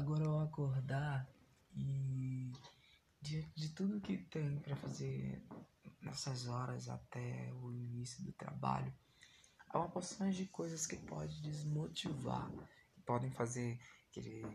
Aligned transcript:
Agora 0.00 0.26
ao 0.26 0.40
acordar 0.40 1.28
e 1.76 2.50
diante 3.20 3.52
de 3.54 3.68
tudo 3.68 4.00
que 4.00 4.16
tem 4.16 4.58
para 4.60 4.74
fazer 4.74 5.46
nessas 6.00 6.48
horas 6.48 6.88
até 6.88 7.52
o 7.60 7.70
início 7.70 8.24
do 8.24 8.32
trabalho, 8.32 8.90
há 9.68 9.78
uma 9.78 9.90
porção 9.90 10.30
de 10.30 10.46
coisas 10.46 10.86
que 10.86 10.96
pode 10.96 11.42
desmotivar, 11.42 12.50
que 12.94 13.02
podem 13.02 13.30
fazer 13.30 13.78
querer 14.10 14.46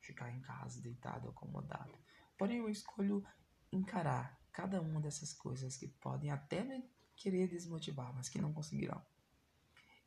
ficar 0.00 0.30
em 0.30 0.40
casa 0.40 0.80
deitado, 0.80 1.28
acomodado. 1.28 1.98
Porém, 2.38 2.58
eu 2.58 2.68
escolho 2.68 3.24
encarar 3.72 4.40
cada 4.52 4.80
uma 4.80 5.00
dessas 5.00 5.32
coisas 5.32 5.76
que 5.76 5.88
podem 5.88 6.30
até 6.30 6.62
me 6.62 6.80
querer 7.16 7.48
desmotivar, 7.48 8.14
mas 8.14 8.28
que 8.28 8.40
não 8.40 8.52
conseguirão. 8.52 9.04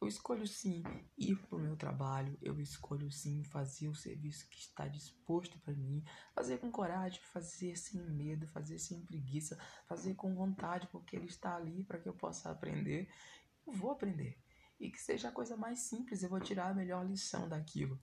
Eu 0.02 0.08
escolho 0.08 0.46
sim 0.46 0.84
ir 1.18 1.36
para 1.38 1.58
o 1.58 1.62
meu 1.62 1.76
trabalho, 1.76 2.38
eu 2.42 2.60
escolho 2.60 3.10
sim 3.12 3.44
fazer 3.44 3.88
o 3.88 3.96
serviço 3.96 4.48
que 4.50 4.58
está 4.58 4.88
disposto 4.88 5.58
para 5.60 5.74
mim, 5.74 6.04
fazer 6.34 6.60
com 6.60 6.70
coragem, 6.70 7.20
fazer 7.22 7.78
sem 7.78 8.02
medo, 8.02 8.48
fazer 8.48 8.78
sem 8.78 9.02
preguiça, 9.06 9.58
fazer 9.88 10.14
com 10.16 10.36
vontade, 10.36 10.88
porque 10.92 11.16
ele 11.16 11.28
está 11.28 11.56
ali 11.56 11.84
para 11.84 12.00
que 12.00 12.10
eu 12.10 12.14
possa 12.14 12.52
aprender. 12.52 13.10
Eu 13.66 13.74
vou 13.74 13.92
aprender. 13.92 14.38
E 14.80 14.92
que 14.92 15.00
seja 15.00 15.30
a 15.30 15.32
coisa 15.32 15.56
mais 15.56 15.80
simples, 15.80 16.22
eu 16.22 16.30
vou 16.30 16.40
tirar 16.40 16.70
a 16.70 16.74
melhor 16.74 17.06
lição 17.06 17.48
daquilo. 17.48 18.00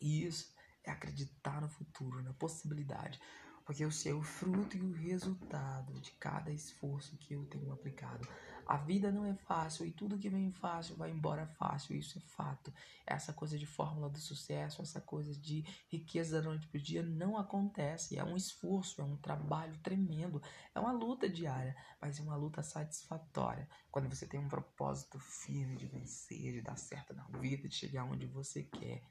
E 0.00 0.26
isso 0.26 0.54
é 0.84 0.90
acreditar 0.90 1.60
no 1.60 1.70
futuro, 1.70 2.22
na 2.22 2.34
possibilidade 2.34 3.18
porque 3.64 3.84
eu 3.84 3.90
sei 3.90 4.12
o 4.12 4.22
fruto 4.22 4.76
e 4.76 4.80
o 4.80 4.92
resultado 4.92 6.00
de 6.00 6.10
cada 6.12 6.50
esforço 6.50 7.16
que 7.16 7.34
eu 7.34 7.44
tenho 7.46 7.72
aplicado. 7.72 8.26
A 8.66 8.76
vida 8.76 9.10
não 9.10 9.26
é 9.26 9.34
fácil 9.34 9.86
e 9.86 9.90
tudo 9.90 10.18
que 10.18 10.28
vem 10.28 10.52
fácil 10.52 10.96
vai 10.96 11.10
embora 11.10 11.46
fácil, 11.46 11.96
isso 11.96 12.18
é 12.18 12.20
fato. 12.22 12.72
Essa 13.06 13.32
coisa 13.32 13.58
de 13.58 13.66
fórmula 13.66 14.08
do 14.08 14.18
sucesso, 14.18 14.80
essa 14.80 15.00
coisa 15.00 15.34
de 15.34 15.64
riqueza 15.88 16.40
da 16.40 16.48
noite 16.48 16.66
para 16.68 16.78
o 16.78 16.82
dia 16.82 17.02
não 17.02 17.36
acontece. 17.36 18.16
É 18.16 18.24
um 18.24 18.36
esforço, 18.36 19.00
é 19.00 19.04
um 19.04 19.16
trabalho 19.16 19.76
tremendo, 19.82 20.40
é 20.74 20.80
uma 20.80 20.92
luta 20.92 21.28
diária, 21.28 21.76
mas 22.00 22.18
é 22.18 22.22
uma 22.22 22.36
luta 22.36 22.62
satisfatória. 22.62 23.68
Quando 23.90 24.08
você 24.08 24.26
tem 24.26 24.40
um 24.40 24.48
propósito 24.48 25.18
firme 25.18 25.76
de 25.76 25.86
vencer, 25.86 26.52
de 26.52 26.62
dar 26.62 26.76
certo 26.76 27.12
na 27.14 27.24
vida, 27.38 27.68
de 27.68 27.74
chegar 27.74 28.04
onde 28.04 28.26
você 28.26 28.62
quer. 28.62 29.02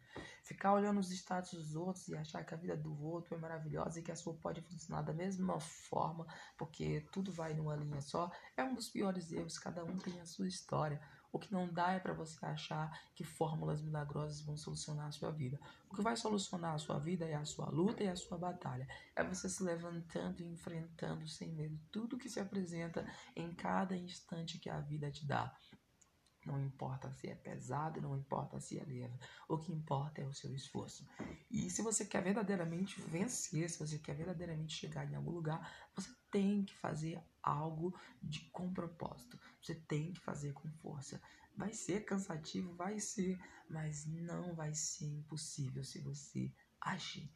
Ficar 0.43 0.73
olhando 0.73 0.99
os 0.99 1.11
status 1.11 1.53
dos 1.53 1.75
outros 1.75 2.07
e 2.07 2.15
achar 2.15 2.43
que 2.43 2.53
a 2.53 2.57
vida 2.57 2.75
do 2.75 2.99
outro 3.01 3.35
é 3.35 3.37
maravilhosa 3.37 3.99
e 3.99 4.03
que 4.03 4.11
a 4.11 4.15
sua 4.15 4.33
pode 4.33 4.61
funcionar 4.61 5.03
da 5.03 5.13
mesma 5.13 5.59
forma, 5.59 6.25
porque 6.57 7.07
tudo 7.11 7.31
vai 7.31 7.53
numa 7.53 7.75
linha 7.75 8.01
só, 8.01 8.29
é 8.57 8.63
um 8.63 8.73
dos 8.73 8.89
piores 8.89 9.31
erros. 9.31 9.40
Cada 9.57 9.83
um 9.83 9.97
tem 9.97 10.19
a 10.19 10.25
sua 10.25 10.47
história. 10.47 11.01
O 11.31 11.39
que 11.39 11.51
não 11.51 11.71
dá 11.71 11.93
é 11.93 11.99
para 11.99 12.13
você 12.13 12.45
achar 12.45 12.91
que 13.15 13.23
fórmulas 13.23 13.81
milagrosas 13.81 14.41
vão 14.41 14.57
solucionar 14.57 15.07
a 15.07 15.11
sua 15.11 15.31
vida. 15.31 15.59
O 15.89 15.95
que 15.95 16.01
vai 16.01 16.15
solucionar 16.17 16.75
a 16.75 16.77
sua 16.77 16.99
vida 16.99 17.25
é 17.25 17.35
a 17.35 17.45
sua 17.45 17.69
luta 17.69 18.03
e 18.03 18.09
a 18.09 18.15
sua 18.15 18.37
batalha. 18.37 18.87
É 19.15 19.23
você 19.23 19.47
se 19.47 19.63
levantando 19.63 20.41
e 20.41 20.45
enfrentando 20.45 21.25
sem 21.27 21.53
medo 21.53 21.79
tudo 21.89 22.17
que 22.17 22.29
se 22.29 22.39
apresenta 22.39 23.05
em 23.35 23.53
cada 23.53 23.95
instante 23.95 24.59
que 24.59 24.69
a 24.69 24.81
vida 24.81 25.09
te 25.09 25.25
dá. 25.25 25.55
Não 26.45 26.59
importa 26.59 27.11
se 27.11 27.27
é 27.27 27.35
pesado, 27.35 28.01
não 28.01 28.17
importa 28.17 28.59
se 28.59 28.79
é 28.79 28.83
leve. 28.83 29.13
O 29.47 29.57
que 29.57 29.71
importa 29.71 30.21
é 30.21 30.25
o 30.25 30.33
seu 30.33 30.53
esforço. 30.55 31.07
E 31.49 31.69
se 31.69 31.81
você 31.81 32.05
quer 32.05 32.23
verdadeiramente 32.23 32.99
vencer, 33.01 33.69
se 33.69 33.77
você 33.77 33.99
quer 33.99 34.15
verdadeiramente 34.15 34.75
chegar 34.75 35.09
em 35.09 35.15
algum 35.15 35.31
lugar, 35.31 35.71
você 35.95 36.09
tem 36.31 36.63
que 36.63 36.75
fazer 36.77 37.21
algo 37.43 37.95
de 38.21 38.41
com 38.51 38.73
propósito. 38.73 39.39
Você 39.61 39.75
tem 39.75 40.13
que 40.13 40.19
fazer 40.19 40.53
com 40.53 40.69
força. 40.81 41.21
Vai 41.55 41.73
ser 41.73 42.05
cansativo, 42.05 42.73
vai 42.75 42.99
ser, 42.99 43.39
mas 43.69 44.05
não 44.05 44.55
vai 44.55 44.73
ser 44.73 45.05
impossível 45.05 45.83
se 45.83 45.99
você 45.99 46.51
agir. 46.79 47.29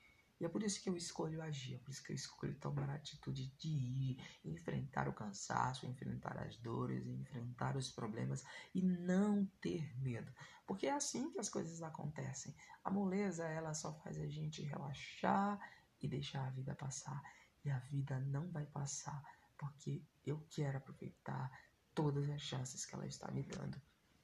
É 0.46 0.50
por 0.50 0.62
isso 0.62 0.82
que 0.82 0.90
eu 0.90 0.96
escolho 0.96 1.42
agir, 1.42 1.76
é 1.76 1.78
por 1.80 1.90
isso 1.90 2.04
que 2.04 2.12
eu 2.12 2.16
escolho 2.16 2.56
tomar 2.60 2.90
a 2.90 2.96
atitude 2.96 3.48
de 3.58 3.68
ir, 3.68 4.18
enfrentar 4.44 5.08
o 5.10 5.14
cansaço, 5.14 5.88
enfrentar 5.88 6.38
as 6.38 6.56
dores, 6.58 7.08
enfrentar 7.08 7.76
os 7.76 7.92
problemas 7.92 8.44
e 8.74 8.82
não 8.82 9.46
ter 9.60 9.98
medo. 10.00 10.32
Porque 10.66 10.88
é 10.88 10.92
assim 10.92 11.32
que 11.32 11.40
as 11.40 11.50
coisas 11.50 11.82
acontecem. 11.82 12.56
A 12.84 12.92
moleza, 12.92 13.48
ela 13.48 13.74
só 13.74 13.94
faz 14.02 14.20
a 14.20 14.28
gente 14.28 14.62
relaxar 14.62 15.60
e 16.02 16.08
deixar 16.08 16.46
a 16.46 16.52
vida 16.52 16.76
passar. 16.76 17.22
E 17.64 17.72
a 17.72 17.80
vida 17.80 18.20
não 18.20 18.52
vai 18.52 18.66
passar, 18.68 19.24
porque 19.58 20.04
eu 20.24 20.46
quero 20.52 20.78
aproveitar 20.78 21.52
todas 21.94 22.30
as 22.30 22.42
chances 22.42 22.86
que 22.86 22.94
ela 22.94 23.08
está 23.08 23.32
me 23.32 23.42
dando. 23.42 23.82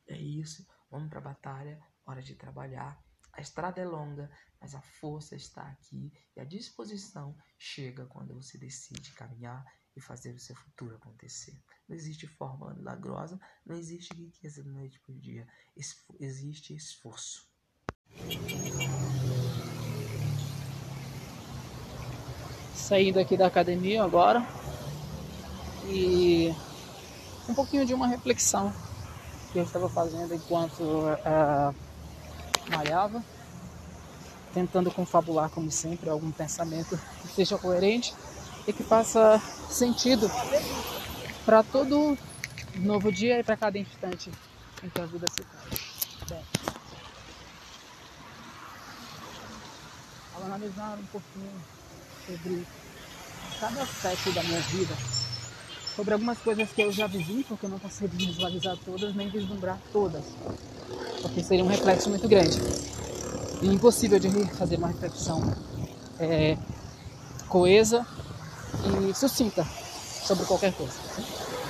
É 0.07 0.17
isso, 0.17 0.67
vamos 0.89 1.09
para 1.09 1.19
a 1.19 1.23
batalha, 1.23 1.81
hora 2.05 2.21
de 2.21 2.35
trabalhar 2.35 3.01
a 3.33 3.41
estrada 3.41 3.81
é 3.81 3.85
longa, 3.85 4.29
mas 4.59 4.75
a 4.75 4.81
força 4.81 5.35
está 5.35 5.63
aqui 5.63 6.11
e 6.35 6.39
a 6.39 6.43
disposição 6.43 7.35
chega 7.57 8.05
quando 8.05 8.33
você 8.33 8.57
decide 8.57 9.11
caminhar 9.13 9.65
e 9.95 10.01
fazer 10.01 10.33
o 10.33 10.39
seu 10.39 10.55
futuro 10.55 10.95
acontecer. 10.95 11.59
Não 11.87 11.95
existe 11.95 12.27
fórmula 12.27 12.73
milagrosa, 12.73 13.39
não 13.65 13.75
existe 13.75 14.13
riqueza 14.13 14.63
da 14.63 14.71
noite 14.71 14.99
por 14.99 15.17
dia, 15.17 15.47
existe 16.19 16.75
esforço. 16.75 17.49
Saindo 22.75 23.19
aqui 23.19 23.37
da 23.37 23.47
academia 23.47 24.03
agora 24.03 24.41
e 25.85 26.53
um 27.47 27.53
pouquinho 27.53 27.85
de 27.85 27.93
uma 27.93 28.07
reflexão 28.07 28.73
que 29.51 29.59
eu 29.59 29.63
estava 29.63 29.89
fazendo 29.89 30.33
enquanto 30.33 30.81
uh, 30.81 31.75
malhava, 32.71 33.23
tentando 34.53 34.91
confabular, 34.91 35.49
como 35.49 35.69
sempre, 35.71 36.09
algum 36.09 36.31
pensamento 36.31 36.99
que 37.21 37.27
seja 37.27 37.57
coerente 37.57 38.13
e 38.67 38.73
que 38.73 38.83
faça 38.83 39.39
sentido 39.69 40.29
para 41.45 41.63
todo 41.63 42.17
novo 42.75 43.11
dia 43.11 43.39
e 43.39 43.43
para 43.43 43.57
cada 43.57 43.77
instante 43.77 44.31
em 44.83 44.89
que 44.89 45.01
a 45.01 45.05
vida 45.05 45.25
se 45.29 45.43
faz. 45.43 46.29
Bem, 46.29 46.43
analisar 50.51 50.97
um 50.97 51.05
pouquinho 51.05 51.51
sobre 52.25 52.67
cada 53.59 53.83
aspecto 53.83 54.31
da 54.33 54.43
minha 54.43 54.59
vida, 54.61 54.93
sobre 55.96 56.13
algumas 56.13 56.38
coisas 56.40 56.69
que 56.69 56.81
eu 56.81 56.91
já 56.91 57.07
vivi, 57.07 57.44
porque 57.44 57.66
eu 57.66 57.69
não 57.69 57.79
consigo 57.79 58.16
visualizar 58.16 58.78
todas, 58.85 59.16
nem 59.16 59.29
vislumbrar 59.29 59.79
todas 59.91 60.24
porque 61.22 61.44
seria 61.44 61.63
um 61.63 61.68
reflexo 61.68 62.09
muito 62.09 62.28
grande. 62.28 62.59
E 63.62 63.68
impossível 63.68 64.19
de 64.19 64.29
fazer 64.56 64.78
uma 64.78 64.88
reflexão 64.88 65.56
é, 66.19 66.57
coesa 67.47 68.06
e 69.09 69.13
sucinta 69.13 69.66
sobre 70.25 70.46
qualquer 70.46 70.74
coisa. 70.74 70.94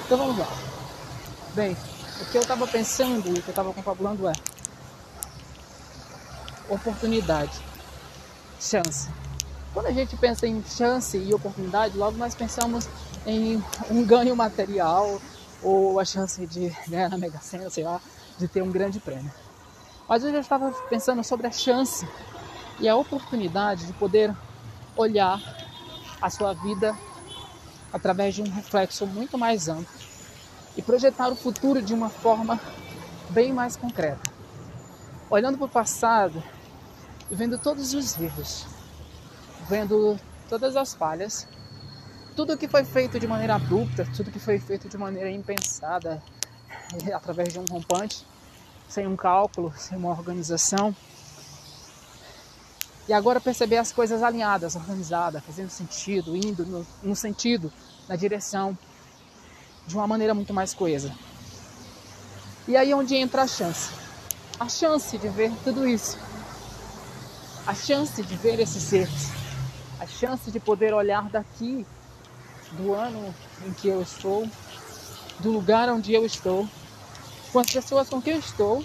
Então 0.05 0.17
vamos 0.17 0.37
lá. 0.37 0.47
Bem, 1.53 1.75
o 2.21 2.25
que 2.31 2.37
eu 2.37 2.41
estava 2.41 2.65
pensando 2.65 3.27
e 3.27 3.39
o 3.39 3.41
que 3.41 3.49
eu 3.49 3.51
estava 3.51 3.73
confabulando 3.73 4.27
é 4.27 4.33
oportunidade, 6.69 7.59
chance. 8.59 9.09
Quando 9.73 9.87
a 9.87 9.91
gente 9.91 10.15
pensa 10.15 10.47
em 10.47 10.63
chance 10.63 11.17
e 11.17 11.33
oportunidade, 11.33 11.97
logo 11.97 12.17
nós 12.17 12.33
pensamos 12.33 12.87
em 13.25 13.63
um 13.89 14.03
ganho 14.05 14.35
material 14.35 15.19
ou 15.61 15.99
a 15.99 16.05
chance 16.05 16.45
de 16.47 16.69
ganhar 16.87 17.09
na 17.09 17.17
Mega 17.17 17.39
Sena, 17.39 17.69
sei 17.69 17.83
lá, 17.83 18.01
de 18.37 18.47
ter 18.47 18.61
um 18.61 18.71
grande 18.71 18.99
prêmio. 18.99 19.31
Mas 20.07 20.23
eu 20.23 20.31
já 20.31 20.39
estava 20.39 20.71
pensando 20.89 21.23
sobre 21.23 21.47
a 21.47 21.51
chance 21.51 22.07
e 22.79 22.89
a 22.89 22.95
oportunidade 22.95 23.85
de 23.85 23.93
poder 23.93 24.35
olhar 24.97 25.39
a 26.21 26.29
sua 26.29 26.53
vida 26.53 26.97
através 27.93 28.35
de 28.35 28.41
um 28.41 28.49
reflexo 28.49 29.05
muito 29.05 29.37
mais 29.37 29.67
amplo 29.67 29.93
e 30.75 30.81
projetar 30.81 31.29
o 31.29 31.35
futuro 31.35 31.81
de 31.81 31.93
uma 31.93 32.09
forma 32.09 32.59
bem 33.29 33.53
mais 33.53 33.75
concreta. 33.75 34.31
Olhando 35.29 35.57
para 35.57 35.65
o 35.65 35.69
passado, 35.69 36.43
vendo 37.29 37.57
todos 37.57 37.93
os 37.93 38.19
erros, 38.19 38.65
vendo 39.69 40.19
todas 40.49 40.75
as 40.75 40.93
falhas, 40.93 41.47
tudo 42.35 42.57
que 42.57 42.67
foi 42.67 42.83
feito 42.83 43.19
de 43.19 43.27
maneira 43.27 43.55
abrupta, 43.55 44.07
tudo 44.15 44.31
que 44.31 44.39
foi 44.39 44.59
feito 44.59 44.87
de 44.87 44.97
maneira 44.97 45.29
impensada, 45.29 46.21
através 47.13 47.53
de 47.53 47.59
um 47.59 47.65
rompante, 47.65 48.25
sem 48.87 49.07
um 49.07 49.15
cálculo, 49.15 49.73
sem 49.77 49.97
uma 49.97 50.09
organização. 50.09 50.95
E 53.07 53.13
agora 53.13 53.41
perceber 53.41 53.77
as 53.77 53.91
coisas 53.91 54.23
alinhadas, 54.23 54.75
organizadas, 54.75 55.43
fazendo 55.43 55.69
sentido, 55.69 56.35
indo 56.35 56.65
no, 56.65 56.87
no 57.03 57.15
sentido, 57.15 57.71
na 58.07 58.15
direção 58.15 58.77
de 59.85 59.95
uma 59.95 60.07
maneira 60.07 60.33
muito 60.33 60.53
mais 60.53 60.73
coesa. 60.73 61.13
E 62.67 62.77
aí 62.77 62.91
é 62.91 62.95
onde 62.95 63.15
entra 63.15 63.41
a 63.41 63.47
chance. 63.47 63.91
A 64.59 64.69
chance 64.69 65.17
de 65.17 65.27
ver 65.27 65.51
tudo 65.63 65.87
isso. 65.87 66.17
A 67.65 67.73
chance 67.73 68.21
de 68.21 68.35
ver 68.35 68.59
esses 68.59 68.83
seres. 68.83 69.31
A 69.99 70.05
chance 70.05 70.51
de 70.51 70.59
poder 70.59 70.93
olhar 70.93 71.27
daqui 71.29 71.85
do 72.73 72.93
ano 72.93 73.33
em 73.65 73.73
que 73.73 73.87
eu 73.87 74.01
estou, 74.01 74.47
do 75.39 75.51
lugar 75.51 75.89
onde 75.89 76.13
eu 76.13 76.25
estou, 76.25 76.67
com 77.51 77.59
as 77.59 77.69
pessoas 77.69 78.09
com 78.09 78.21
quem 78.21 78.33
eu 78.33 78.39
estou 78.39 78.83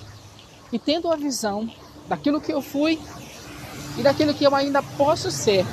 e 0.72 0.78
tendo 0.78 1.10
a 1.10 1.16
visão 1.16 1.70
daquilo 2.08 2.40
que 2.40 2.52
eu 2.52 2.60
fui 2.60 3.00
e 3.96 4.02
daquilo 4.02 4.34
que 4.34 4.44
eu 4.44 4.54
ainda 4.54 4.82
posso 4.82 5.30
ser, 5.30 5.64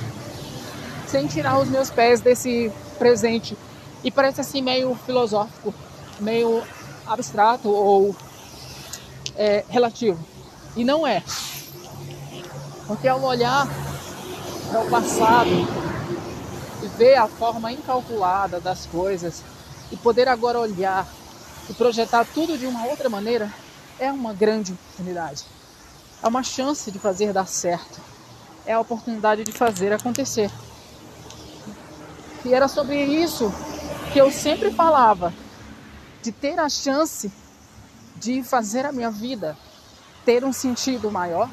sem 1.07 1.27
tirar 1.27 1.59
os 1.59 1.67
meus 1.67 1.89
pés 1.89 2.21
desse 2.21 2.71
presente. 2.97 3.57
E 4.03 4.11
parece 4.11 4.41
assim 4.41 4.61
meio 4.61 4.95
filosófico, 4.95 5.73
meio 6.19 6.63
abstrato 7.05 7.69
ou 7.69 8.15
é, 9.35 9.63
relativo. 9.69 10.23
E 10.75 10.83
não 10.83 11.05
é. 11.05 11.23
Porque 12.87 13.07
ao 13.07 13.21
olhar 13.21 13.67
para 14.69 14.81
o 14.81 14.89
passado 14.89 15.82
ver 16.97 17.15
a 17.15 17.27
forma 17.27 17.71
incalculada 17.71 18.59
das 18.59 18.85
coisas 18.85 19.43
e 19.91 19.97
poder 19.97 20.27
agora 20.27 20.59
olhar 20.59 21.07
e 21.69 21.73
projetar 21.73 22.25
tudo 22.25 22.57
de 22.57 22.65
uma 22.65 22.85
outra 22.85 23.09
maneira 23.09 23.51
é 23.99 24.11
uma 24.11 24.33
grande 24.33 24.73
oportunidade. 24.73 25.45
É 26.21 26.27
uma 26.27 26.43
chance 26.43 26.91
de 26.91 26.99
fazer 26.99 27.33
dar 27.33 27.47
certo. 27.47 28.01
É 28.65 28.73
a 28.73 28.79
oportunidade 28.79 29.43
de 29.43 29.51
fazer 29.51 29.91
acontecer. 29.91 30.49
E 32.45 32.53
era 32.53 32.67
sobre 32.67 33.03
isso 33.03 33.53
que 34.11 34.19
eu 34.19 34.31
sempre 34.31 34.71
falava, 34.71 35.33
de 36.21 36.31
ter 36.31 36.59
a 36.59 36.69
chance 36.69 37.31
de 38.15 38.43
fazer 38.43 38.85
a 38.85 38.91
minha 38.91 39.11
vida 39.11 39.57
ter 40.25 40.43
um 40.45 40.53
sentido 40.53 41.11
maior 41.11 41.49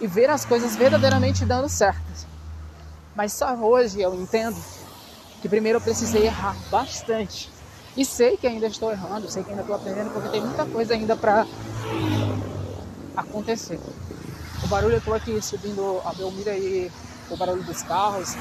e 0.00 0.06
ver 0.06 0.28
as 0.28 0.44
coisas 0.44 0.76
verdadeiramente 0.76 1.44
dando 1.44 1.68
certo. 1.68 2.27
Mas 3.18 3.32
só 3.32 3.52
hoje 3.56 4.00
eu 4.00 4.14
entendo 4.14 4.56
que 5.42 5.48
primeiro 5.48 5.78
eu 5.78 5.82
precisei 5.82 6.26
errar 6.26 6.54
bastante. 6.70 7.50
E 7.96 8.04
sei 8.04 8.36
que 8.36 8.46
ainda 8.46 8.68
estou 8.68 8.92
errando, 8.92 9.28
sei 9.28 9.42
que 9.42 9.50
ainda 9.50 9.62
estou 9.62 9.74
aprendendo, 9.74 10.12
porque 10.12 10.28
tem 10.28 10.40
muita 10.40 10.64
coisa 10.66 10.94
ainda 10.94 11.16
para 11.16 11.44
acontecer. 13.16 13.80
O 14.62 14.68
barulho, 14.68 14.94
eu 14.94 14.98
estou 14.98 15.14
aqui 15.14 15.42
subindo 15.42 16.00
a 16.04 16.12
Belmira 16.12 16.56
e 16.56 16.92
o 17.28 17.36
barulho 17.36 17.64
dos 17.64 17.82
carros, 17.82 18.36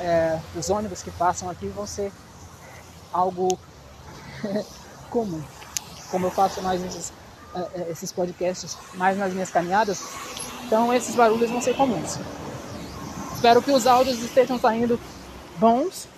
é, 0.00 0.40
os 0.56 0.68
ônibus 0.68 1.04
que 1.04 1.12
passam 1.12 1.48
aqui 1.48 1.68
vão 1.68 1.86
ser 1.86 2.12
algo 3.12 3.56
comum. 5.10 5.40
Como 6.10 6.26
eu 6.26 6.30
faço 6.32 6.60
mais 6.60 6.82
esses, 6.82 7.12
é, 7.54 7.82
é, 7.82 7.90
esses 7.92 8.10
podcasts, 8.10 8.76
mais 8.94 9.16
nas 9.16 9.32
minhas 9.32 9.50
caminhadas, 9.50 10.02
então 10.66 10.92
esses 10.92 11.14
barulhos 11.14 11.50
vão 11.52 11.60
ser 11.60 11.76
comuns. 11.76 12.18
Espero 13.44 13.60
que 13.60 13.72
os 13.72 13.86
áudios 13.86 14.22
estejam 14.22 14.58
saindo 14.58 14.98
bons 15.58 16.08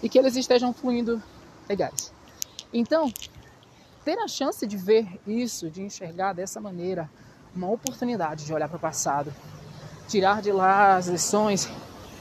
e 0.00 0.08
que 0.08 0.16
eles 0.16 0.36
estejam 0.36 0.72
fluindo 0.72 1.20
legais. 1.68 2.12
Então, 2.72 3.12
ter 4.04 4.16
a 4.20 4.28
chance 4.28 4.64
de 4.64 4.76
ver 4.76 5.08
isso, 5.26 5.68
de 5.68 5.82
enxergar 5.82 6.34
dessa 6.34 6.60
maneira, 6.60 7.10
uma 7.52 7.68
oportunidade 7.68 8.44
de 8.44 8.54
olhar 8.54 8.68
para 8.68 8.76
o 8.76 8.78
passado, 8.78 9.34
tirar 10.06 10.40
de 10.40 10.52
lá 10.52 10.94
as 10.94 11.08
lições 11.08 11.68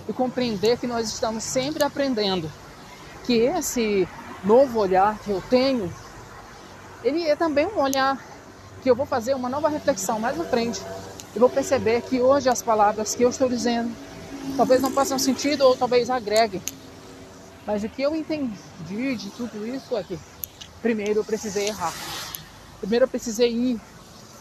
e 0.09 0.11
compreender 0.11 0.79
que 0.79 0.87
nós 0.87 1.07
estamos 1.07 1.43
sempre 1.43 1.83
aprendendo. 1.83 2.51
Que 3.27 3.33
esse 3.33 4.07
novo 4.43 4.79
olhar 4.79 5.19
que 5.19 5.29
eu 5.29 5.43
tenho, 5.51 5.93
ele 7.03 7.27
é 7.27 7.35
também 7.35 7.67
um 7.67 7.79
olhar 7.79 8.19
que 8.81 8.89
eu 8.89 8.95
vou 8.95 9.05
fazer 9.05 9.35
uma 9.35 9.49
nova 9.49 9.69
reflexão 9.69 10.19
mais 10.19 10.35
na 10.35 10.45
frente. 10.45 10.81
E 11.35 11.37
vou 11.37 11.49
perceber 11.49 12.01
que 12.01 12.19
hoje 12.19 12.49
as 12.49 12.63
palavras 12.63 13.13
que 13.13 13.21
eu 13.21 13.29
estou 13.29 13.47
dizendo 13.47 14.14
talvez 14.55 14.81
não 14.81 14.91
façam 14.91 15.17
sentido 15.19 15.61
ou 15.61 15.75
talvez 15.75 16.09
agreguem. 16.09 16.61
Mas 17.65 17.83
o 17.83 17.89
que 17.89 18.01
eu 18.01 18.15
entendi 18.15 19.15
de 19.15 19.29
tudo 19.31 19.65
isso 19.65 19.97
é 19.97 20.03
que 20.03 20.19
primeiro 20.81 21.21
eu 21.21 21.25
precisei 21.25 21.67
errar. 21.67 21.93
Primeiro 22.79 23.05
eu 23.05 23.09
precisei 23.09 23.51
ir 23.51 23.81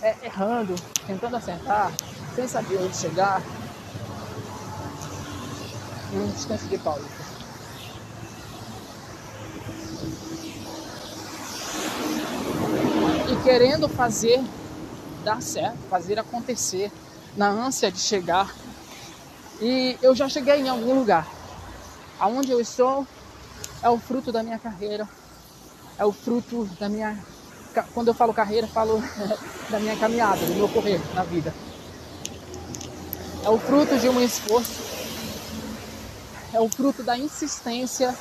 é, 0.03 0.27
errando, 0.27 0.75
tentando 1.07 1.37
acertar, 1.37 1.93
sem 2.35 2.47
saber 2.47 2.79
onde 2.79 2.97
chegar. 2.97 3.43
Um 6.13 6.27
instante 6.27 6.65
de 6.65 6.79
pausa. 6.79 7.05
E 13.31 13.43
querendo 13.43 13.89
fazer 13.89 14.41
dar 15.25 15.41
certo, 15.41 15.79
fazer 15.89 16.19
acontecer, 16.19 16.93
na 17.37 17.49
ânsia 17.49 17.91
de 17.91 17.99
chegar. 17.99 18.55
E 19.65 19.97
eu 20.03 20.15
já 20.15 20.29
cheguei 20.29 20.57
em 20.57 20.69
algum 20.69 20.95
lugar. 20.95 21.27
Aonde 22.21 22.51
eu 22.51 22.61
estou 22.61 23.07
é 23.83 23.89
o 23.89 23.99
fruto 23.99 24.31
da 24.31 24.43
minha 24.43 24.59
carreira, 24.59 25.09
é 25.99 26.05
o 26.05 26.13
fruto 26.13 26.69
da 26.79 26.87
minha 26.87 27.19
quando 27.95 28.09
eu 28.09 28.15
falo 28.15 28.35
carreira, 28.35 28.67
falo 28.67 29.03
da 29.71 29.81
minha 29.81 29.97
caminhada, 29.97 30.45
do 30.45 30.55
meu 30.55 30.69
correr 30.69 31.01
na 31.15 31.25
vida. 31.25 31.55
É 33.43 33.49
o 33.49 33.59
fruto 33.59 33.99
de 33.99 34.07
um 34.07 34.21
esforço, 34.21 34.83
é 36.53 36.61
o 36.61 36.69
fruto 36.69 37.03
da 37.03 37.17
insistência 37.17 38.15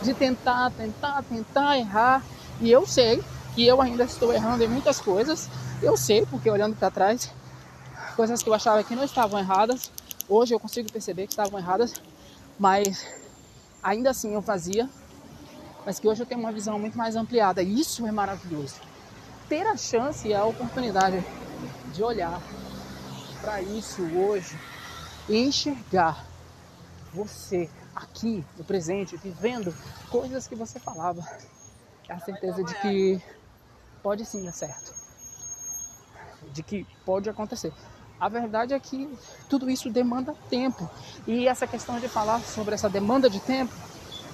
de 0.00 0.14
tentar, 0.14 0.70
tentar, 0.76 1.24
tentar 1.24 1.76
errar. 1.76 2.24
E 2.60 2.70
eu 2.70 2.86
sei 2.86 3.20
que 3.52 3.66
eu 3.66 3.82
ainda 3.82 4.04
estou 4.04 4.32
errando 4.32 4.62
em 4.62 4.68
muitas 4.68 5.00
coisas. 5.00 5.48
Eu 5.82 5.96
sei, 5.96 6.24
porque 6.26 6.48
olhando 6.48 6.76
para 6.76 6.88
trás, 6.88 7.30
coisas 8.18 8.42
que 8.42 8.50
eu 8.50 8.54
achava 8.54 8.82
que 8.82 8.96
não 8.96 9.04
estavam 9.04 9.38
erradas, 9.38 9.90
hoje 10.28 10.52
eu 10.52 10.60
consigo 10.60 10.92
perceber 10.92 11.26
que 11.26 11.32
estavam 11.32 11.58
erradas, 11.58 11.94
mas 12.58 13.06
ainda 13.82 14.10
assim 14.10 14.34
eu 14.34 14.42
fazia 14.42 14.88
mas 15.88 15.98
que 15.98 16.06
hoje 16.06 16.22
eu 16.22 16.26
tenho 16.26 16.40
uma 16.40 16.52
visão 16.52 16.78
muito 16.78 16.98
mais 16.98 17.16
ampliada. 17.16 17.62
E 17.62 17.80
isso 17.80 18.06
é 18.06 18.12
maravilhoso. 18.12 18.74
Ter 19.48 19.66
a 19.66 19.74
chance 19.74 20.28
e 20.28 20.34
a 20.34 20.44
oportunidade 20.44 21.24
de 21.94 22.02
olhar 22.02 22.42
para 23.40 23.62
isso 23.62 24.02
hoje 24.14 24.54
enxergar 25.26 26.26
você 27.10 27.70
aqui 27.96 28.44
no 28.58 28.64
presente, 28.64 29.16
vivendo 29.16 29.74
coisas 30.10 30.46
que 30.46 30.54
você 30.54 30.78
falava. 30.78 31.26
É 32.06 32.12
a 32.12 32.20
certeza 32.20 32.62
de 32.62 32.74
que 32.82 33.22
pode 34.02 34.26
sim 34.26 34.44
dar 34.44 34.52
certo. 34.52 34.92
De 36.52 36.62
que 36.62 36.86
pode 37.06 37.30
acontecer. 37.30 37.72
A 38.20 38.28
verdade 38.28 38.74
é 38.74 38.80
que 38.80 39.08
tudo 39.48 39.70
isso 39.70 39.88
demanda 39.90 40.34
tempo. 40.50 40.88
E 41.26 41.46
essa 41.46 41.66
questão 41.66 42.00
de 42.00 42.08
falar 42.08 42.40
sobre 42.40 42.74
essa 42.74 42.88
demanda 42.88 43.30
de 43.30 43.38
tempo 43.40 43.72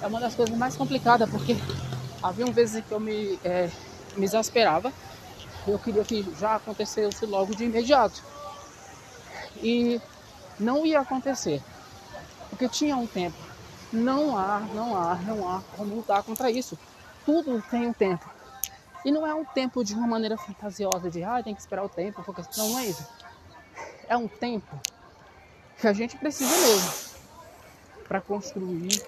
é 0.01 0.07
uma 0.07 0.21
das 0.21 0.35
coisas 0.35 0.57
mais 0.57 0.77
complicadas, 0.77 1.29
porque 1.29 1.57
havia 2.23 2.47
vezes 2.47 2.83
que 2.85 2.93
eu 2.93 3.01
me, 3.01 3.39
é, 3.45 3.71
me 4.17 4.25
exasperava, 4.25 4.93
eu 5.67 5.79
queria 5.79 6.05
que 6.05 6.23
já 6.39 6.57
acontecesse 6.57 7.27
logo 7.27 7.55
de 7.55 7.65
imediato. 7.65 8.23
E 9.63 10.01
não 10.59 10.85
ia 10.85 11.01
acontecer, 11.01 11.63
porque 12.51 12.69
tinha 12.69 12.97
um 12.97 13.07
tempo. 13.07 13.37
Não 13.93 14.37
há, 14.37 14.61
não 14.75 14.97
há, 14.97 15.15
não 15.17 15.49
há 15.49 15.63
como 15.77 15.95
lutar 15.95 16.23
contra 16.23 16.51
isso. 16.51 16.79
Tudo 17.25 17.63
tem 17.71 17.87
um 17.87 17.93
tempo. 17.93 18.29
E 19.05 19.13
não 19.13 19.27
é 19.27 19.35
um 19.35 19.45
tempo 19.45 19.85
de 19.85 19.95
uma 19.95 20.07
maneira 20.07 20.37
fantasiosa 20.37 21.11
de 21.11 21.23
ah, 21.23 21.43
tem 21.43 21.55
que 21.55 21.61
esperar 21.61 21.85
o 21.85 21.89
tempo, 21.89 22.23
porque 22.23 22.43
não, 22.57 22.71
não 22.71 22.79
é 22.79 22.87
isso. 22.87 23.07
É 24.09 24.17
um 24.17 24.29
tempo 24.29 24.81
que 25.79 25.87
a 25.89 25.93
gente 25.93 26.17
precisa 26.17 26.55
mesmo 26.67 26.93
para 28.07 28.21
construir 28.21 29.03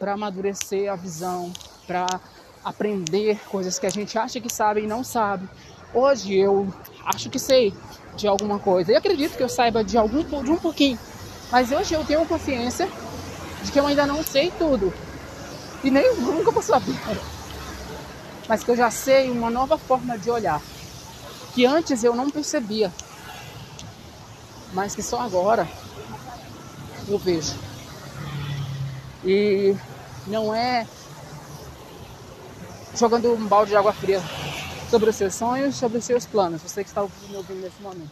para 0.00 0.14
amadurecer 0.14 0.90
a 0.90 0.96
visão, 0.96 1.52
para 1.86 2.06
aprender 2.64 3.38
coisas 3.50 3.78
que 3.78 3.86
a 3.86 3.90
gente 3.90 4.18
acha 4.18 4.40
que 4.40 4.50
sabe 4.50 4.80
e 4.80 4.86
não 4.86 5.04
sabe. 5.04 5.46
Hoje 5.92 6.34
eu 6.34 6.72
acho 7.04 7.28
que 7.28 7.38
sei 7.38 7.74
de 8.16 8.26
alguma 8.26 8.58
coisa. 8.58 8.92
E 8.92 8.96
acredito 8.96 9.36
que 9.36 9.42
eu 9.42 9.48
saiba 9.48 9.84
de 9.84 9.98
algum 9.98 10.24
de 10.24 10.50
um 10.50 10.56
pouquinho. 10.56 10.98
Mas 11.52 11.70
hoje 11.70 11.92
eu 11.92 12.04
tenho 12.04 12.24
consciência 12.24 12.88
de 13.62 13.70
que 13.70 13.78
eu 13.78 13.86
ainda 13.86 14.06
não 14.06 14.22
sei 14.22 14.50
tudo. 14.58 14.92
E 15.84 15.90
nem 15.90 16.16
nunca 16.16 16.50
vou 16.50 16.62
saber. 16.62 16.94
Mas 18.48 18.64
que 18.64 18.70
eu 18.70 18.76
já 18.76 18.90
sei 18.90 19.30
uma 19.30 19.50
nova 19.50 19.76
forma 19.76 20.18
de 20.18 20.30
olhar. 20.30 20.62
Que 21.54 21.66
antes 21.66 22.02
eu 22.02 22.14
não 22.14 22.30
percebia. 22.30 22.90
Mas 24.72 24.94
que 24.94 25.02
só 25.02 25.20
agora 25.20 25.68
eu 27.08 27.18
vejo. 27.18 27.54
E 29.24 29.76
não 30.26 30.54
é 30.54 30.86
jogando 32.94 33.32
um 33.32 33.46
balde 33.46 33.70
de 33.70 33.76
água 33.76 33.92
fria 33.92 34.20
sobre 34.90 35.10
os 35.10 35.16
seus 35.16 35.34
sonhos, 35.34 35.76
sobre 35.76 35.98
os 35.98 36.04
seus 36.04 36.26
planos. 36.26 36.62
Você 36.62 36.82
que 36.82 36.90
está 36.90 37.02
me 37.02 37.36
ouvindo 37.36 37.60
nesse 37.60 37.80
momento. 37.80 38.10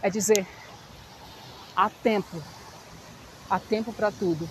É 0.00 0.10
dizer, 0.10 0.46
há 1.76 1.88
tempo, 1.88 2.42
há 3.48 3.58
tempo 3.58 3.92
para 3.92 4.10
tudo. 4.10 4.48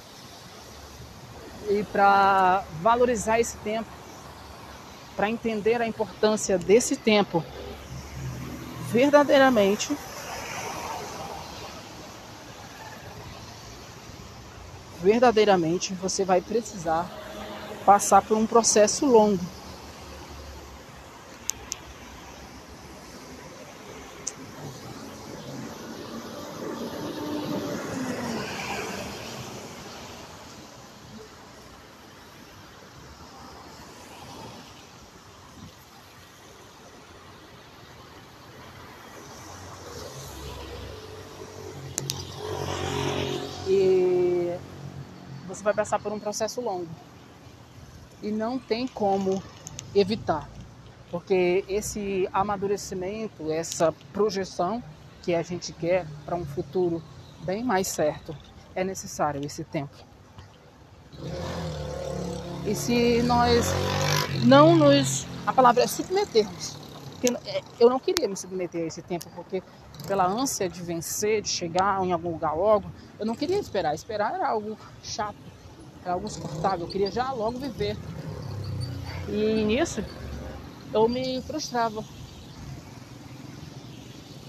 E 1.69 1.83
para 1.83 2.63
valorizar 2.81 3.39
esse 3.39 3.57
tempo, 3.57 3.89
para 5.15 5.29
entender 5.29 5.81
a 5.81 5.87
importância 5.87 6.57
desse 6.57 6.95
tempo 6.95 7.43
verdadeiramente 8.91 9.95
verdadeiramente 15.01 15.93
você 15.93 16.23
vai 16.23 16.41
precisar 16.41 17.09
passar 17.85 18.21
por 18.21 18.37
um 18.37 18.45
processo 18.45 19.05
longo. 19.05 19.43
Você 45.61 45.63
vai 45.63 45.73
passar 45.75 45.99
por 45.99 46.11
um 46.11 46.19
processo 46.19 46.59
longo. 46.59 46.89
E 48.21 48.31
não 48.31 48.57
tem 48.57 48.87
como 48.87 49.41
evitar. 49.93 50.49
Porque 51.11 51.63
esse 51.67 52.27
amadurecimento, 52.33 53.51
essa 53.51 53.93
projeção 54.11 54.83
que 55.21 55.35
a 55.35 55.43
gente 55.43 55.71
quer 55.71 56.07
para 56.25 56.35
um 56.35 56.45
futuro 56.45 57.01
bem 57.43 57.63
mais 57.63 57.87
certo, 57.87 58.35
é 58.73 58.83
necessário 58.83 59.45
esse 59.45 59.63
tempo. 59.63 59.95
E 62.65 62.73
se 62.73 63.21
nós 63.23 63.67
não 64.45 64.75
nos. 64.75 65.27
A 65.45 65.53
palavra 65.53 65.83
é 65.83 65.87
submetermos. 65.87 66.77
É, 67.45 67.61
eu 67.79 67.87
não 67.87 67.99
queria 67.99 68.27
me 68.27 68.35
submeter 68.35 68.83
a 68.83 68.87
esse 68.87 69.01
tempo, 69.01 69.29
porque 69.35 69.61
pela 70.07 70.25
ânsia 70.25 70.67
de 70.67 70.81
vencer, 70.81 71.41
de 71.41 71.49
chegar 71.49 72.03
em 72.03 72.11
algum 72.11 72.31
lugar 72.31 72.55
logo, 72.55 72.89
eu 73.19 73.25
não 73.25 73.35
queria 73.35 73.59
esperar. 73.59 73.93
Esperar 73.93 74.33
era 74.33 74.47
algo 74.47 74.77
chato, 75.03 75.35
era 76.03 76.13
algo 76.13 76.27
insuportável. 76.27 76.85
Eu 76.85 76.91
queria 76.91 77.11
já 77.11 77.31
logo 77.31 77.59
viver. 77.59 77.97
E 79.29 79.63
nisso 79.63 80.03
eu 80.93 81.07
me 81.07 81.41
frustrava. 81.41 82.03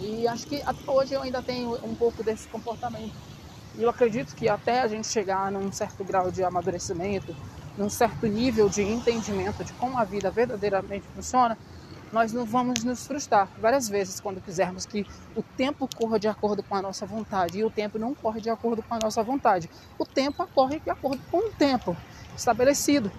E 0.01 0.27
acho 0.27 0.47
que 0.47 0.61
até 0.63 0.91
hoje 0.91 1.15
eu 1.15 1.23
ainda 1.23 1.43
tenho 1.43 1.75
um 1.85 1.95
pouco 1.95 2.25
desse 2.25 2.49
comportamento. 2.49 3.15
E 3.75 3.83
eu 3.83 3.89
acredito 3.89 4.35
que 4.35 4.49
até 4.49 4.81
a 4.81 4.89
gente 4.89 5.07
chegar 5.07 5.51
num 5.53 5.71
certo 5.71 6.05
grau 6.05 6.31
de 6.31 6.43
amadurecimento, 6.43 7.35
num 7.77 7.89
certo 7.89 8.27
nível 8.27 8.69
de 8.69 8.83
entendimento 8.83 9.65
de 9.65 9.73
como 9.75 9.97
a 9.99 10.05
vida 10.05 10.31
verdadeiramente 10.31 11.07
funciona, 11.15 11.57
nós 12.13 12.31
não 12.33 12.45
vamos 12.45 12.85
nos 12.85 13.07
frustrar 13.07 13.49
várias 13.59 13.89
vezes 13.89 14.21
quando 14.21 14.41
quisermos 14.41 14.85
que 14.85 15.07
o 15.35 15.43
tempo 15.43 15.89
corra 15.97 16.19
de 16.19 16.29
acordo 16.29 16.63
com 16.63 16.77
a 16.77 16.83
nossa 16.83 17.07
vontade 17.07 17.59
e 17.59 17.65
o 17.65 17.71
tempo 17.71 17.99
não 17.99 18.15
corre 18.15 18.41
de 18.41 18.51
acordo 18.51 18.83
com 18.83 18.95
a 18.95 18.99
nossa 18.99 19.23
vontade. 19.23 19.69
O 19.99 20.05
tempo 20.05 20.47
corre 20.55 20.79
de 20.79 20.91
acordo 20.91 21.23
com 21.31 21.39
o 21.39 21.51
tempo 21.51 21.97
estabelecido. 22.37 23.11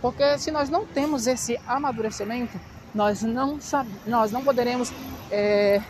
Porque 0.00 0.38
se 0.38 0.52
nós 0.52 0.70
não 0.70 0.86
temos 0.86 1.26
esse 1.26 1.58
amadurecimento, 1.66 2.58
nós 2.94 3.22
não, 3.22 3.60
sabe, 3.60 3.90
nós 4.06 4.30
não 4.30 4.44
poderemos. 4.44 4.92
É, 5.32 5.82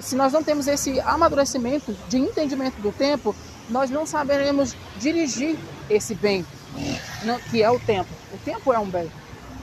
se 0.00 0.16
nós 0.16 0.32
não 0.32 0.42
temos 0.42 0.66
esse 0.66 0.98
amadurecimento 1.00 1.94
de 2.08 2.16
entendimento 2.16 2.80
do 2.80 2.92
tempo, 2.92 3.36
nós 3.68 3.90
não 3.90 4.06
saberemos 4.06 4.74
dirigir 4.98 5.58
esse 5.88 6.14
bem, 6.14 6.44
que 7.50 7.62
é 7.62 7.70
o 7.70 7.78
tempo. 7.78 8.10
O 8.32 8.38
tempo 8.38 8.72
é 8.72 8.78
um 8.78 8.88
bem. 8.88 9.10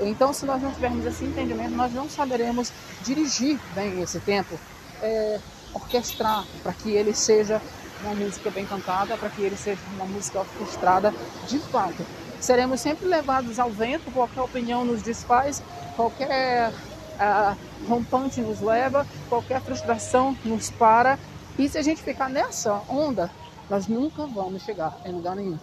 Então, 0.02 0.34
se 0.34 0.46
nós 0.46 0.62
não 0.62 0.72
tivermos 0.72 1.06
esse 1.06 1.24
entendimento, 1.24 1.72
nós 1.72 1.94
não 1.94 2.10
saberemos 2.10 2.72
dirigir 3.04 3.60
bem 3.76 4.02
esse 4.02 4.20
tempo, 4.20 4.60
é, 5.02 5.40
orquestrar 5.74 6.44
para 6.64 6.74
que 6.74 6.92
ele 6.92 7.14
seja 7.14 7.62
uma 8.04 8.16
música 8.16 8.50
bem 8.50 8.66
cantada, 8.66 9.16
para 9.16 9.30
que 9.30 9.42
ele 9.42 9.56
seja 9.56 9.80
uma 9.96 10.06
música 10.06 10.40
orquestrada 10.40 11.14
de 11.48 11.60
fato. 11.60 12.06
Seremos 12.40 12.82
sempre 12.82 13.06
levados 13.06 13.60
ao 13.60 13.70
vento, 13.70 14.12
qualquer 14.12 14.42
opinião 14.42 14.84
nos 14.84 15.04
desfaz, 15.04 15.62
qualquer 15.96 16.72
uh, 16.72 17.56
rompante 17.88 18.42
nos 18.42 18.60
leva, 18.62 19.06
qualquer 19.30 19.62
frustração 19.62 20.36
nos 20.44 20.72
para. 20.72 21.20
E 21.60 21.70
se 21.70 21.78
a 21.78 21.84
gente 21.84 22.02
ficar 22.02 22.30
nessa 22.30 22.82
onda, 22.90 23.30
nós 23.70 23.88
nunca 23.88 24.26
vamos 24.26 24.64
chegar 24.64 24.98
em 25.06 25.12
lugar 25.12 25.36
nenhum. 25.36 25.60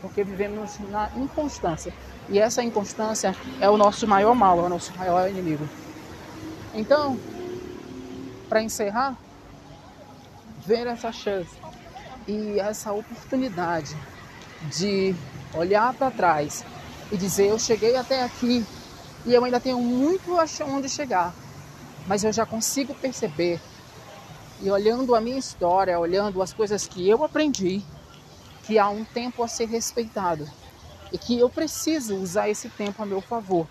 Porque 0.00 0.22
vivemos 0.22 0.78
na 0.90 1.10
inconstância. 1.16 1.92
E 2.28 2.38
essa 2.38 2.62
inconstância 2.62 3.36
é 3.60 3.70
o 3.70 3.76
nosso 3.76 4.06
maior 4.06 4.34
mal, 4.34 4.58
é 4.58 4.62
o 4.62 4.68
nosso 4.68 4.92
maior 4.96 5.28
inimigo. 5.28 5.68
Então, 6.74 7.18
para 8.48 8.62
encerrar, 8.62 9.16
ver 10.64 10.86
essa 10.86 11.12
chance 11.12 11.50
e 12.26 12.58
essa 12.58 12.92
oportunidade 12.92 13.96
de 14.76 15.14
olhar 15.54 15.94
para 15.94 16.10
trás 16.10 16.64
e 17.12 17.16
dizer: 17.16 17.48
Eu 17.48 17.58
cheguei 17.58 17.96
até 17.96 18.24
aqui 18.24 18.64
e 19.24 19.32
eu 19.32 19.44
ainda 19.44 19.60
tenho 19.60 19.78
muito 19.78 20.36
onde 20.68 20.88
chegar, 20.88 21.32
mas 22.08 22.24
eu 22.24 22.32
já 22.32 22.44
consigo 22.44 22.94
perceber. 22.94 23.60
E 24.60 24.70
olhando 24.70 25.14
a 25.14 25.20
minha 25.20 25.38
história, 25.38 25.98
olhando 25.98 26.42
as 26.42 26.52
coisas 26.52 26.86
que 26.88 27.08
eu 27.08 27.22
aprendi, 27.22 27.84
que 28.64 28.78
há 28.78 28.88
um 28.88 29.04
tempo 29.04 29.42
a 29.44 29.48
ser 29.48 29.68
respeitado 29.68 30.48
e 31.12 31.18
que 31.18 31.38
eu 31.38 31.48
preciso 31.48 32.16
usar 32.16 32.48
esse 32.48 32.68
tempo 32.68 33.02
a 33.02 33.06
meu 33.06 33.20
favor. 33.20 33.66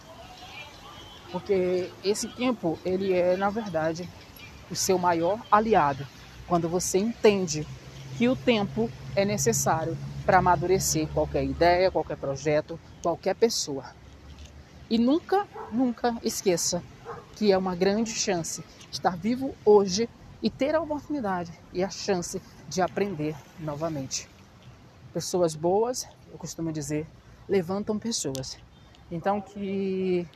Porque 1.32 1.92
esse 2.04 2.28
tempo, 2.28 2.80
ele 2.86 3.14
é, 3.14 3.36
na 3.36 3.50
verdade, 3.50 4.10
o 4.70 4.76
seu 4.76 4.98
maior 4.98 5.40
aliado. 5.52 6.08
Quando 6.48 6.70
você 6.70 6.98
entende 6.98 7.68
que 8.18 8.30
o 8.30 8.36
tempo 8.36 8.90
é 9.16 9.26
necessário 9.26 9.98
para 10.26 10.38
amadurecer 10.40 11.08
qualquer 11.10 11.44
ideia, 11.44 11.92
qualquer 11.92 12.18
projeto, 12.18 12.80
qualquer 13.02 13.36
pessoa. 13.36 13.86
E 14.90 14.98
nunca, 14.98 15.48
nunca 15.72 16.16
esqueça 16.24 16.82
que 17.36 17.52
é 17.52 17.58
uma 17.58 17.76
grande 17.76 18.12
chance 18.12 18.64
estar 18.92 19.18
vivo 19.18 19.54
hoje 19.66 20.10
e 20.42 20.50
ter 20.50 20.74
a 20.76 20.82
oportunidade 20.82 21.52
e 21.74 21.84
a 21.84 21.90
chance 21.90 22.42
de 22.70 22.82
aprender 22.82 23.36
novamente. 23.60 24.30
Pessoas 25.14 25.56
boas, 25.56 26.08
eu 26.32 26.38
costumo 26.38 26.72
dizer, 26.72 27.08
levantam 27.48 27.98
pessoas. 28.00 28.58
Então 29.12 29.42
que 29.42 30.28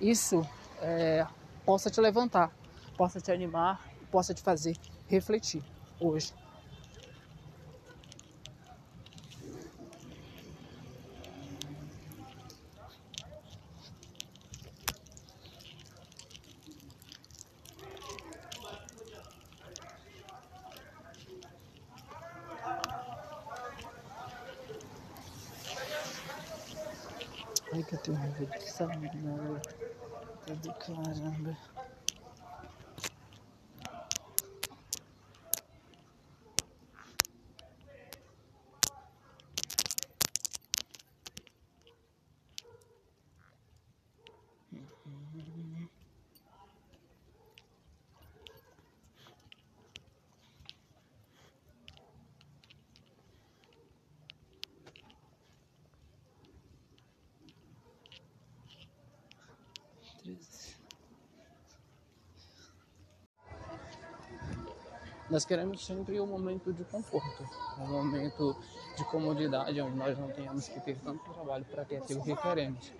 isso 0.00 0.46
é, 0.80 1.26
possa 1.64 1.90
te 1.90 2.00
levantar, 2.00 2.52
possa 2.96 3.20
te 3.20 3.30
animar, 3.30 3.80
possa 4.10 4.34
te 4.34 4.42
fazer 4.42 4.76
refletir 5.08 5.62
hoje. 6.00 6.32
Ai 27.74 27.82
que 27.82 27.94
eu 27.94 27.98
tenho 28.00 28.18
raiva 28.86 29.08
de 29.08 29.22
saúde, 29.22 29.46
né? 29.46 29.60
Tá 30.46 30.54
do 30.54 31.56
Nós 65.32 65.46
queremos 65.46 65.86
sempre 65.86 66.20
um 66.20 66.26
momento 66.26 66.74
de 66.74 66.84
conforto, 66.84 67.48
um 67.78 67.86
momento 67.86 68.54
de 68.94 69.02
comodidade, 69.06 69.80
onde 69.80 69.96
nós 69.96 70.18
não 70.18 70.28
tenhamos 70.28 70.68
que 70.68 70.78
ter 70.80 70.98
tanto 70.98 71.24
trabalho 71.32 71.64
para 71.64 71.86
ter 71.86 71.96
aquilo 71.96 72.22
que 72.22 72.36
queremos. 72.36 72.92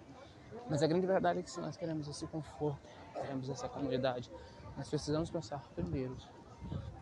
Mas 0.70 0.82
a 0.82 0.86
grande 0.86 1.06
verdade 1.06 1.40
é 1.40 1.42
que 1.42 1.50
se 1.50 1.60
nós 1.60 1.76
queremos 1.76 2.08
esse 2.08 2.26
conforto, 2.26 2.88
queremos 3.12 3.50
essa 3.50 3.68
comodidade, 3.68 4.30
nós 4.78 4.88
precisamos 4.88 5.30
passar 5.30 5.62
primeiro 5.74 6.16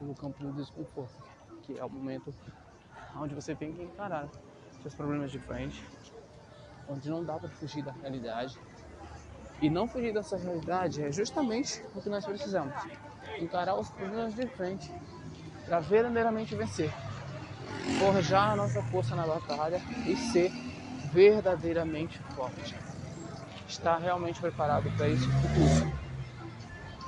pelo 0.01 0.17
campo 0.17 0.43
do 0.43 0.53
desconforto, 0.53 1.23
que 1.63 1.79
é 1.79 1.85
o 1.85 1.89
momento 1.89 2.35
onde 3.15 3.33
você 3.33 3.55
tem 3.55 3.73
que 3.73 3.85
encarar 3.85 4.29
seus 4.83 4.97
problemas 4.97 5.31
de 5.31 5.39
frente, 5.39 5.87
onde 6.89 7.09
não 7.09 7.23
dá 7.23 7.39
para 7.39 7.51
fugir 7.51 7.85
da 7.85 7.93
realidade. 7.93 8.59
E 9.63 9.71
não 9.71 9.87
fugir 9.87 10.13
dessa 10.13 10.37
realidade 10.37 11.05
é 11.05 11.13
justamente 11.13 11.85
o 11.95 12.03
que 12.03 12.09
nós 12.09 12.27
precisamos. 12.27 12.75
Encarar 13.39 13.79
os 13.79 13.91
problemas 13.91 14.35
de 14.35 14.45
frente 14.49 14.93
para 15.71 15.79
verdadeiramente 15.79 16.57
vencer, 16.57 16.93
forjar 18.01 18.51
a 18.51 18.57
nossa 18.57 18.83
força 18.83 19.15
na 19.15 19.25
batalha 19.25 19.81
e 20.05 20.17
ser 20.17 20.51
verdadeiramente 21.13 22.19
forte. 22.35 22.75
Estar 23.69 23.99
realmente 23.99 24.41
preparado 24.41 24.91
para 24.97 25.09
esse 25.09 25.25
futuro. 25.29 25.93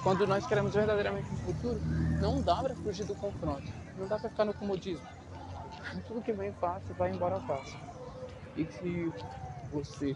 Quando 0.05 0.29
nós 0.29 0.47
queremos 0.47 0.75
verdadeiramente 0.75 1.29
um 1.29 1.37
futuro, 1.39 1.81
não 2.21 2.41
dá 2.41 2.55
para 2.63 2.73
fugir 2.77 3.05
do 3.05 3.17
confronto, 3.17 3.67
não 3.99 4.07
dá 4.07 4.17
para 4.17 4.31
ficar 4.31 4.45
no 4.45 4.55
comodismo. 4.55 5.07
Tudo 6.07 6.23
que 6.23 6.33
vem 6.33 6.53
fácil 6.53 6.95
vai 6.95 7.11
embora 7.11 7.41
fácil. 7.41 7.77
E 8.57 8.65
se 8.65 9.13
você 9.73 10.15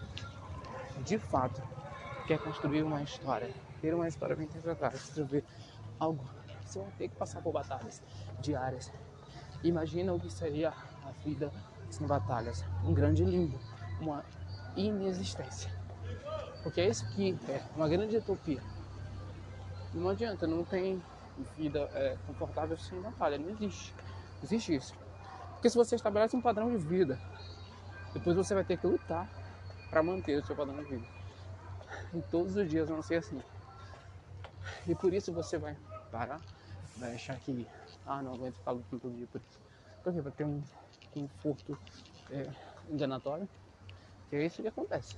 de 1.05 1.19
fato 1.19 1.61
quer 2.29 2.39
construir 2.39 2.85
uma 2.85 3.03
história, 3.03 3.51
ter 3.83 3.93
uma 3.93 4.07
história 4.07 4.37
bem 4.37 4.47
interpretada, 4.47 4.95
escrever 4.95 5.43
algo, 5.99 6.25
você 6.67 6.79
vai 6.79 6.91
ter 6.99 7.09
que 7.09 7.17
passar 7.17 7.41
por 7.43 7.53
batalhas 7.53 8.03
diárias. 8.41 8.93
Imagina 9.63 10.13
o 10.13 10.21
que 10.21 10.31
seria 10.31 10.71
a 10.71 11.11
vida 11.25 11.53
sem 11.91 12.07
batalhas, 12.07 12.65
um 12.85 12.93
grande 12.93 13.25
limbo, 13.25 13.59
uma 14.01 14.25
inexistência. 14.77 15.71
Porque 16.63 16.81
é 16.81 16.89
isso 16.89 17.09
que 17.15 17.39
é 17.49 17.63
uma 17.77 17.89
grande 17.89 18.17
utopia. 18.17 18.61
Não 19.95 20.09
adianta, 20.09 20.47
não 20.47 20.65
tem 20.65 21.03
vida 21.57 21.89
é, 21.95 22.17
confortável 22.27 22.77
sem 22.77 23.01
batalha, 23.01 23.39
não 23.39 23.51
existe. 23.51 23.95
Existe 24.43 24.75
isso. 24.75 24.95
Porque 25.53 25.71
se 25.71 25.77
você 25.77 25.95
estabelece 25.95 26.37
um 26.37 26.41
padrão 26.43 26.71
de 26.71 26.77
vida, 26.77 27.19
depois 28.13 28.37
você 28.37 28.55
vai 28.55 28.65
ter 28.65 28.77
que 28.77 28.87
lutar 28.87 29.29
para 29.91 30.03
manter 30.03 30.37
o 30.37 30.45
seu 30.45 30.57
padrão 30.57 30.77
de 30.77 30.91
vida. 30.91 31.07
E 32.13 32.21
todos 32.23 32.57
os 32.57 32.69
dias 32.69 32.89
vão 32.89 33.03
ser 33.03 33.17
assim. 33.17 33.41
E 34.87 34.95
por 34.95 35.13
isso 35.15 35.33
você 35.33 35.59
vai 35.59 35.77
parar, 36.11 36.41
vai 36.97 37.15
achar 37.15 37.39
que, 37.41 37.67
ah, 38.05 38.23
não 38.23 38.35
aguento 38.35 38.55
ficar 38.57 38.73
lutando 38.73 39.01
todo 39.01 39.15
dia 39.15 39.27
por 39.27 39.41
isso. 39.41 39.61
Porque 40.03 40.21
vai 40.21 40.33
ter 40.33 40.45
um 40.45 40.63
conforto 41.13 41.79
é, 42.31 42.47
enganatório. 42.91 43.49
E 44.33 44.37
é 44.37 44.47
isso 44.47 44.63
que 44.63 44.69
acontece. 44.69 45.17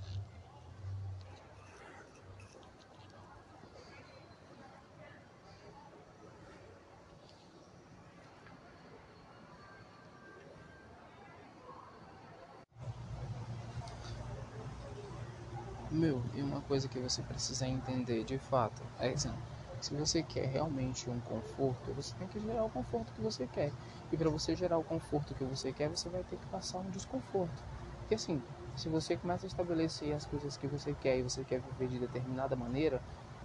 Meu, 15.90 16.22
e 16.34 16.42
uma 16.42 16.60
coisa 16.62 16.86
que 16.86 16.98
você 16.98 17.22
precisa 17.22 17.66
entender 17.66 18.22
de 18.22 18.38
fato 18.38 18.84
é 19.00 19.08
assim, 19.08 19.32
se 19.80 19.94
você 19.94 20.22
quer 20.22 20.46
realmente 20.46 21.08
um 21.08 21.20
conforto, 21.20 21.92
você 21.94 22.14
tem 22.16 22.28
que 22.28 22.40
gerar 22.40 22.64
o 22.64 22.70
conforto 22.70 23.12
que 23.12 23.20
você 23.20 23.46
quer. 23.46 23.72
E 24.12 24.16
para 24.16 24.28
você 24.28 24.54
gerar 24.54 24.78
o 24.78 24.84
conforto 24.84 25.34
que 25.34 25.44
você 25.44 25.72
quer, 25.72 25.88
você 25.88 26.08
vai 26.08 26.22
ter 26.24 26.36
que 26.36 26.46
passar 26.46 26.78
um 26.78 26.90
desconforto. 26.90 27.62
Porque 28.00 28.14
assim, 28.14 28.42
se 28.76 28.88
você 28.88 29.16
começa 29.16 29.46
a 29.46 29.48
estabelecer 29.48 30.14
as 30.14 30.24
coisas 30.24 30.56
que 30.56 30.66
você 30.66 30.94
quer 30.94 31.18
e 31.18 31.22
você 31.22 31.44
quer 31.44 31.60
viver 31.60 31.88
de 31.88 31.98
determinada 31.98 32.56
maneira, 32.56 33.02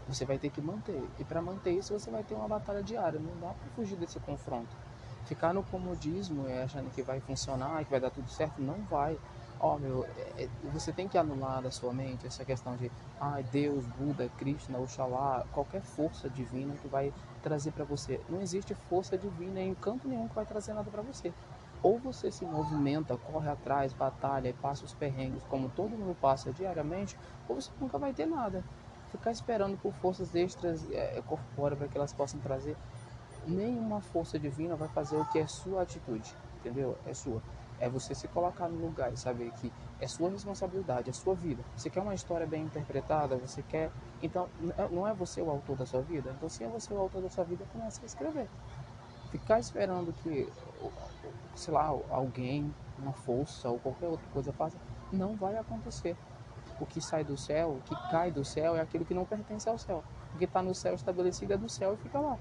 você 0.07 0.25
vai 0.25 0.37
ter 0.37 0.49
que 0.49 0.61
manter. 0.61 1.09
E 1.19 1.23
para 1.23 1.41
manter 1.41 1.71
isso, 1.71 1.97
você 1.97 2.09
vai 2.09 2.23
ter 2.23 2.33
uma 2.33 2.47
batalha 2.47 2.83
diária. 2.83 3.19
Não 3.19 3.39
dá 3.39 3.53
para 3.53 3.69
fugir 3.71 3.95
desse 3.97 4.19
confronto. 4.19 4.75
Ficar 5.25 5.53
no 5.53 5.63
comodismo 5.63 6.45
achando 6.63 6.89
que 6.91 7.01
vai 7.01 7.19
funcionar, 7.21 7.83
que 7.83 7.91
vai 7.91 7.99
dar 7.99 8.11
tudo 8.11 8.29
certo, 8.29 8.61
não 8.61 8.81
vai 8.83 9.17
ó, 9.63 9.77
meu, 9.77 10.03
é, 10.03 10.43
é, 10.43 10.50
você 10.74 10.91
tem 10.91 11.08
que 11.08 11.17
anular 11.17 11.62
da 11.62 11.72
sua 11.72 11.93
mente 11.93 12.27
essa 12.27 12.43
questão 12.43 12.75
de, 12.75 12.91
ah, 13.20 13.39
Deus, 13.50 13.86
Buda, 13.86 14.29
Krishna, 14.38 14.77
Oxalá, 14.77 15.46
qualquer 15.53 15.82
força 15.82 16.29
divina 16.29 16.75
que 16.75 16.88
vai 16.89 17.13
trazer 17.41 17.72
para 17.72 17.86
você. 17.86 18.20
Não 18.29 18.41
existe 18.41 18.75
força 18.89 19.17
divina 19.17 19.62
em 19.62 19.74
canto 19.74 20.05
nenhum 20.05 20.27
que 20.27 20.36
vai 20.36 20.46
trazer 20.46 20.74
nada 20.74 20.91
para 20.91 21.01
você. 21.01 21.34
Ou 21.82 21.98
você 21.98 22.29
se 22.29 22.46
movimenta, 22.46 23.17
corre 23.17 23.50
atrás, 23.50 23.93
batalha 23.93 24.50
e 24.50 24.53
passa 24.53 24.84
os 24.84 24.93
perrengues 24.93 25.43
como 25.43 25.70
todo 25.70 25.98
mundo 25.98 26.15
passa 26.20 26.51
diariamente, 26.51 27.17
ou 27.48 27.55
você 27.55 27.72
nunca 27.79 27.98
vai 27.98 28.13
ter 28.13 28.25
nada. 28.25 28.65
Ficar 29.12 29.32
esperando 29.32 29.77
por 29.77 29.93
forças 29.93 30.36
extras 30.36 30.86
é, 30.91 31.22
corpóreas 31.25 31.79
para 31.79 31.88
que 31.88 31.98
elas 31.98 32.12
possam 32.12 32.39
trazer, 32.41 32.75
nenhuma 33.48 34.01
força 34.01 34.37
divina 34.37 34.75
vai 34.75 34.90
fazer 34.90 35.16
o 35.16 35.25
que 35.25 35.40
é 35.40 35.48
sua 35.48 35.83
atitude, 35.83 36.35
entendeu? 36.59 36.98
É 37.05 37.14
sua. 37.14 37.42
É 37.79 37.90
você 37.90 38.16
se 38.16 38.27
colocar 38.27 38.70
no 38.70 38.79
lugar 38.79 39.12
e 39.12 39.18
saber 39.18 39.51
que 39.53 39.72
é 40.00 40.07
sua 40.07 40.29
responsabilidade, 40.29 41.09
é 41.09 41.14
sua 41.14 41.36
vida. 41.36 41.64
Você 41.75 41.90
quer 41.90 42.01
uma 42.01 42.14
história 42.14 42.48
bem 42.48 42.64
interpretada, 42.64 43.36
você 43.36 43.62
quer. 43.64 43.92
Então, 44.22 44.48
não 44.92 45.07
é 45.07 45.14
você 45.14 45.42
o 45.42 45.50
autor 45.50 45.77
da 45.77 45.86
sua 45.86 46.01
vida? 46.01 46.33
Então, 46.38 46.48
se 46.48 46.64
é 46.64 46.68
você 46.68 46.94
o 46.94 47.00
autor 47.00 47.22
da 47.22 47.29
sua 47.29 47.44
vida, 47.44 47.66
comece 47.72 48.00
a 48.03 48.05
escrever. 48.05 48.48
Ficar 49.31 49.59
esperando 49.59 50.14
que, 50.14 50.48
sei 51.55 51.74
lá, 51.74 51.88
alguém, 52.09 52.74
uma 52.98 53.14
força 53.14 53.70
ou 53.70 53.79
qualquer 53.79 54.07
outra 54.07 54.27
coisa 54.31 54.53
faça, 54.53 54.77
não 55.12 55.36
vai 55.36 55.57
acontecer. 55.57 56.16
O 56.79 56.86
que 56.86 57.01
sai 57.01 57.24
do 57.24 57.38
céu, 57.38 57.72
o 57.72 57.81
que 57.81 57.96
cai 58.09 58.31
do 58.31 58.44
céu 58.44 58.75
é 58.75 58.81
aquilo 58.81 59.05
que 59.05 59.14
não 59.14 59.25
pertence 59.25 59.68
ao 59.68 59.77
céu. 59.77 60.03
O 60.33 60.38
que 60.38 60.46
está 60.46 60.62
no 60.62 60.74
céu 60.74 60.96
estabelecido 60.96 61.53
é 61.53 61.57
do 61.57 61.70
céu 61.70 61.94
e 61.94 61.98
fica 61.98 62.20
lá. 62.20 62.38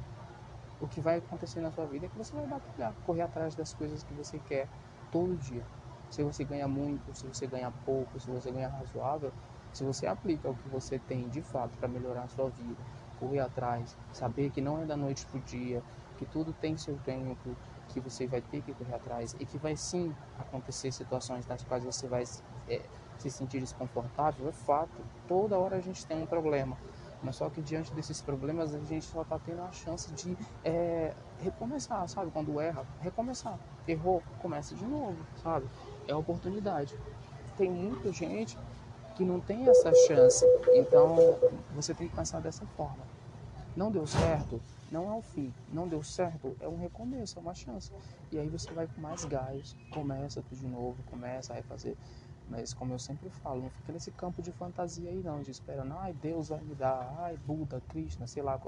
O 0.80 0.88
que 0.88 1.00
vai 1.00 1.18
acontecer 1.18 1.60
na 1.60 1.70
sua 1.70 1.86
vida 1.86 2.06
é 2.06 2.08
que 2.08 2.18
você 2.18 2.34
vai 2.34 2.46
batalhar, 2.46 2.92
correr 3.06 3.22
atrás 3.22 3.54
das 3.54 3.72
coisas 3.72 4.02
que 4.02 4.12
você 4.14 4.38
quer, 4.40 4.66
todo 5.12 5.36
dia. 5.36 5.62
Se 6.10 6.22
você 6.24 6.42
ganha 6.42 6.66
muito, 6.66 7.14
se 7.14 7.26
você 7.26 7.46
ganha 7.46 7.72
pouco, 7.84 8.18
se 8.18 8.28
você 8.28 8.50
ganha 8.50 8.68
razoável, 8.68 9.32
se 9.72 9.84
você 9.84 10.06
aplica 10.06 10.50
o 10.50 10.56
que 10.56 10.68
você 10.68 10.98
tem 10.98 11.28
de 11.28 11.40
fato 11.40 11.78
para 11.78 11.88
melhorar 11.88 12.24
a 12.24 12.28
sua 12.28 12.48
vida, 12.50 12.82
correr 13.20 13.38
atrás, 13.38 13.96
saber 14.12 14.50
que 14.50 14.60
não 14.60 14.82
é 14.82 14.84
da 14.84 14.96
noite 14.96 15.24
para 15.26 15.38
o 15.38 15.42
dia, 15.42 15.82
que 16.18 16.26
tudo 16.26 16.52
tem 16.52 16.76
seu 16.76 16.98
tempo, 17.04 17.56
que 17.88 18.00
você 18.00 18.26
vai 18.26 18.40
ter 18.40 18.62
que 18.62 18.72
correr 18.74 18.94
atrás 18.94 19.36
e 19.38 19.46
que 19.46 19.58
vai 19.58 19.76
sim 19.76 20.14
acontecer 20.38 20.90
situações 20.90 21.46
nas 21.46 21.62
quais 21.62 21.84
você 21.84 22.08
vai 22.08 22.24
é, 22.68 22.82
se 23.18 23.30
sentir 23.30 23.60
desconfortável, 23.60 24.48
é 24.48 24.52
fato. 24.52 24.92
Toda 25.28 25.58
hora 25.58 25.76
a 25.76 25.80
gente 25.80 26.04
tem 26.06 26.22
um 26.22 26.26
problema. 26.26 26.76
Mas 27.22 27.36
só 27.36 27.48
que 27.48 27.62
diante 27.62 27.92
desses 27.94 28.20
problemas 28.20 28.74
a 28.74 28.80
gente 28.80 29.06
só 29.06 29.22
está 29.22 29.38
tendo 29.38 29.62
a 29.62 29.70
chance 29.70 30.12
de 30.12 30.36
é, 30.64 31.14
recomeçar, 31.42 32.08
sabe? 32.08 32.30
Quando 32.30 32.60
erra, 32.60 32.86
recomeçar. 33.00 33.58
Errou, 33.86 34.22
começa 34.40 34.74
de 34.74 34.84
novo, 34.84 35.16
sabe? 35.42 35.66
É 36.06 36.14
oportunidade. 36.14 36.96
Tem 37.56 37.70
muita 37.70 38.12
gente 38.12 38.56
que 39.16 39.24
não 39.24 39.40
tem 39.40 39.68
essa 39.68 39.92
chance. 40.06 40.44
Então 40.74 41.16
você 41.74 41.92
tem 41.92 42.08
que 42.08 42.14
pensar 42.14 42.40
dessa 42.40 42.64
forma. 42.76 43.04
Não 43.76 43.90
deu 43.90 44.06
certo, 44.06 44.60
não 44.90 45.10
é 45.10 45.16
o 45.16 45.22
fim. 45.22 45.52
Não 45.72 45.88
deu 45.88 46.02
certo, 46.02 46.56
é 46.60 46.68
um 46.68 46.78
recomeço, 46.78 47.38
é 47.38 47.42
uma 47.42 47.54
chance. 47.54 47.90
E 48.30 48.38
aí 48.38 48.48
você 48.48 48.70
vai 48.72 48.86
com 48.86 49.00
mais 49.00 49.24
gás, 49.24 49.74
começa 49.90 50.42
tudo 50.42 50.58
de 50.58 50.66
novo, 50.66 51.02
começa 51.04 51.52
a 51.52 51.56
refazer. 51.56 51.96
Mas 52.48 52.74
como 52.74 52.92
eu 52.92 52.98
sempre 52.98 53.30
falo, 53.30 53.62
não 53.62 53.70
fica 53.70 53.92
nesse 53.92 54.10
campo 54.10 54.42
de 54.42 54.52
fantasia 54.52 55.08
aí 55.08 55.22
não, 55.22 55.40
de 55.40 55.50
esperando, 55.50 55.94
ai 55.98 56.12
Deus 56.12 56.50
vai 56.50 56.60
me 56.60 56.74
dar, 56.74 57.14
ai 57.20 57.36
Buda, 57.46 57.80
Krishna, 57.88 58.26
sei 58.26 58.42
lá. 58.42 58.60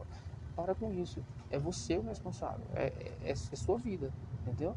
Para 0.57 0.75
com 0.75 0.93
isso. 0.93 1.23
É 1.51 1.59
você 1.59 1.97
o 1.97 2.03
responsável. 2.03 2.65
É, 2.75 2.87
é, 2.87 3.13
é, 3.25 3.31
é 3.31 3.57
sua 3.57 3.79
vida, 3.79 4.13
entendeu? 4.43 4.75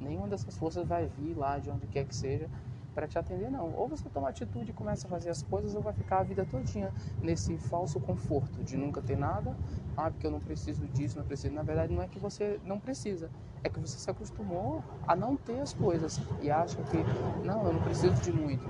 Nenhuma 0.00 0.28
dessas 0.28 0.56
forças 0.56 0.86
vai 0.86 1.06
vir 1.06 1.34
lá 1.34 1.58
de 1.58 1.70
onde 1.70 1.86
quer 1.86 2.04
que 2.06 2.14
seja 2.14 2.48
para 2.94 3.06
te 3.06 3.16
atender, 3.16 3.48
não. 3.50 3.72
Ou 3.74 3.86
você 3.86 4.08
toma 4.08 4.28
atitude 4.28 4.70
e 4.70 4.74
começa 4.74 5.06
a 5.06 5.10
fazer 5.10 5.30
as 5.30 5.42
coisas, 5.42 5.74
ou 5.74 5.80
vai 5.80 5.92
ficar 5.92 6.18
a 6.18 6.22
vida 6.24 6.44
todinha 6.44 6.92
nesse 7.22 7.56
falso 7.56 8.00
conforto 8.00 8.62
de 8.64 8.76
nunca 8.76 9.00
ter 9.00 9.16
nada. 9.16 9.54
Ah, 9.96 10.10
porque 10.10 10.26
eu 10.26 10.30
não 10.30 10.40
preciso 10.40 10.84
disso, 10.88 11.16
não 11.16 11.24
preciso. 11.24 11.54
Na 11.54 11.62
verdade, 11.62 11.92
não 11.92 12.02
é 12.02 12.08
que 12.08 12.18
você 12.18 12.58
não 12.64 12.80
precisa, 12.80 13.30
é 13.62 13.68
que 13.68 13.78
você 13.80 13.98
se 13.98 14.10
acostumou 14.10 14.82
a 15.06 15.14
não 15.14 15.36
ter 15.36 15.60
as 15.60 15.72
coisas 15.72 16.20
e 16.40 16.50
acha 16.50 16.76
que, 16.84 16.98
não, 17.44 17.64
eu 17.66 17.72
não 17.72 17.82
preciso 17.82 18.14
de 18.22 18.32
muito. 18.32 18.64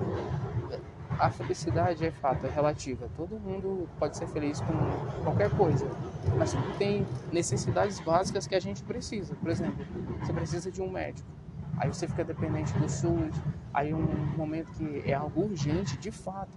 A 1.18 1.31
felicidade 1.31 2.05
é 2.07 2.11
fato, 2.11 2.46
é 2.46 2.51
relativa. 2.51 3.09
Todo 3.16 3.38
mundo 3.40 3.88
pode 3.98 4.16
ser 4.16 4.27
feliz 4.29 4.61
com 4.61 4.74
qualquer 5.24 5.51
coisa, 5.57 5.88
mas 6.37 6.55
tem 6.79 7.07
necessidades 7.33 7.98
básicas 8.01 8.46
que 8.46 8.55
a 8.55 8.61
gente 8.61 8.83
precisa. 8.85 9.35
Por 9.35 9.51
exemplo, 9.51 9.85
você 10.20 10.33
precisa 10.33 10.70
de 10.70 10.81
um 10.81 10.90
médico 10.90 11.29
aí 11.79 11.88
você 11.88 12.07
fica 12.07 12.24
dependente 12.24 12.72
do 12.79 12.88
SUS, 12.88 13.35
aí 13.72 13.94
um 13.94 14.05
momento 14.37 14.70
que 14.72 15.03
é 15.09 15.14
algo 15.14 15.42
urgente, 15.42 15.96
de 15.96 16.11
fato, 16.11 16.51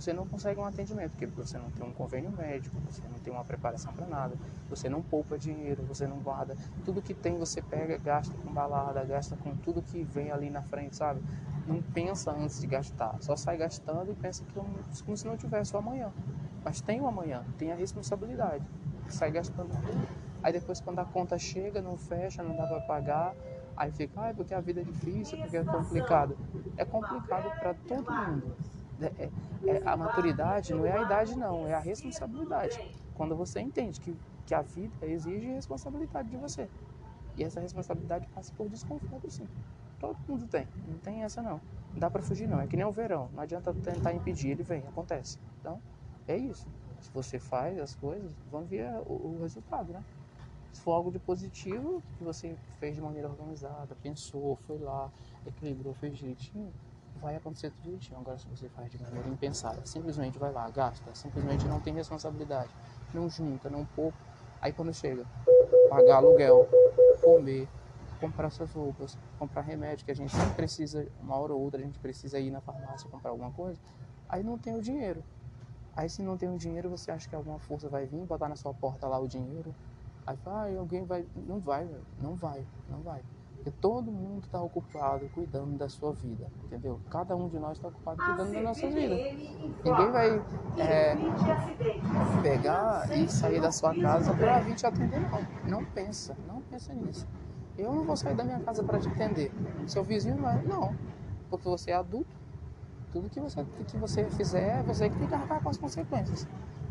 você 0.00 0.12
não 0.12 0.26
consegue 0.26 0.60
um 0.60 0.64
atendimento, 0.64 1.10
porque 1.12 1.26
você 1.26 1.58
não 1.58 1.70
tem 1.70 1.84
um 1.86 1.92
convênio 1.92 2.30
médico, 2.30 2.76
você 2.80 3.02
não 3.08 3.18
tem 3.18 3.32
uma 3.32 3.44
preparação 3.44 3.92
para 3.92 4.06
nada, 4.06 4.36
você 4.68 4.88
não 4.88 5.02
poupa 5.02 5.38
dinheiro, 5.38 5.82
você 5.82 6.06
não 6.06 6.18
guarda, 6.18 6.56
tudo 6.84 7.02
que 7.02 7.14
tem 7.14 7.36
você 7.38 7.62
pega, 7.62 7.96
gasta 7.98 8.34
com 8.34 8.52
balada, 8.52 9.02
gasta 9.04 9.36
com 9.36 9.54
tudo 9.56 9.82
que 9.82 10.02
vem 10.04 10.30
ali 10.30 10.50
na 10.50 10.62
frente, 10.62 10.96
sabe? 10.96 11.20
Não 11.66 11.80
pensa 11.82 12.30
antes 12.30 12.60
de 12.60 12.66
gastar, 12.66 13.16
só 13.20 13.36
sai 13.36 13.56
gastando 13.56 14.10
e 14.10 14.14
pensa 14.14 14.44
que 14.44 14.54
como 15.04 15.16
se 15.16 15.26
não 15.26 15.36
tivesse 15.36 15.74
o 15.74 15.78
amanhã. 15.78 16.12
Mas 16.64 16.80
tem 16.80 17.00
o 17.00 17.06
amanhã, 17.06 17.44
tem 17.58 17.72
a 17.72 17.74
responsabilidade, 17.74 18.64
sai 19.08 19.30
gastando 19.30 19.70
tudo. 19.70 20.08
Aí 20.42 20.52
depois 20.52 20.80
quando 20.80 20.98
a 20.98 21.04
conta 21.04 21.38
chega, 21.38 21.80
não 21.80 21.96
fecha, 21.96 22.42
não 22.42 22.54
dá 22.54 22.66
para 22.66 22.80
pagar, 22.80 23.34
Aí 23.76 23.92
fica, 23.92 24.30
ah, 24.30 24.32
porque 24.34 24.54
a 24.54 24.60
vida 24.60 24.80
é 24.80 24.84
difícil, 24.84 25.36
porque 25.36 25.58
é 25.58 25.62
complicado. 25.62 26.36
É 26.78 26.84
complicado 26.84 27.52
para 27.60 27.74
todo 27.74 28.10
mundo. 28.10 28.56
É, 29.00 29.24
é, 29.24 29.30
é, 29.66 29.82
a 29.84 29.96
maturidade 29.96 30.72
não 30.72 30.86
é 30.86 30.92
a 30.92 31.02
idade, 31.02 31.36
não, 31.36 31.66
é 31.66 31.74
a 31.74 31.78
responsabilidade. 31.78 32.78
Quando 33.14 33.36
você 33.36 33.60
entende 33.60 34.00
que, 34.00 34.16
que 34.46 34.54
a 34.54 34.62
vida 34.62 35.06
exige 35.06 35.46
responsabilidade 35.48 36.28
de 36.30 36.36
você. 36.36 36.68
E 37.36 37.44
essa 37.44 37.60
responsabilidade 37.60 38.26
passa 38.34 38.52
por 38.56 38.68
desconforto, 38.68 39.30
sim. 39.30 39.46
Todo 39.98 40.16
mundo 40.26 40.46
tem, 40.48 40.66
não 40.86 40.98
tem 40.98 41.22
essa 41.22 41.42
não. 41.42 41.60
Não 41.92 42.00
dá 42.00 42.10
para 42.10 42.22
fugir, 42.22 42.48
não. 42.48 42.60
É 42.60 42.66
que 42.66 42.76
nem 42.76 42.86
o 42.86 42.92
verão, 42.92 43.28
não 43.32 43.42
adianta 43.42 43.74
tentar 43.74 44.12
impedir, 44.14 44.50
ele 44.50 44.62
vem, 44.62 44.86
acontece. 44.86 45.38
Então, 45.60 45.80
é 46.26 46.36
isso. 46.36 46.66
Se 47.00 47.10
você 47.12 47.38
faz 47.38 47.78
as 47.78 47.94
coisas, 47.94 48.34
vão 48.50 48.64
ver 48.64 48.90
o, 49.06 49.36
o 49.36 49.42
resultado, 49.42 49.92
né? 49.92 50.02
Se 50.72 50.82
for 50.82 50.92
algo 50.92 51.10
de 51.10 51.18
positivo, 51.18 52.02
que 52.18 52.24
você 52.24 52.56
fez 52.78 52.94
de 52.94 53.00
maneira 53.00 53.28
organizada, 53.28 53.94
pensou, 54.02 54.56
foi 54.66 54.78
lá, 54.78 55.10
equilibrou, 55.46 55.94
fez 55.94 56.18
direitinho, 56.18 56.72
vai 57.20 57.36
acontecer 57.36 57.70
tudo 57.70 57.82
direitinho. 57.82 58.20
Agora, 58.20 58.38
se 58.38 58.48
você 58.48 58.68
faz 58.68 58.90
de 58.90 59.02
maneira 59.02 59.28
impensada, 59.28 59.84
simplesmente 59.84 60.38
vai 60.38 60.52
lá, 60.52 60.68
gasta, 60.70 61.14
simplesmente 61.14 61.66
não 61.66 61.80
tem 61.80 61.94
responsabilidade, 61.94 62.70
não 63.12 63.28
junta, 63.28 63.68
não 63.68 63.84
poupa, 63.84 64.18
aí 64.60 64.72
quando 64.72 64.92
chega, 64.92 65.26
pagar 65.88 66.16
aluguel, 66.16 66.68
comer, 67.22 67.68
comprar 68.20 68.48
essas 68.48 68.72
roupas, 68.72 69.18
comprar 69.38 69.62
remédio, 69.62 70.04
que 70.04 70.10
a 70.10 70.14
gente 70.14 70.34
sempre 70.34 70.54
precisa, 70.54 71.06
uma 71.20 71.36
hora 71.36 71.52
ou 71.52 71.60
outra, 71.60 71.80
a 71.80 71.84
gente 71.84 71.98
precisa 71.98 72.38
ir 72.38 72.50
na 72.50 72.60
farmácia 72.60 73.08
comprar 73.10 73.30
alguma 73.30 73.50
coisa, 73.52 73.80
aí 74.28 74.42
não 74.42 74.58
tem 74.58 74.74
o 74.74 74.82
dinheiro. 74.82 75.24
Aí 75.94 76.10
se 76.10 76.22
não 76.22 76.36
tem 76.36 76.50
o 76.50 76.58
dinheiro, 76.58 76.90
você 76.90 77.10
acha 77.10 77.26
que 77.26 77.34
alguma 77.34 77.58
força 77.58 77.88
vai 77.88 78.04
vir 78.04 78.22
botar 78.26 78.48
na 78.48 78.56
sua 78.56 78.74
porta 78.74 79.08
lá 79.08 79.18
o 79.18 79.26
dinheiro? 79.26 79.74
Aí 80.26 80.36
fala, 80.36 80.66
ah, 80.66 80.78
alguém 80.78 81.04
vai. 81.04 81.26
Não 81.34 81.58
vai. 81.58 81.88
Não 82.20 82.34
vai, 82.34 82.66
não 82.86 83.00
vai. 83.00 83.24
Porque 83.66 83.80
todo 83.80 84.12
mundo 84.12 84.44
está 84.44 84.62
ocupado 84.62 85.28
cuidando 85.30 85.76
da 85.76 85.88
sua 85.88 86.12
vida, 86.12 86.46
entendeu? 86.66 87.00
Cada 87.10 87.34
um 87.34 87.48
de 87.48 87.58
nós 87.58 87.76
está 87.76 87.88
ocupado 87.88 88.16
cuidando 88.16 88.52
da 88.52 88.60
nossa 88.60 88.88
vida. 88.88 89.16
Ninguém 89.16 90.12
vai 90.12 90.40
é, 90.78 91.16
pegar 92.44 93.10
e 93.18 93.28
sair 93.28 93.60
da 93.60 93.72
sua 93.72 93.92
casa 93.92 94.32
para 94.34 94.60
vir 94.60 94.76
te 94.76 94.86
atender, 94.86 95.18
não. 95.18 95.80
Não 95.80 95.84
pensa, 95.84 96.36
não 96.46 96.62
pensa 96.62 96.94
nisso. 96.94 97.26
Eu 97.76 97.92
não 97.92 98.04
vou 98.04 98.16
sair 98.16 98.36
da 98.36 98.44
minha 98.44 98.60
casa 98.60 98.84
para 98.84 99.00
te 99.00 99.08
atender. 99.08 99.50
Seu 99.88 100.04
vizinho 100.04 100.36
vai, 100.36 100.62
não. 100.62 100.94
Porque 101.50 101.68
você 101.68 101.90
é 101.90 101.94
adulto. 101.94 102.36
Tudo 103.10 103.28
que 103.28 103.40
você, 103.40 103.64
que 103.88 103.96
você 103.96 104.26
fizer, 104.26 104.80
você 104.84 105.10
que 105.10 105.18
tem 105.18 105.26
que 105.26 105.34
arcar 105.34 105.60
com 105.60 105.70
as 105.70 105.76
consequências. 105.76 106.46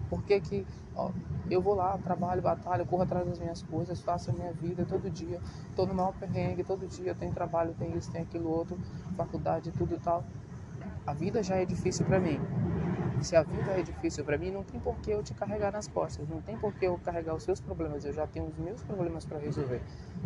Porque 0.09 0.39
que 0.39 0.65
ó, 0.95 1.09
eu 1.49 1.61
vou 1.61 1.75
lá, 1.75 1.97
trabalho, 1.97 2.41
batalho, 2.41 2.85
corro 2.85 3.03
atrás 3.03 3.25
das 3.27 3.39
minhas 3.39 3.61
coisas, 3.63 4.01
faço 4.01 4.31
a 4.31 4.33
minha 4.33 4.51
vida 4.53 4.85
todo 4.85 5.09
dia, 5.09 5.39
tô 5.75 5.85
no 5.85 5.93
maior 5.93 6.13
perrengue, 6.13 6.63
todo 6.63 6.87
dia 6.87 7.13
tem 7.13 7.31
trabalho, 7.31 7.73
tem 7.77 7.95
isso, 7.95 8.11
tem 8.11 8.21
aquilo 8.21 8.49
outro, 8.49 8.77
faculdade, 9.15 9.71
tudo 9.71 9.95
e 9.95 9.99
tal. 9.99 10.23
A 11.05 11.13
vida 11.13 11.43
já 11.43 11.55
é 11.55 11.65
difícil 11.65 12.05
para 12.05 12.19
mim. 12.19 12.39
Se 13.21 13.35
a 13.35 13.43
vida 13.43 13.71
é 13.71 13.81
difícil 13.81 14.23
para 14.23 14.37
mim, 14.37 14.51
não 14.51 14.63
tem 14.63 14.79
por 14.79 14.95
que 14.97 15.11
eu 15.11 15.23
te 15.23 15.33
carregar 15.33 15.71
nas 15.71 15.87
costas, 15.87 16.27
não 16.27 16.41
tem 16.41 16.57
por 16.57 16.73
que 16.73 16.85
eu 16.85 16.97
carregar 16.99 17.33
os 17.33 17.43
seus 17.43 17.59
problemas, 17.59 18.05
eu 18.05 18.13
já 18.13 18.27
tenho 18.27 18.45
os 18.45 18.57
meus 18.57 18.81
problemas 18.83 19.25
para 19.25 19.39
resolver. 19.39 19.81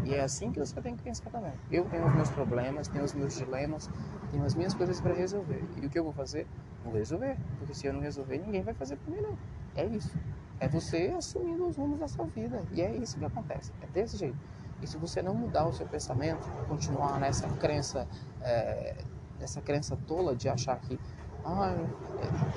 E 0.06 0.14
é 0.14 0.22
assim 0.22 0.52
que 0.52 0.60
você 0.60 0.80
tem 0.82 0.96
que 0.96 1.04
pensar 1.04 1.30
também. 1.30 1.54
Eu 1.72 1.86
tenho 1.86 2.06
os 2.06 2.14
meus 2.14 2.30
problemas, 2.30 2.88
tenho 2.88 3.04
os 3.04 3.14
meus 3.14 3.36
dilemas, 3.36 3.90
tenho 4.32 4.44
as 4.44 4.56
minhas 4.56 4.74
coisas 4.74 5.00
para 5.00 5.14
resolver. 5.14 5.64
E 5.82 5.86
o 5.86 5.90
que 5.90 5.98
eu 5.98 6.04
vou 6.04 6.14
fazer? 6.14 6.46
Vou 6.84 6.94
resolver, 6.94 7.38
porque 7.58 7.74
se 7.74 7.88
eu 7.88 7.94
não 7.94 8.02
resolver, 8.02 8.38
ninguém 8.38 8.62
vai 8.62 8.74
fazer 8.74 8.96
por 8.98 9.14
mim 9.14 9.22
não. 9.22 9.38
É 9.76 9.86
isso. 9.86 10.16
É 10.60 10.68
você 10.68 11.14
assumindo 11.18 11.68
os 11.68 11.78
rumos 11.78 12.00
da 12.00 12.08
sua 12.08 12.26
vida. 12.26 12.62
E 12.74 12.82
é 12.82 12.92
isso 12.92 13.18
que 13.18 13.26
acontece. 13.26 13.72
É 13.82 13.88
desse 13.88 14.18
jeito. 14.18 14.38
E 14.82 14.88
se 14.88 14.98
você 14.98 15.22
não 15.22 15.34
mudar 15.34 15.66
o 15.68 15.74
seu 15.74 15.86
pensamento, 15.86 16.48
continuar 16.68 17.20
nessa 17.20 17.48
crença, 17.50 18.08
é, 18.42 18.96
essa 19.40 19.62
crença 19.62 19.98
tola 20.08 20.36
de 20.36 20.50
achar 20.50 20.78
que 20.80 21.00
ah, 21.46 21.76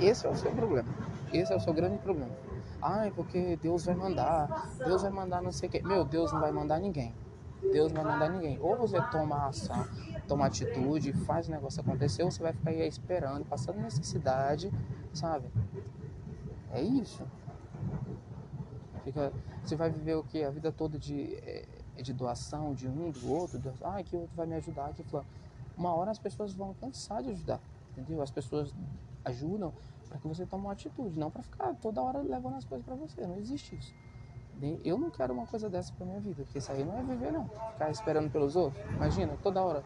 esse 0.00 0.26
é 0.26 0.30
o 0.30 0.36
seu 0.36 0.50
problema. 0.52 0.88
Esse 1.32 1.52
é 1.52 1.56
o 1.56 1.60
seu 1.60 1.72
grande 1.72 1.98
problema. 1.98 2.32
Ah, 2.80 3.10
porque 3.14 3.56
Deus 3.62 3.84
vai 3.84 3.94
mandar, 3.94 4.70
Deus 4.78 5.02
vai 5.02 5.10
mandar 5.10 5.40
não 5.40 5.52
sei 5.52 5.68
o 5.68 5.72
quê. 5.72 5.80
Meu, 5.82 6.04
Deus 6.04 6.32
não 6.32 6.40
vai 6.40 6.50
mandar 6.50 6.80
ninguém. 6.80 7.14
Deus 7.72 7.92
não 7.92 8.02
vai 8.02 8.12
mandar 8.12 8.28
ninguém. 8.30 8.58
Ou 8.60 8.76
você 8.76 9.00
toma 9.10 9.46
ação, 9.46 9.86
toma 10.26 10.46
atitude, 10.46 11.12
faz 11.12 11.48
o 11.48 11.52
negócio 11.52 11.80
acontecer, 11.80 12.24
ou 12.24 12.30
você 12.30 12.42
vai 12.42 12.52
ficar 12.52 12.70
aí 12.70 12.88
esperando, 12.88 13.44
passando 13.44 13.80
necessidade, 13.80 14.70
sabe? 15.14 15.46
É 16.72 16.82
isso. 16.82 17.22
Fica, 19.04 19.32
você 19.64 19.76
vai 19.76 19.90
viver 19.90 20.16
o 20.16 20.24
que? 20.24 20.42
A 20.42 20.50
vida 20.50 20.72
toda 20.72 20.98
de, 20.98 21.34
é, 21.36 21.64
de 21.96 22.12
doação 22.12 22.74
de 22.74 22.88
um, 22.88 23.10
do 23.10 23.30
outro. 23.30 23.60
Ah, 23.82 24.02
que 24.02 24.16
outro 24.16 24.34
vai 24.34 24.46
me 24.46 24.56
ajudar, 24.56 24.92
fulano. 25.08 25.28
Uma 25.76 25.94
hora 25.94 26.10
as 26.10 26.18
pessoas 26.18 26.52
vão 26.52 26.74
cansar 26.74 27.22
de 27.22 27.30
ajudar, 27.30 27.60
entendeu? 27.92 28.22
As 28.22 28.30
pessoas 28.30 28.74
ajudam 29.24 29.72
para 30.08 30.18
que 30.18 30.28
você 30.28 30.44
tome 30.44 30.64
uma 30.64 30.72
atitude, 30.72 31.18
não 31.18 31.30
para 31.30 31.42
ficar 31.42 31.74
toda 31.76 32.02
hora 32.02 32.18
levando 32.18 32.56
as 32.56 32.64
coisas 32.64 32.84
para 32.84 32.94
você. 32.94 33.26
Não 33.26 33.36
existe 33.36 33.76
isso. 33.76 33.94
Eu 34.84 34.96
não 34.96 35.10
quero 35.10 35.32
uma 35.32 35.46
coisa 35.46 35.68
dessa 35.68 35.92
para 35.92 36.06
minha 36.06 36.20
vida, 36.20 36.44
porque 36.44 36.58
isso 36.58 36.70
aí 36.70 36.84
não 36.84 36.96
é 36.96 37.02
viver 37.02 37.32
não. 37.32 37.48
Ficar 37.72 37.90
esperando 37.90 38.30
pelos 38.30 38.54
outros. 38.54 38.84
Imagina, 38.94 39.36
toda 39.42 39.62
hora. 39.62 39.82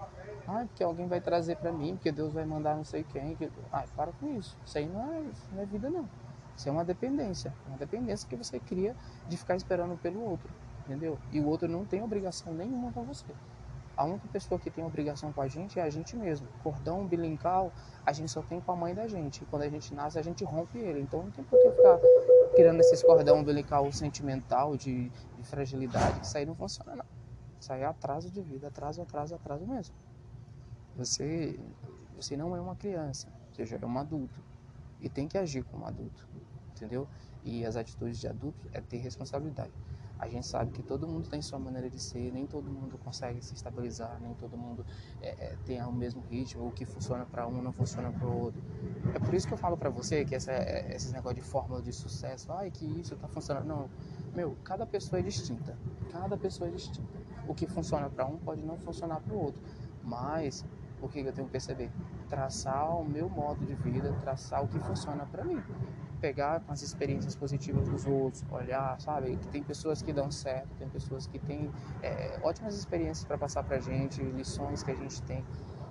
Ah, 0.47 0.65
porque 0.67 0.85
alguém 0.85 1.07
vai 1.07 1.21
trazer 1.21 1.57
para 1.57 1.73
mim, 1.73 1.95
porque 1.95 2.13
Deus 2.13 2.35
vai 2.35 2.45
mandar 2.45 2.77
não 2.77 2.85
sei 2.85 3.03
quem. 3.05 3.35
Que... 3.37 3.51
Ah, 3.73 3.85
para 3.97 4.13
com 4.13 4.37
isso. 4.37 4.57
Isso 4.67 4.77
aí 4.77 4.87
não 4.87 5.01
é, 5.13 5.23
não 5.53 5.63
é 5.63 5.67
vida 5.67 5.89
não. 5.89 6.07
Isso 6.57 6.69
é 6.69 6.73
uma 6.73 6.85
dependência. 6.85 7.55
Uma 7.69 7.79
dependência 7.79 8.29
que 8.29 8.37
você 8.37 8.59
cria 8.61 8.95
de 9.29 9.37
ficar 9.37 9.57
esperando 9.57 9.97
pelo 9.97 10.23
outro. 10.23 10.53
Entendeu? 10.85 11.19
E 11.33 11.41
o 11.41 11.47
outro 11.47 11.69
não 11.69 11.85
tem 11.85 12.03
obrigação 12.03 12.53
nenhuma 12.53 12.93
com 12.93 13.03
você. 13.03 13.33
A 13.97 14.05
única 14.05 14.29
pessoa 14.29 14.61
que 14.61 14.71
tem 14.71 14.85
obrigação 14.85 15.33
com 15.33 15.41
a 15.41 15.49
gente 15.49 15.79
é 15.79 15.83
a 15.83 15.89
gente 15.89 16.15
mesmo. 16.17 16.47
Cordão 16.63 17.01
umbilical 17.01 17.73
a 18.05 18.13
gente 18.13 18.31
só 18.31 18.43
tem 18.43 18.61
com 18.61 18.73
a 18.73 18.77
mãe 18.77 18.95
da 18.95 19.09
gente. 19.09 19.45
Quando 19.47 19.63
a 19.63 19.69
gente 19.69 19.95
nasce, 19.95 20.19
a 20.19 20.23
gente 20.23 20.45
rompe 20.45 20.79
ele. 20.79 21.01
Então 21.01 21.23
não 21.23 21.31
tem 21.31 21.43
por 21.45 21.59
que 21.59 21.71
ficar 21.71 21.99
criando 22.55 22.81
esses 22.81 23.03
cordão 23.03 23.39
umbilical 23.39 23.91
sentimental 23.93 24.77
de, 24.77 25.09
de 25.09 25.43
fragilidade. 25.45 26.27
Isso 26.27 26.37
aí 26.37 26.45
não 26.45 26.55
funciona, 26.55 26.95
não. 26.95 27.05
Isso 27.59 27.73
aí 27.73 27.81
é 27.81 27.87
atraso 27.87 28.31
de 28.31 28.43
vida, 28.43 28.69
atraso, 28.69 29.01
atraso, 29.01 29.35
atraso 29.35 29.67
mesmo. 29.67 29.95
Você, 30.97 31.59
você 32.15 32.37
não 32.37 32.55
é 32.55 32.61
uma 32.61 32.77
criança, 32.77 33.29
você 33.53 33.67
já 33.67 33.79
é 33.81 33.87
um 33.87 33.99
adulto 33.99 34.41
e 35.01 35.09
tem 35.09 35.29
que 35.29 35.37
agir 35.37 35.63
como 35.65 35.87
adulto, 35.87 36.27
entendeu? 36.75 37.09
E 37.45 37.65
as 37.65 37.77
atitudes 37.77 38.19
de 38.19 38.29
adulto 38.29 38.69
é 38.73 38.81
ter 38.81 38.99
responsabilidade. 38.99 39.73
A 40.19 40.27
gente 40.29 40.47
sabe 40.47 40.71
que 40.73 40.83
todo 40.83 41.07
mundo 41.07 41.29
tem 41.29 41.43
sua 41.43 41.59
maneira 41.59 41.91
de 41.91 41.99
ser, 41.99 42.33
nem 42.33 42.47
todo 42.47 42.71
mundo 42.71 42.99
consegue 42.99 43.43
se 43.45 43.55
estabilizar, 43.55 44.19
nem 44.21 44.33
todo 44.35 44.57
mundo 44.57 44.85
é, 45.21 45.29
é, 45.29 45.57
tem 45.65 45.83
o 45.83 45.93
mesmo 45.93 46.23
ritmo, 46.23 46.67
o 46.67 46.73
que 46.73 46.87
funciona 46.87 47.27
para 47.27 47.47
um 47.47 47.61
não 47.61 47.73
funciona 47.73 48.11
para 48.11 48.27
o 48.27 48.45
outro. 48.45 48.63
É 49.15 49.19
por 49.19 49.35
isso 49.35 49.47
que 49.47 49.53
eu 49.53 49.59
falo 49.59 49.77
para 49.77 49.91
você 49.91 50.25
que 50.25 50.35
essa, 50.35 50.53
é, 50.53 50.95
esses 50.95 51.13
negócios 51.13 51.45
de 51.45 51.51
fórmula 51.51 51.83
de 51.83 51.93
sucesso, 51.93 52.51
ai 52.53 52.71
que 52.71 52.87
isso 52.99 53.15
está 53.15 53.29
funcionando. 53.29 53.67
Não, 53.67 53.91
meu, 54.35 54.57
cada 54.65 54.87
pessoa 54.87 55.21
é 55.21 55.23
distinta, 55.23 55.77
cada 56.11 56.37
pessoa 56.37 56.69
é 56.69 56.73
distinta. 56.73 57.09
O 57.47 57.55
que 57.55 57.67
funciona 57.67 58.09
para 58.09 58.27
um 58.27 58.39
pode 58.39 58.65
não 58.65 58.79
funcionar 58.79 59.21
para 59.21 59.35
o 59.35 59.39
outro, 59.39 59.61
mas 60.03 60.65
o 61.03 61.09
que 61.09 61.21
eu 61.21 61.33
tenho 61.33 61.47
que 61.47 61.53
perceber? 61.53 61.91
Traçar 62.29 62.99
o 62.99 63.05
meu 63.05 63.29
modo 63.29 63.65
de 63.65 63.75
vida, 63.75 64.13
traçar 64.21 64.65
o 64.65 64.69
que 64.69 64.79
funciona 64.79 65.27
para 65.27 65.45
mim. 65.45 65.63
Pegar 66.21 66.63
as 66.69 66.83
experiências 66.83 67.35
positivas 67.35 67.89
dos 67.89 68.07
outros, 68.07 68.45
olhar, 68.51 69.01
sabe? 69.01 69.37
Que 69.37 69.49
tem 69.49 69.63
pessoas 69.63 70.03
que 70.03 70.13
dão 70.13 70.31
certo, 70.31 70.69
tem 70.79 70.89
pessoas 70.89 71.27
que 71.27 71.39
têm 71.39 71.71
é, 72.03 72.39
ótimas 72.43 72.77
experiências 72.77 73.25
para 73.25 73.39
passar 73.39 73.63
para 73.63 73.79
gente, 73.79 74.23
lições 74.23 74.83
que 74.83 74.91
a 74.91 74.95
gente 74.95 75.23
tem. 75.23 75.45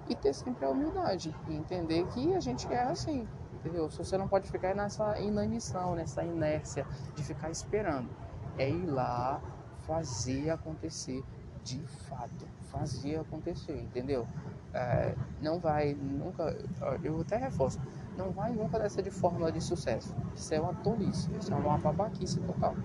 E 0.07 0.15
ter 0.15 0.33
sempre 0.33 0.65
a 0.65 0.69
humildade 0.69 1.35
e 1.47 1.55
entender 1.55 2.05
que 2.07 2.35
a 2.35 2.39
gente 2.39 2.71
é 2.71 2.83
assim, 2.83 3.27
entendeu? 3.53 3.89
Você 3.89 4.17
não 4.17 4.27
pode 4.27 4.49
ficar 4.49 4.75
nessa 4.75 5.19
inanição, 5.19 5.95
nessa 5.95 6.23
inércia 6.23 6.85
de 7.15 7.23
ficar 7.23 7.49
esperando. 7.49 8.09
É 8.57 8.69
ir 8.69 8.85
lá, 8.85 9.41
fazer 9.88 10.49
acontecer 10.51 11.23
de 11.63 11.79
fato, 12.07 12.47
fazer 12.71 13.19
acontecer, 13.19 13.75
entendeu? 13.79 14.27
é, 14.75 15.15
não 15.41 15.57
vai 15.57 15.93
nunca, 15.93 16.55
eu 17.01 17.21
até 17.21 17.38
reforço, 17.38 17.79
não 18.17 18.32
vai 18.32 18.51
nunca 18.51 18.80
dessa 18.80 19.01
de 19.01 19.12
fórmula 19.12 19.51
de 19.51 19.62
sucesso. 19.62 20.15
Isso 20.36 20.54
é 20.54 20.60
uma 20.60 20.73
tolice, 20.73 21.30
isso 21.39 21.54
é 21.54 21.56
uma 21.56 21.78
babaquice 21.78 22.39
total. 22.41 22.75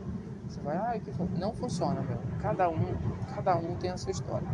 Você 0.48 0.60
vai, 0.60 0.76
ah, 0.76 0.98
que 0.98 1.10
não 1.38 1.52
funciona, 1.52 2.00
meu. 2.00 2.18
Cada 2.40 2.68
um, 2.68 2.94
cada 3.34 3.56
um 3.56 3.76
tem 3.76 3.90
a 3.90 3.96
sua 3.96 4.10
história. 4.10 4.48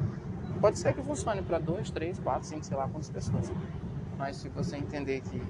Pode 0.61 0.79
ser 0.79 0.95
que 0.95 1.03
funcione 1.03 1.43
para 1.43 1.59
dois, 1.59 1.91
três, 1.91 2.19
quatro, 2.19 2.47
cinco, 2.47 2.65
sei 2.65 2.77
lá 2.77 2.89
quantas 2.89 3.11
pessoas. 3.11 3.51
Mas 4.19 4.37
se 4.37 4.49
você 4.49 4.77
entender 4.77 5.21
que 5.23 5.43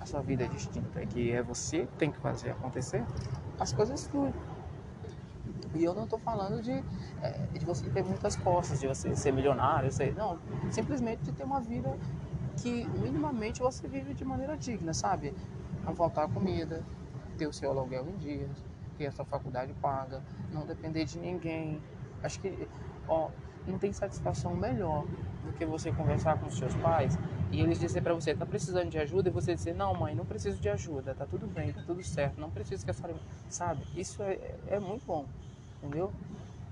a 0.00 0.06
sua 0.06 0.20
vida 0.20 0.44
é 0.44 0.48
distinta 0.48 1.02
e 1.02 1.06
que 1.06 1.32
é 1.32 1.42
você 1.42 1.86
que 1.86 1.96
tem 1.96 2.10
que 2.10 2.18
fazer 2.18 2.50
acontecer, 2.50 3.04
as 3.58 3.72
coisas 3.72 4.06
fluem. 4.06 4.32
E 5.74 5.84
eu 5.84 5.94
não 5.94 6.04
estou 6.04 6.18
falando 6.18 6.62
de, 6.62 6.72
é, 7.22 7.46
de 7.52 7.64
você 7.66 7.88
ter 7.90 8.02
muitas 8.02 8.36
costas, 8.36 8.80
de 8.80 8.86
você 8.86 9.14
ser 9.14 9.32
milionário, 9.32 9.90
sei, 9.92 10.12
não. 10.12 10.38
Simplesmente 10.70 11.22
de 11.22 11.32
ter 11.32 11.44
uma 11.44 11.60
vida 11.60 11.94
que 12.56 12.86
minimamente 12.98 13.60
você 13.60 13.86
vive 13.86 14.14
de 14.14 14.24
maneira 14.24 14.56
digna, 14.56 14.92
sabe? 14.92 15.34
Não 15.84 15.94
faltar 15.94 16.28
comida, 16.28 16.84
ter 17.38 17.46
o 17.46 17.52
seu 17.52 17.70
aluguel 17.70 18.06
em 18.08 18.16
dias, 18.16 18.64
ter 18.98 19.06
a 19.06 19.12
sua 19.12 19.24
faculdade 19.24 19.72
paga, 19.74 20.22
não 20.52 20.66
depender 20.66 21.04
de 21.04 21.18
ninguém. 21.18 21.80
Acho 22.22 22.40
que, 22.40 22.68
ó, 23.06 23.30
não 23.66 23.78
tem 23.78 23.92
satisfação 23.92 24.54
melhor 24.56 25.04
do 25.44 25.52
que 25.52 25.64
você 25.64 25.92
conversar 25.92 26.38
com 26.40 26.46
os 26.46 26.56
seus 26.56 26.74
pais 26.76 27.18
e 27.52 27.60
eles 27.60 27.78
dizer 27.78 28.02
para 28.02 28.12
você, 28.14 28.34
tá 28.34 28.44
precisando 28.44 28.90
de 28.90 28.98
ajuda, 28.98 29.28
e 29.28 29.32
você 29.32 29.54
dizer, 29.54 29.72
não 29.72 29.94
mãe, 29.94 30.14
não 30.14 30.26
preciso 30.26 30.60
de 30.60 30.68
ajuda, 30.68 31.14
tá 31.14 31.24
tudo 31.24 31.46
bem, 31.46 31.72
tá 31.72 31.80
tudo 31.86 32.02
certo, 32.02 32.40
não 32.40 32.50
preciso 32.50 32.84
que 32.84 32.90
a 32.90 32.94
senhora... 32.94 33.14
Sabe? 33.48 33.86
Isso 33.94 34.20
é, 34.22 34.56
é 34.66 34.80
muito 34.80 35.06
bom 35.06 35.26
entendeu? 35.86 36.12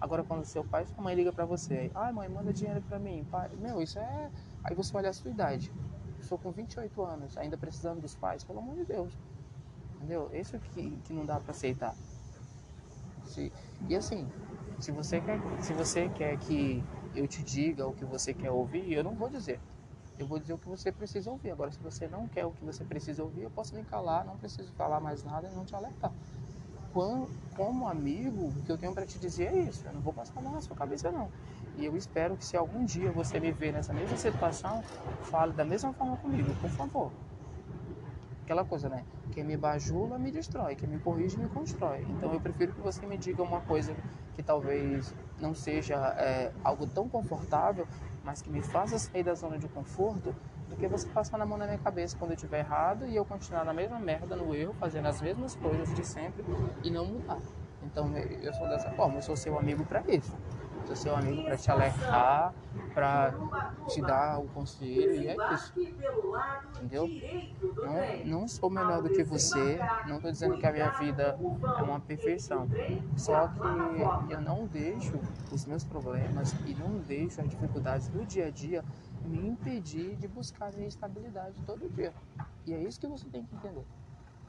Agora 0.00 0.22
quando 0.22 0.44
seu 0.44 0.64
pai 0.64 0.84
sua 0.86 1.02
mãe 1.02 1.14
liga 1.14 1.32
para 1.32 1.44
você, 1.44 1.90
ai 1.94 2.12
mãe, 2.12 2.28
manda 2.28 2.52
dinheiro 2.52 2.82
para 2.82 2.98
mim, 2.98 3.24
pai, 3.30 3.48
meu, 3.58 3.80
isso 3.80 3.98
é. 3.98 4.30
Aí 4.64 4.74
você 4.74 4.96
olha 4.96 5.10
a 5.10 5.12
sua 5.12 5.30
idade. 5.30 5.70
Eu 6.18 6.24
sou 6.24 6.38
com 6.38 6.50
28 6.50 7.02
anos, 7.02 7.36
ainda 7.36 7.56
precisando 7.56 8.00
dos 8.00 8.14
pais, 8.14 8.42
pelo 8.42 8.58
amor 8.58 8.76
de 8.76 8.86
Deus. 8.86 9.12
Entendeu? 9.96 10.30
Isso 10.32 10.58
que, 10.58 10.90
que 11.04 11.12
não 11.12 11.26
dá 11.26 11.38
para 11.38 11.50
aceitar. 11.50 11.94
Se, 13.26 13.52
e 13.88 13.94
assim, 13.94 14.28
se 14.80 14.90
você, 14.90 15.20
quer, 15.20 15.38
se 15.60 15.72
você 15.72 16.08
quer 16.08 16.38
que 16.38 16.82
eu 17.14 17.28
te 17.28 17.42
diga 17.42 17.86
o 17.86 17.92
que 17.92 18.04
você 18.04 18.32
quer 18.32 18.50
ouvir, 18.50 18.90
eu 18.92 19.04
não 19.04 19.14
vou 19.14 19.28
dizer. 19.28 19.60
Eu 20.18 20.26
vou 20.26 20.38
dizer 20.38 20.54
o 20.54 20.58
que 20.58 20.68
você 20.68 20.92
precisa 20.92 21.30
ouvir. 21.30 21.50
Agora, 21.50 21.70
se 21.70 21.78
você 21.80 22.06
não 22.08 22.28
quer 22.28 22.46
o 22.46 22.52
que 22.52 22.64
você 22.64 22.84
precisa 22.84 23.22
ouvir, 23.22 23.42
eu 23.42 23.50
posso 23.50 23.74
me 23.74 23.84
calar, 23.84 24.24
não 24.24 24.38
preciso 24.38 24.72
falar 24.72 25.00
mais 25.00 25.24
nada 25.24 25.48
e 25.48 25.54
não 25.54 25.64
te 25.64 25.74
alertar. 25.74 26.12
como 27.56 27.88
amigo, 27.88 28.48
o 28.48 28.62
que 28.62 28.70
eu 28.70 28.78
tenho 28.78 28.94
para 28.94 29.04
te 29.04 29.18
dizer 29.18 29.52
é 29.52 29.58
isso. 29.62 29.86
Eu 29.86 29.92
não 29.92 30.00
vou 30.00 30.12
passar 30.12 30.40
na 30.40 30.60
sua 30.60 30.76
cabeça, 30.76 31.10
não. 31.10 31.28
E 31.76 31.84
eu 31.84 31.96
espero 31.96 32.36
que 32.36 32.44
se 32.44 32.56
algum 32.56 32.84
dia 32.84 33.10
você 33.10 33.40
me 33.40 33.50
ver 33.50 33.72
nessa 33.72 33.92
mesma 33.92 34.16
situação, 34.16 34.82
fale 35.22 35.52
da 35.52 35.64
mesma 35.64 35.92
forma 35.92 36.16
comigo, 36.16 36.54
por 36.60 36.70
favor. 36.70 37.12
Aquela 38.44 38.64
coisa, 38.64 38.88
né? 38.88 39.04
Quem 39.32 39.42
me 39.42 39.56
bajula 39.56 40.18
me 40.18 40.30
destrói, 40.30 40.76
quem 40.76 40.88
me 40.88 40.98
corrige 40.98 41.38
me 41.38 41.48
constrói. 41.48 42.06
Então 42.10 42.32
eu 42.32 42.40
prefiro 42.40 42.72
que 42.72 42.80
você 42.80 43.04
me 43.06 43.16
diga 43.16 43.42
uma 43.42 43.60
coisa 43.60 43.96
que 44.34 44.42
talvez 44.42 45.14
não 45.40 45.54
seja 45.54 45.96
é, 46.18 46.52
algo 46.62 46.86
tão 46.86 47.08
confortável, 47.08 47.86
mas 48.22 48.42
que 48.42 48.50
me 48.50 48.62
faça 48.62 48.98
sair 48.98 49.22
da 49.22 49.34
zona 49.34 49.58
de 49.58 49.66
conforto, 49.68 50.34
do 50.68 50.76
que 50.76 50.86
você 50.86 51.08
passar 51.08 51.38
na 51.38 51.46
mão 51.46 51.58
na 51.58 51.66
minha 51.66 51.78
cabeça 51.78 52.16
quando 52.16 52.32
eu 52.32 52.36
estiver 52.36 52.60
errado 52.60 53.06
e 53.06 53.16
eu 53.16 53.24
continuar 53.24 53.64
na 53.64 53.72
mesma 53.72 53.98
merda, 53.98 54.36
no 54.36 54.54
erro, 54.54 54.74
fazendo 54.74 55.06
as 55.06 55.20
mesmas 55.20 55.54
coisas 55.56 55.94
de 55.94 56.04
sempre 56.04 56.44
e 56.82 56.90
não 56.90 57.06
mudar. 57.06 57.40
Então 57.82 58.14
eu 58.16 58.52
sou 58.54 58.68
dessa 58.68 58.90
forma, 58.90 59.16
eu 59.16 59.22
sou 59.22 59.36
seu 59.36 59.58
amigo 59.58 59.84
para 59.84 60.02
isso. 60.08 60.32
Seu 60.94 61.16
amigo 61.16 61.42
para 61.44 61.56
te 61.56 61.70
alertar, 61.70 62.54
para 62.92 63.34
te 63.88 64.00
dar 64.00 64.38
o 64.38 64.48
conselho 64.48 65.14
e 65.14 65.28
é 65.28 65.36
isso. 65.54 65.72
Entendeu? 66.76 67.08
Não, 67.76 68.40
não 68.40 68.48
sou 68.48 68.70
melhor 68.70 69.02
do 69.02 69.08
que 69.08 69.22
você, 69.24 69.78
não 70.06 70.16
estou 70.16 70.30
dizendo 70.30 70.56
que 70.58 70.66
a 70.66 70.72
minha 70.72 70.90
vida 70.90 71.38
é 71.78 71.82
uma 71.82 72.00
perfeição. 72.00 72.68
Só 73.16 73.48
que 73.48 74.32
eu 74.32 74.40
não 74.40 74.66
deixo 74.66 75.18
os 75.50 75.64
meus 75.66 75.84
problemas 75.84 76.52
e 76.66 76.74
não 76.74 76.98
deixo 76.98 77.40
as 77.40 77.48
dificuldades 77.48 78.08
do 78.08 78.24
dia 78.24 78.46
a 78.46 78.50
dia 78.50 78.84
me 79.24 79.48
impedir 79.48 80.16
de 80.16 80.28
buscar 80.28 80.68
a 80.68 80.72
minha 80.72 80.88
estabilidade 80.88 81.54
todo 81.66 81.88
dia. 81.94 82.12
E 82.66 82.74
é 82.74 82.78
isso 82.82 83.00
que 83.00 83.06
você 83.06 83.26
tem 83.28 83.44
que 83.44 83.54
entender. 83.56 83.84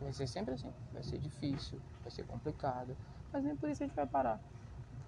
Vai 0.02 0.12
ser 0.14 0.28
sempre 0.28 0.54
assim. 0.54 0.72
Vai 0.94 1.04
ser 1.04 1.18
difícil, 1.18 1.80
vai 2.02 2.12
ser 2.12 2.26
complicado, 2.26 2.96
mas 3.32 3.44
nem 3.44 3.56
por 3.56 3.70
isso 3.70 3.84
a 3.84 3.88
gente 3.88 3.96
vai 3.96 4.06
parar. 4.06 4.40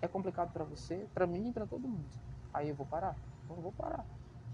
É 0.02 0.08
complicado 0.08 0.52
para 0.52 0.64
você, 0.64 1.08
para 1.14 1.26
mim 1.26 1.50
e 1.50 1.54
para 1.54 1.66
todo 1.66 1.88
mundo. 1.88 2.06
Aí 2.54 2.70
eu 2.70 2.76
vou 2.76 2.86
parar? 2.86 3.16
Não 3.50 3.56
vou 3.56 3.72
parar. 3.72 4.06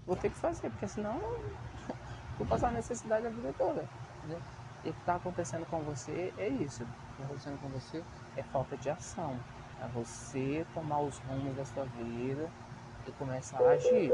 Vou 0.06 0.16
ter 0.16 0.30
que 0.30 0.36
fazer, 0.36 0.70
porque 0.70 0.86
senão 0.86 1.18
vou 2.38 2.46
passar 2.46 2.68
a 2.68 2.72
necessidade 2.72 3.26
a 3.26 3.30
vida 3.30 3.54
toda. 3.56 3.84
Entendeu? 4.18 4.40
E 4.84 4.90
o 4.90 4.92
que 4.92 5.00
está 5.00 5.16
acontecendo 5.16 5.66
com 5.66 5.80
você 5.80 6.32
é 6.36 6.48
isso. 6.48 6.82
O 6.82 6.86
que 6.86 7.22
está 7.22 7.24
acontecendo 7.24 7.60
com 7.60 7.68
você 7.68 8.04
é 8.36 8.42
falta 8.42 8.76
de 8.76 8.90
ação. 8.90 9.38
É 9.82 9.88
você 9.88 10.66
tomar 10.74 11.00
os 11.00 11.18
rumos 11.18 11.56
da 11.56 11.64
sua 11.64 11.84
vida 11.84 12.50
e 13.06 13.12
começar 13.12 13.58
a 13.58 13.70
agir. 13.70 14.12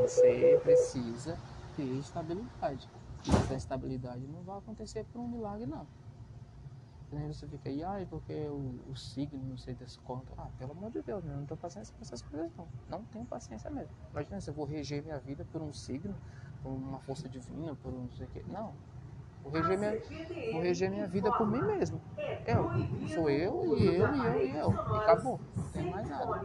Você 0.00 0.58
precisa 0.62 1.38
ter 1.76 1.84
estabilidade. 1.98 2.88
E 3.26 3.30
essa 3.30 3.54
estabilidade 3.54 4.26
não 4.26 4.42
vai 4.42 4.58
acontecer 4.58 5.04
por 5.12 5.20
um 5.20 5.28
milagre, 5.28 5.66
não. 5.66 5.86
Você 7.28 7.46
fica 7.46 7.68
aí, 7.68 7.82
ai, 7.82 8.06
porque 8.08 8.32
o, 8.32 8.78
o 8.90 8.96
signo, 8.96 9.42
não 9.42 9.56
sei 9.56 9.74
das 9.74 9.96
contas. 9.98 10.34
Ah, 10.38 10.48
pelo 10.58 10.72
amor 10.72 10.90
de 10.90 11.02
Deus, 11.02 11.22
né? 11.24 11.32
eu 11.32 11.38
não 11.38 11.46
tenho 11.46 11.58
paciência 11.58 11.94
com 11.94 12.02
essas 12.02 12.22
coisas, 12.22 12.50
não. 12.56 12.68
Não 12.88 13.04
tenho 13.04 13.24
paciência 13.24 13.70
mesmo. 13.70 13.90
Imagina 14.12 14.40
se 14.40 14.50
eu 14.50 14.54
vou 14.54 14.64
reger 14.64 15.02
minha 15.02 15.18
vida 15.18 15.44
por 15.52 15.62
um 15.62 15.72
signo, 15.72 16.14
por 16.62 16.70
uma 16.70 16.98
força 17.00 17.28
divina, 17.28 17.74
por 17.76 17.92
um 17.92 18.02
não 18.02 18.12
sei 18.12 18.26
o 18.26 18.30
quê. 18.30 18.44
Não. 18.48 18.72
Vou 19.42 19.52
reger, 19.52 19.78
minha, 19.78 20.52
vou 20.52 20.62
reger 20.62 20.90
minha 20.90 21.06
vida 21.06 21.32
por 21.32 21.46
mim 21.46 21.62
mesmo. 21.62 22.00
Eu. 22.46 23.08
Sou 23.08 23.30
eu, 23.30 23.76
e 23.76 23.86
eu, 23.86 23.96
e 23.96 23.96
eu, 23.96 24.46
e 24.46 24.56
eu. 24.56 24.72
E 24.72 24.96
acabou. 24.98 25.40
Não 25.56 25.68
tem 25.68 25.90
mais 25.90 26.08
nada. 26.08 26.44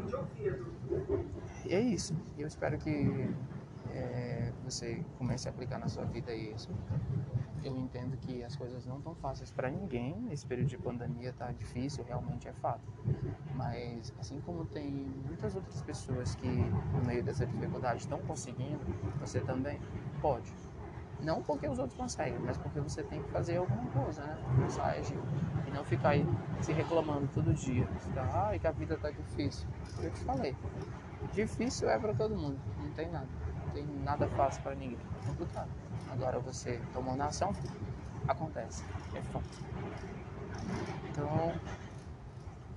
E 1.65 1.73
é 1.73 1.79
isso. 1.79 2.13
Eu 2.37 2.47
espero 2.47 2.77
que 2.77 3.33
é, 3.93 4.51
você 4.63 5.03
comece 5.17 5.47
a 5.47 5.51
aplicar 5.51 5.79
na 5.79 5.87
sua 5.87 6.05
vida 6.05 6.33
isso. 6.33 6.69
Eu 7.63 7.77
entendo 7.77 8.17
que 8.17 8.43
as 8.43 8.55
coisas 8.55 8.85
não 8.85 8.97
estão 8.97 9.13
fáceis 9.15 9.51
para 9.51 9.69
ninguém. 9.69 10.15
Esse 10.31 10.45
período 10.45 10.69
de 10.69 10.77
pandemia 10.77 11.31
tá 11.33 11.51
difícil, 11.51 12.03
realmente 12.03 12.47
é 12.47 12.53
fato. 12.53 12.81
Mas 13.55 14.11
assim 14.19 14.41
como 14.41 14.65
tem 14.65 14.89
muitas 15.25 15.55
outras 15.55 15.81
pessoas 15.83 16.33
que 16.35 16.47
no 16.47 17.05
meio 17.05 17.23
dessa 17.23 17.45
dificuldade 17.45 18.01
estão 18.01 18.19
conseguindo, 18.19 18.79
você 19.19 19.39
também 19.41 19.79
pode. 20.21 20.51
Não 21.21 21.43
porque 21.43 21.67
os 21.67 21.77
outros 21.77 21.95
conseguem, 21.95 22.39
mas 22.39 22.57
porque 22.57 22.79
você 22.79 23.03
tem 23.03 23.21
que 23.21 23.29
fazer 23.29 23.57
alguma 23.57 23.85
coisa, 23.91 24.23
né? 24.23 24.37
Mensagem. 24.57 25.17
E 25.67 25.71
não 25.71 25.85
ficar 25.85 26.09
aí 26.09 26.25
se 26.61 26.73
reclamando 26.73 27.27
todo 27.27 27.53
dia. 27.53 27.87
Ai, 28.33 28.57
que 28.57 28.65
a 28.65 28.71
vida 28.71 28.97
tá 28.97 29.11
difícil. 29.11 29.67
Eu 30.01 30.09
te 30.09 30.19
falei. 30.21 30.55
Difícil 31.31 31.87
é 31.89 31.99
para 31.99 32.13
todo 32.15 32.35
mundo, 32.35 32.59
não 32.79 32.91
tem 32.91 33.09
nada. 33.11 33.27
Não 33.65 33.71
tem 33.71 33.85
nada 34.03 34.27
fácil 34.29 34.63
para 34.63 34.73
ninguém. 34.73 34.97
É 35.21 35.27
complicado. 35.27 35.69
Agora 36.11 36.39
você 36.39 36.77
tomou 36.93 37.15
na 37.15 37.27
ação, 37.27 37.55
acontece. 38.27 38.83
É 39.15 39.21
fato. 39.21 39.45
Então, 41.09 41.53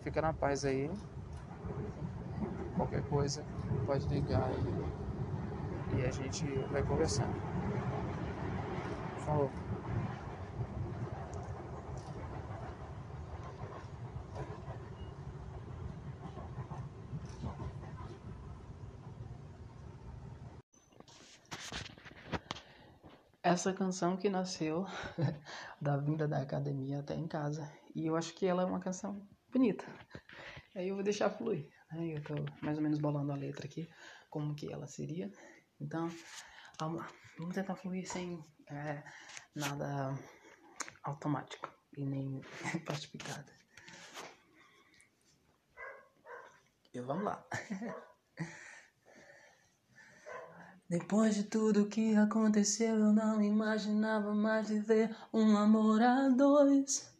fica 0.04 0.22
na 0.22 0.32
paz 0.32 0.64
aí. 0.64 0.88
Qualquer 2.76 3.02
coisa, 3.08 3.44
pode 3.86 4.06
ligar 4.08 4.48
e, 5.92 6.00
e 6.00 6.04
a 6.04 6.10
gente 6.12 6.44
vai 6.70 6.82
conversando. 6.84 7.34
Falou. 9.24 9.63
Essa 23.54 23.72
canção 23.72 24.16
que 24.16 24.28
nasceu 24.28 24.84
da 25.80 25.96
vinda 25.96 26.26
da 26.26 26.42
academia 26.42 26.98
até 26.98 27.14
em 27.14 27.26
casa. 27.26 27.72
E 27.94 28.06
eu 28.06 28.16
acho 28.16 28.34
que 28.34 28.44
ela 28.44 28.62
é 28.62 28.66
uma 28.66 28.80
canção 28.80 29.26
bonita. 29.50 29.84
Aí 30.74 30.88
eu 30.88 30.96
vou 30.96 31.04
deixar 31.04 31.30
fluir. 31.30 31.70
Né? 31.92 32.16
Eu 32.16 32.22
tô 32.22 32.34
mais 32.60 32.76
ou 32.76 32.82
menos 32.82 32.98
bolando 32.98 33.32
a 33.32 33.36
letra 33.36 33.66
aqui, 33.66 33.88
como 34.28 34.56
que 34.56 34.72
ela 34.72 34.88
seria. 34.88 35.30
Então, 35.80 36.10
vamos 36.80 36.98
lá. 37.00 37.08
Vamos 37.38 37.54
tentar 37.54 37.76
fluir 37.76 38.08
sem 38.08 38.44
é, 38.68 39.04
nada 39.54 40.18
automático 41.04 41.72
e 41.96 42.04
nem 42.04 42.40
plastificado. 42.84 43.52
E 46.92 47.00
vamos 47.00 47.24
lá. 47.24 47.46
Depois 50.88 51.34
de 51.34 51.44
tudo 51.44 51.86
que 51.86 52.14
aconteceu, 52.14 52.96
eu 52.96 53.12
não 53.12 53.40
imaginava 53.40 54.34
mais 54.34 54.68
viver 54.68 55.16
um 55.32 55.56
amor 55.56 56.02
a 56.02 56.28
dois. 56.28 57.10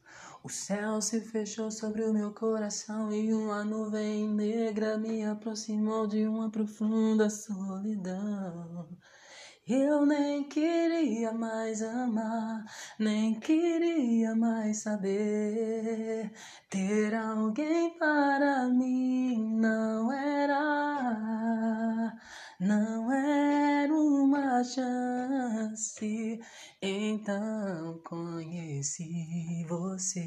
O 0.42 0.50
céu 0.50 1.00
se 1.00 1.22
fechou 1.22 1.70
sobre 1.70 2.04
o 2.04 2.12
meu 2.12 2.32
coração 2.32 3.10
e 3.10 3.32
uma 3.32 3.64
nuvem 3.64 4.28
negra 4.28 4.98
me 4.98 5.24
aproximou 5.24 6.06
de 6.06 6.26
uma 6.26 6.50
profunda 6.50 7.30
solidão. 7.30 8.86
Eu 9.66 10.04
nem 10.04 10.44
queria 10.44 11.32
mais 11.32 11.80
amar, 11.80 12.66
nem 12.98 13.40
queria 13.40 14.36
mais 14.36 14.82
saber. 14.82 16.30
Ter 16.68 17.14
alguém 17.14 17.96
para 17.98 18.68
mim 18.68 19.56
não 19.56 20.12
era, 20.12 20.54
não 22.60 23.12
era 23.12 23.92
uma 23.92 24.62
chance. 24.64 26.40
Então 26.80 28.00
conheci 28.04 29.64
você. 29.68 30.20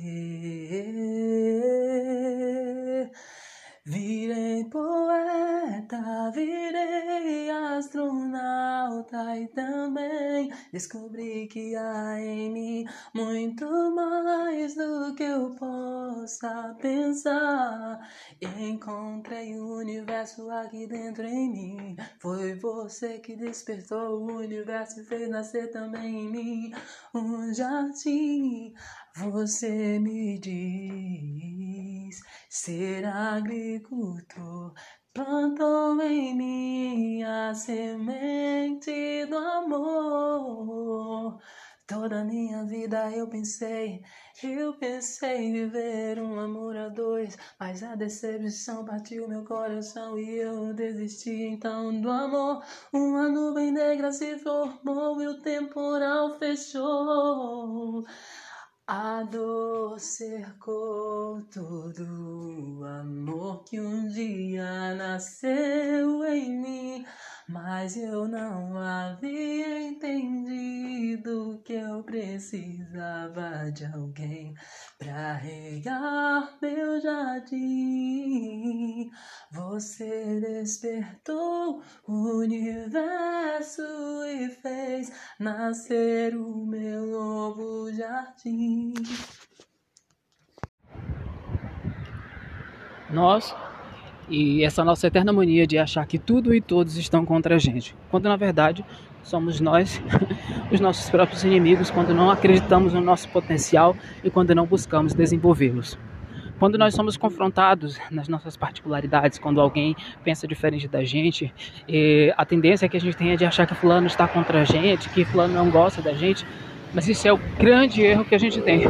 Virei 3.90 4.66
poeta, 4.66 6.30
virei 6.36 7.50
astronauta 7.50 9.38
e 9.38 9.48
também 9.48 10.52
descobri 10.74 11.48
que 11.48 11.74
há 11.74 12.20
em 12.20 12.52
mim 12.52 12.86
muito 13.16 13.66
mais 13.96 14.76
do 14.76 15.16
que 15.16 15.24
eu 15.24 15.56
possa 15.56 16.76
pensar. 16.82 17.98
Encontrei 18.42 19.58
o 19.58 19.78
universo 19.78 20.52
aqui 20.52 20.86
dentro 20.86 21.24
em 21.26 21.50
mim. 21.50 21.96
Foi 22.20 22.56
você 22.56 23.20
que 23.20 23.38
despertou 23.38 24.20
o 24.20 24.36
universo 24.36 25.00
e 25.00 25.06
fez 25.06 25.30
nascer 25.30 25.72
também 25.72 26.26
em 26.26 26.30
mim 26.30 26.72
um 27.14 27.54
jardim. 27.54 28.74
Você 29.20 29.98
me 29.98 30.38
diz 30.38 32.22
ser 32.48 33.04
agricultor, 33.04 34.74
plantou 35.12 36.00
em 36.04 36.36
mim 36.36 37.24
a 37.24 37.52
semente 37.56 39.26
do 39.26 39.38
amor. 39.38 41.40
Toda 41.88 42.24
minha 42.26 42.64
vida 42.66 43.10
eu 43.12 43.28
pensei, 43.28 44.04
eu 44.44 44.78
pensei 44.78 45.46
em 45.46 45.54
viver 45.54 46.20
um 46.20 46.40
amor 46.40 46.78
a 46.78 46.90
dois, 46.90 47.36
mas 47.60 47.82
a 47.82 47.96
decepção 47.96 48.86
partiu 48.86 49.28
meu 49.28 49.44
coração 49.46 50.20
e 50.20 50.38
eu 50.38 50.76
desisti 50.76 51.32
então 51.32 52.02
do 52.02 52.12
amor. 52.12 52.64
Uma 52.94 53.30
nuvem 53.30 53.72
negra 53.72 54.12
se 54.12 54.38
formou 54.38 55.20
e 55.24 55.28
o 55.28 55.42
temporal 55.42 56.38
fechou. 56.38 58.06
A 58.90 59.22
dor 59.24 60.00
cercou 60.00 61.42
todo 61.52 62.80
o 62.80 62.86
amor 62.86 63.66
que 63.66 63.82
um 63.82 64.08
dia 64.08 64.96
nasceu 64.96 66.24
em 66.26 66.50
mim, 66.62 67.06
mas 67.50 67.98
eu 67.98 68.30
não 68.30 68.78
havia 68.78 69.90
entendido 69.90 71.62
que 71.66 71.74
eu 71.74 72.02
precisava 72.02 73.70
de 73.74 73.84
alguém 73.88 74.56
pra 74.98 75.34
regar 75.34 76.58
meu 76.62 77.00
jardim. 77.02 78.08
Você 79.52 80.40
despertou 80.40 81.82
o 82.08 82.40
universo 82.40 83.82
e 84.26 84.50
fez 84.50 85.12
nascer 85.40 86.36
o 86.36 86.66
meu 86.66 87.06
novo 87.06 87.94
jardim. 87.94 88.94
Nós 93.10 93.56
e 94.30 94.64
essa 94.64 94.84
nossa 94.84 95.08
eterna 95.08 95.32
mania 95.32 95.66
de 95.66 95.78
achar 95.78 96.06
que 96.06 96.18
tudo 96.18 96.54
e 96.54 96.62
todos 96.62 96.98
estão 96.98 97.26
contra 97.26 97.56
a 97.56 97.58
gente, 97.58 97.96
quando 98.10 98.26
na 98.26 98.36
verdade 98.36 98.84
somos 99.24 99.60
nós 99.60 100.02
os 100.72 100.80
nossos 100.80 101.10
próprios 101.10 101.44
inimigos 101.44 101.90
quando 101.92 102.14
não 102.14 102.30
acreditamos 102.30 102.94
no 102.94 103.02
nosso 103.02 103.30
potencial 103.30 103.96
e 104.24 104.30
quando 104.30 104.54
não 104.56 104.66
buscamos 104.66 105.14
desenvolvê-los. 105.14 105.98
Quando 106.60 106.76
nós 106.76 106.96
somos 106.96 107.16
confrontados 107.18 108.00
nas 108.10 108.28
nossas 108.28 108.58
particularidades, 108.58 109.38
quando 109.38 109.62
alguém 109.62 109.96
pensa 110.24 110.48
diferente 110.48 110.88
da 110.88 111.04
gente, 111.04 111.54
a 112.36 112.46
tendência 112.46 112.88
é 112.88 112.90
que 112.90 112.98
a 112.98 113.00
gente 113.00 113.16
tenha 113.16 113.38
de 113.38 113.46
achar 113.46 113.68
que 113.68 113.76
fulano 113.76 114.08
está 114.08 114.28
contra 114.28 114.62
a 114.62 114.64
gente, 114.64 115.08
que 115.10 115.24
fulano 115.24 115.54
não 115.54 115.70
gosta 115.70 116.02
da 116.02 116.14
gente, 116.14 116.48
mas 116.94 117.08
isso 117.08 117.28
é 117.28 117.34
o 117.34 117.38
grande 117.38 118.02
erro 118.02 118.26
que 118.26 118.36
a 118.36 118.38
gente 118.38 118.62
tem. 118.62 118.82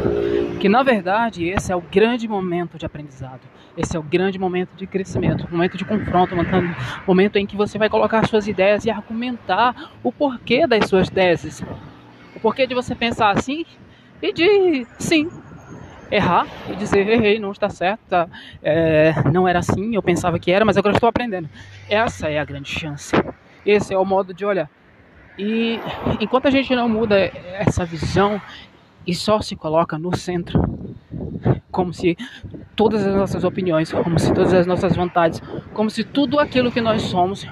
Que 0.58 0.68
na 0.68 0.82
verdade 0.82 1.48
esse 1.48 1.72
é 1.72 1.76
o 1.76 1.80
grande 1.80 2.26
momento 2.26 2.78
de 2.78 2.86
aprendizado. 2.86 3.40
Esse 3.76 3.96
é 3.96 4.00
o 4.00 4.02
grande 4.02 4.38
momento 4.38 4.74
de 4.76 4.86
crescimento, 4.86 5.46
momento 5.50 5.76
de 5.76 5.84
confronto, 5.84 6.34
momento 7.06 7.36
em 7.36 7.46
que 7.46 7.56
você 7.56 7.78
vai 7.78 7.88
colocar 7.88 8.26
suas 8.26 8.48
ideias 8.48 8.84
e 8.84 8.90
argumentar 8.90 9.92
o 10.02 10.10
porquê 10.10 10.66
das 10.66 10.88
suas 10.88 11.08
teses. 11.08 11.62
O 12.34 12.40
porquê 12.40 12.66
de 12.66 12.74
você 12.74 12.94
pensar 12.94 13.30
assim 13.30 13.64
e 14.20 14.32
de 14.32 14.86
sim, 14.98 15.30
errar 16.10 16.46
e 16.68 16.74
dizer 16.74 17.08
errei, 17.08 17.38
não 17.38 17.52
está 17.52 17.68
certo? 17.68 18.28
É, 18.62 19.14
não 19.32 19.46
era 19.46 19.60
assim, 19.60 19.94
eu 19.94 20.02
pensava 20.02 20.38
que 20.38 20.50
era, 20.50 20.64
mas 20.64 20.76
agora 20.76 20.96
estou 20.96 21.08
aprendendo. 21.08 21.48
Essa 21.88 22.28
é 22.28 22.38
a 22.38 22.44
grande 22.44 22.70
chance. 22.70 23.14
Esse 23.64 23.94
é 23.94 23.98
o 23.98 24.04
modo 24.04 24.34
de 24.34 24.44
olhar. 24.44 24.68
E 25.38 25.78
enquanto 26.20 26.46
a 26.46 26.50
gente 26.50 26.74
não 26.74 26.88
muda 26.88 27.16
essa 27.16 27.84
visão 27.84 28.40
e 29.06 29.14
só 29.14 29.40
se 29.40 29.54
coloca 29.54 29.96
no 29.96 30.14
centro, 30.16 30.60
como 31.70 31.94
se 31.94 32.16
todas 32.74 33.06
as 33.06 33.14
nossas 33.14 33.44
opiniões, 33.44 33.92
como 33.92 34.18
se 34.18 34.34
todas 34.34 34.52
as 34.52 34.66
nossas 34.66 34.96
vontades, 34.96 35.40
como 35.72 35.88
se 35.88 36.02
tudo 36.02 36.40
aquilo 36.40 36.72
que 36.72 36.80
nós 36.80 37.02
somos 37.02 37.46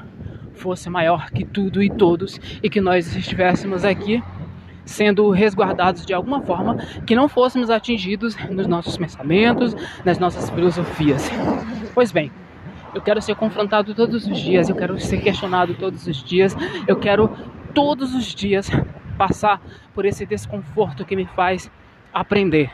fosse 0.54 0.90
maior 0.90 1.30
que 1.30 1.44
tudo 1.44 1.82
e 1.82 1.88
todos 1.88 2.40
e 2.62 2.68
que 2.68 2.80
nós 2.80 3.14
estivéssemos 3.14 3.84
aqui 3.84 4.22
sendo 4.84 5.30
resguardados 5.30 6.06
de 6.06 6.14
alguma 6.14 6.40
forma, 6.40 6.76
que 7.06 7.14
não 7.14 7.28
fôssemos 7.28 7.70
atingidos 7.70 8.36
nos 8.50 8.66
nossos 8.66 8.96
pensamentos, 8.96 9.74
nas 10.04 10.18
nossas 10.18 10.48
filosofias. 10.48 11.28
Pois 11.92 12.12
bem, 12.12 12.30
eu 12.94 13.02
quero 13.02 13.20
ser 13.20 13.34
confrontado 13.34 13.94
todos 13.94 14.26
os 14.26 14.38
dias, 14.38 14.68
eu 14.68 14.76
quero 14.76 14.98
ser 14.98 15.20
questionado 15.20 15.74
todos 15.74 16.06
os 16.06 16.22
dias, 16.22 16.56
eu 16.86 16.96
quero 16.96 17.30
todos 17.76 18.14
os 18.14 18.34
dias 18.34 18.70
passar 19.18 19.60
por 19.94 20.06
esse 20.06 20.24
desconforto 20.24 21.04
que 21.04 21.14
me 21.14 21.26
faz 21.26 21.70
aprender 22.10 22.72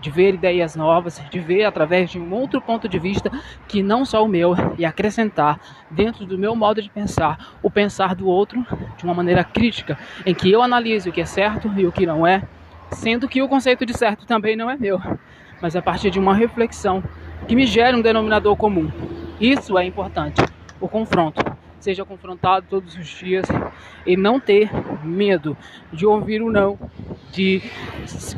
de 0.00 0.10
ver 0.10 0.34
ideias 0.34 0.74
novas, 0.74 1.22
de 1.30 1.38
ver 1.38 1.62
através 1.64 2.10
de 2.10 2.18
um 2.18 2.34
outro 2.34 2.60
ponto 2.60 2.88
de 2.88 2.98
vista 2.98 3.30
que 3.68 3.80
não 3.80 4.04
só 4.04 4.24
o 4.24 4.28
meu 4.28 4.56
e 4.76 4.84
acrescentar 4.84 5.60
dentro 5.88 6.26
do 6.26 6.36
meu 6.36 6.56
modo 6.56 6.82
de 6.82 6.90
pensar 6.90 7.54
o 7.62 7.70
pensar 7.70 8.16
do 8.16 8.26
outro 8.26 8.66
de 8.96 9.04
uma 9.04 9.14
maneira 9.14 9.44
crítica, 9.44 9.96
em 10.26 10.34
que 10.34 10.50
eu 10.50 10.60
analise 10.60 11.08
o 11.08 11.12
que 11.12 11.20
é 11.20 11.24
certo 11.24 11.72
e 11.76 11.86
o 11.86 11.92
que 11.92 12.04
não 12.04 12.26
é, 12.26 12.42
sendo 12.90 13.28
que 13.28 13.40
o 13.40 13.48
conceito 13.48 13.86
de 13.86 13.96
certo 13.96 14.26
também 14.26 14.56
não 14.56 14.68
é 14.68 14.76
meu, 14.76 15.00
mas 15.62 15.76
a 15.76 15.80
partir 15.80 16.10
de 16.10 16.18
uma 16.18 16.34
reflexão 16.34 17.04
que 17.46 17.54
me 17.54 17.66
gere 17.66 17.96
um 17.96 18.02
denominador 18.02 18.56
comum. 18.56 18.90
Isso 19.40 19.78
é 19.78 19.86
importante, 19.86 20.42
o 20.80 20.88
confronto 20.88 21.54
seja 21.84 22.02
confrontado 22.02 22.66
todos 22.68 22.96
os 22.96 23.06
dias 23.06 23.46
e 24.06 24.16
não 24.16 24.40
ter 24.40 24.70
medo 25.04 25.54
de 25.92 26.06
ouvir 26.06 26.40
o 26.40 26.50
não, 26.50 26.78
de 27.30 27.60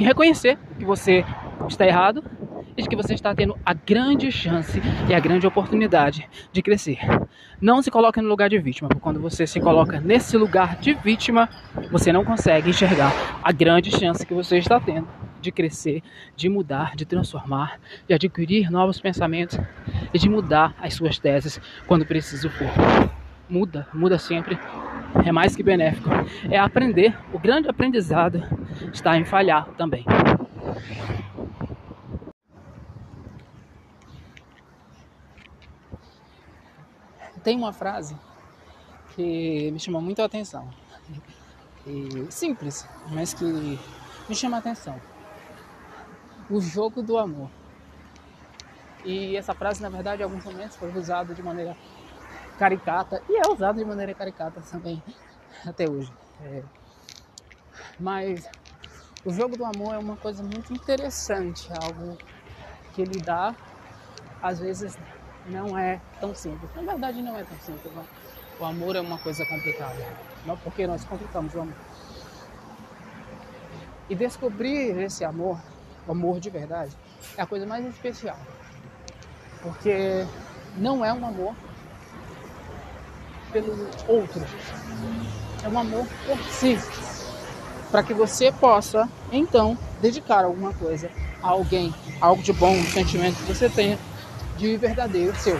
reconhecer 0.00 0.58
que 0.76 0.84
você 0.84 1.24
está 1.68 1.86
errado 1.86 2.24
e 2.76 2.82
de 2.82 2.88
que 2.88 2.96
você 2.96 3.14
está 3.14 3.32
tendo 3.36 3.56
a 3.64 3.72
grande 3.72 4.32
chance 4.32 4.82
e 5.08 5.14
a 5.14 5.20
grande 5.20 5.46
oportunidade 5.46 6.28
de 6.52 6.60
crescer. 6.60 6.98
Não 7.60 7.80
se 7.80 7.88
coloque 7.88 8.20
no 8.20 8.28
lugar 8.28 8.50
de 8.50 8.58
vítima, 8.58 8.88
porque 8.88 9.00
quando 9.00 9.20
você 9.20 9.46
se 9.46 9.60
coloca 9.60 10.00
nesse 10.00 10.36
lugar 10.36 10.76
de 10.80 10.94
vítima, 10.94 11.48
você 11.92 12.12
não 12.12 12.24
consegue 12.24 12.70
enxergar 12.70 13.12
a 13.44 13.52
grande 13.52 13.92
chance 13.92 14.26
que 14.26 14.34
você 14.34 14.58
está 14.58 14.80
tendo 14.80 15.06
de 15.40 15.52
crescer, 15.52 16.02
de 16.34 16.48
mudar, 16.48 16.96
de 16.96 17.04
transformar, 17.04 17.78
de 18.08 18.12
adquirir 18.12 18.72
novos 18.72 19.00
pensamentos 19.00 19.56
e 20.12 20.18
de 20.18 20.28
mudar 20.28 20.74
as 20.80 20.94
suas 20.94 21.16
teses 21.16 21.60
quando 21.86 22.04
preciso 22.04 22.50
for 22.50 22.66
muda, 23.48 23.86
muda 23.92 24.18
sempre. 24.18 24.58
É 25.24 25.32
mais 25.32 25.56
que 25.56 25.62
benéfico. 25.62 26.08
É 26.50 26.58
aprender. 26.58 27.16
O 27.32 27.38
grande 27.38 27.68
aprendizado 27.68 28.42
está 28.92 29.16
em 29.16 29.24
falhar 29.24 29.68
também. 29.76 30.04
Tem 37.42 37.56
uma 37.56 37.72
frase 37.72 38.16
que 39.14 39.70
me 39.70 39.78
chamou 39.78 40.02
muito 40.02 40.20
a 40.20 40.24
atenção. 40.24 40.68
E 41.86 42.26
simples, 42.30 42.88
mas 43.10 43.32
que 43.32 43.44
me 43.44 44.34
chama 44.34 44.56
a 44.56 44.60
atenção. 44.60 45.00
O 46.50 46.60
jogo 46.60 47.02
do 47.02 47.16
amor. 47.16 47.48
E 49.04 49.36
essa 49.36 49.54
frase, 49.54 49.80
na 49.80 49.88
verdade, 49.88 50.20
em 50.20 50.24
alguns 50.24 50.44
momentos 50.44 50.76
foi 50.76 50.92
usada 50.98 51.32
de 51.32 51.42
maneira 51.42 51.76
caricata 52.58 53.22
e 53.28 53.36
é 53.36 53.50
usado 53.50 53.78
de 53.78 53.84
maneira 53.84 54.14
caricata 54.14 54.60
também 54.70 55.02
até 55.64 55.88
hoje. 55.88 56.12
É. 56.42 56.62
Mas 57.98 58.48
o 59.24 59.32
jogo 59.32 59.56
do 59.56 59.64
amor 59.64 59.94
é 59.94 59.98
uma 59.98 60.16
coisa 60.16 60.42
muito 60.42 60.72
interessante, 60.72 61.68
algo 61.82 62.16
que 62.94 63.02
ele 63.02 63.20
dá, 63.20 63.54
às 64.42 64.58
vezes 64.58 64.96
não 65.46 65.78
é 65.78 66.00
tão 66.20 66.34
simples. 66.34 66.70
Na 66.74 66.82
verdade, 66.82 67.22
não 67.22 67.36
é 67.36 67.42
tão 67.42 67.58
simples. 67.58 67.94
Não. 67.94 68.04
O 68.58 68.64
amor 68.64 68.96
é 68.96 69.00
uma 69.00 69.18
coisa 69.18 69.44
complicada, 69.44 69.96
não 70.46 70.56
porque 70.56 70.86
nós 70.86 71.04
complicamos 71.04 71.54
o 71.54 71.60
amor. 71.60 71.74
E 74.08 74.14
descobrir 74.14 74.96
esse 74.98 75.24
amor, 75.24 75.60
o 76.06 76.12
amor 76.12 76.40
de 76.40 76.48
verdade, 76.48 76.96
é 77.36 77.42
a 77.42 77.46
coisa 77.46 77.66
mais 77.66 77.84
especial. 77.84 78.38
Porque 79.60 80.24
não 80.76 81.04
é 81.04 81.12
um 81.12 81.26
amor 81.26 81.54
pelo 83.62 83.88
outro. 84.06 84.44
É 85.62 85.68
um 85.68 85.78
amor 85.78 86.06
por 86.26 86.38
si. 86.50 86.78
Para 87.90 88.02
que 88.02 88.12
você 88.12 88.52
possa, 88.52 89.08
então, 89.32 89.78
dedicar 90.00 90.44
alguma 90.44 90.74
coisa 90.74 91.10
a 91.42 91.48
alguém, 91.48 91.94
algo 92.20 92.42
de 92.42 92.52
bom, 92.52 92.72
um 92.72 92.84
sentimento 92.84 93.36
que 93.36 93.54
você 93.54 93.68
tenha 93.68 93.98
de 94.58 94.76
verdadeiro 94.76 95.34
seu. 95.36 95.58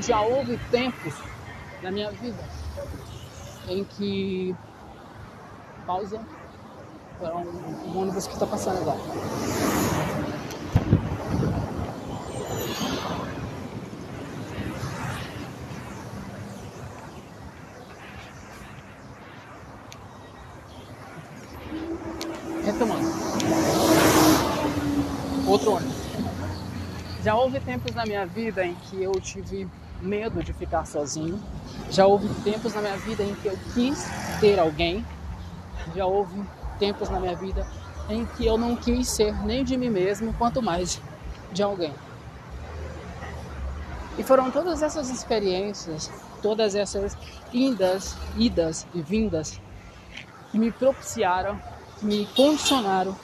Já 0.00 0.20
houve 0.20 0.58
tempos 0.70 1.14
na 1.82 1.90
minha 1.90 2.10
vida 2.10 2.42
em 3.68 3.84
que. 3.84 4.54
Pausa 5.86 6.20
para 7.18 7.36
um, 7.36 7.48
um 7.86 7.98
ônibus 7.98 8.26
que 8.26 8.34
está 8.34 8.46
passando 8.46 8.78
agora. 8.78 9.00
Retomando. 22.64 23.08
Outro 25.46 25.72
ônibus. 25.72 25.96
Já 27.24 27.34
houve 27.34 27.58
tempos 27.60 27.89
na 28.00 28.06
minha 28.06 28.24
vida 28.24 28.64
em 28.64 28.74
que 28.74 29.02
eu 29.02 29.12
tive 29.20 29.68
medo 30.00 30.42
de 30.42 30.54
ficar 30.54 30.86
sozinho. 30.86 31.38
Já 31.90 32.06
houve 32.06 32.26
tempos 32.42 32.72
na 32.72 32.80
minha 32.80 32.96
vida 32.96 33.22
em 33.22 33.34
que 33.34 33.46
eu 33.46 33.58
quis 33.74 34.06
ter 34.40 34.58
alguém. 34.58 35.04
Já 35.94 36.06
houve 36.06 36.42
tempos 36.78 37.10
na 37.10 37.20
minha 37.20 37.36
vida 37.36 37.66
em 38.08 38.24
que 38.24 38.46
eu 38.46 38.56
não 38.56 38.74
quis 38.74 39.06
ser 39.06 39.34
nem 39.44 39.62
de 39.62 39.76
mim 39.76 39.90
mesmo, 39.90 40.32
quanto 40.32 40.62
mais 40.62 40.98
de 41.52 41.62
alguém. 41.62 41.92
E 44.16 44.22
foram 44.22 44.50
todas 44.50 44.82
essas 44.82 45.10
experiências, 45.10 46.10
todas 46.40 46.74
essas 46.74 47.14
indas, 47.52 48.16
idas 48.38 48.86
e 48.94 49.02
vindas 49.02 49.60
que 50.50 50.58
me 50.58 50.72
propiciaram 50.72 51.60
me 52.00 52.24
condicionaram 52.34 53.14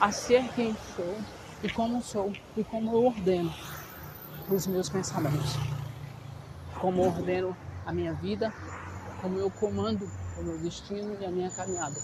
a 0.00 0.10
ser 0.10 0.48
quem 0.54 0.74
sou 0.96 1.18
e 1.62 1.68
como 1.68 2.00
sou 2.00 2.32
e 2.56 2.64
como 2.64 2.92
eu 2.92 3.04
ordeno 3.04 3.52
os 4.52 4.66
meus 4.66 4.88
pensamentos, 4.88 5.56
como 6.78 7.02
ordeno 7.06 7.56
a 7.86 7.92
minha 7.92 8.12
vida, 8.12 8.52
como 9.20 9.38
eu 9.38 9.50
comando 9.50 10.08
o 10.38 10.42
meu 10.42 10.58
destino 10.58 11.16
e 11.20 11.24
a 11.24 11.30
minha 11.30 11.50
caminhada. 11.50 11.98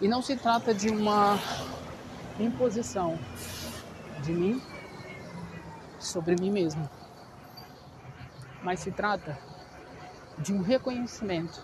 E 0.00 0.08
não 0.08 0.22
se 0.22 0.36
trata 0.36 0.72
de 0.72 0.88
uma 0.88 1.38
imposição 2.38 3.18
de 4.22 4.32
mim 4.32 4.62
sobre 5.98 6.34
mim 6.36 6.50
mesmo, 6.50 6.88
mas 8.62 8.80
se 8.80 8.90
trata 8.90 9.38
de 10.38 10.52
um 10.52 10.62
reconhecimento 10.62 11.62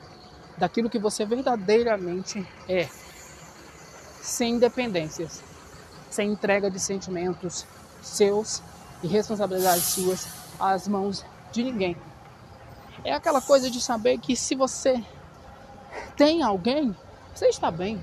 daquilo 0.58 0.90
que 0.90 0.98
você 0.98 1.24
verdadeiramente 1.24 2.46
é, 2.68 2.88
sem 4.20 4.58
dependências, 4.58 5.42
sem 6.10 6.32
entrega 6.32 6.70
de 6.70 6.78
sentimentos 6.78 7.66
seus 8.02 8.62
e 9.02 9.06
responsabilidades 9.06 9.84
suas 9.84 10.28
às 10.58 10.86
mãos 10.86 11.24
de 11.50 11.62
ninguém. 11.62 11.96
É 13.04 13.12
aquela 13.12 13.40
coisa 13.40 13.70
de 13.70 13.80
saber 13.80 14.18
que 14.18 14.36
se 14.36 14.54
você 14.54 15.02
tem 16.16 16.42
alguém, 16.42 16.94
você 17.34 17.46
está 17.48 17.70
bem. 17.70 18.02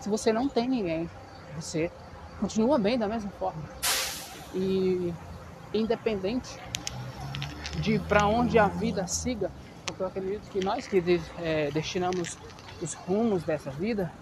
Se 0.00 0.08
você 0.08 0.32
não 0.32 0.48
tem 0.48 0.68
ninguém, 0.68 1.10
você 1.56 1.90
continua 2.38 2.78
bem 2.78 2.98
da 2.98 3.08
mesma 3.08 3.30
forma. 3.32 3.62
E 4.54 5.12
independente 5.72 6.58
de 7.80 7.98
para 7.98 8.26
onde 8.26 8.58
a 8.58 8.68
vida 8.68 9.06
siga, 9.06 9.50
porque 9.86 10.02
eu 10.02 10.06
acredito 10.06 10.50
que 10.50 10.64
nós 10.64 10.86
que 10.86 11.02
é, 11.38 11.70
destinamos 11.70 12.36
os 12.80 12.94
rumos 12.94 13.42
dessa 13.42 13.70
vida, 13.70 14.12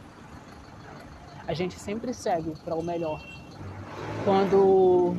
a 1.47 1.55
gente 1.55 1.79
sempre 1.79 2.13
segue 2.13 2.53
para 2.65 2.75
o 2.75 2.83
melhor. 2.83 3.23
Quando 4.25 5.15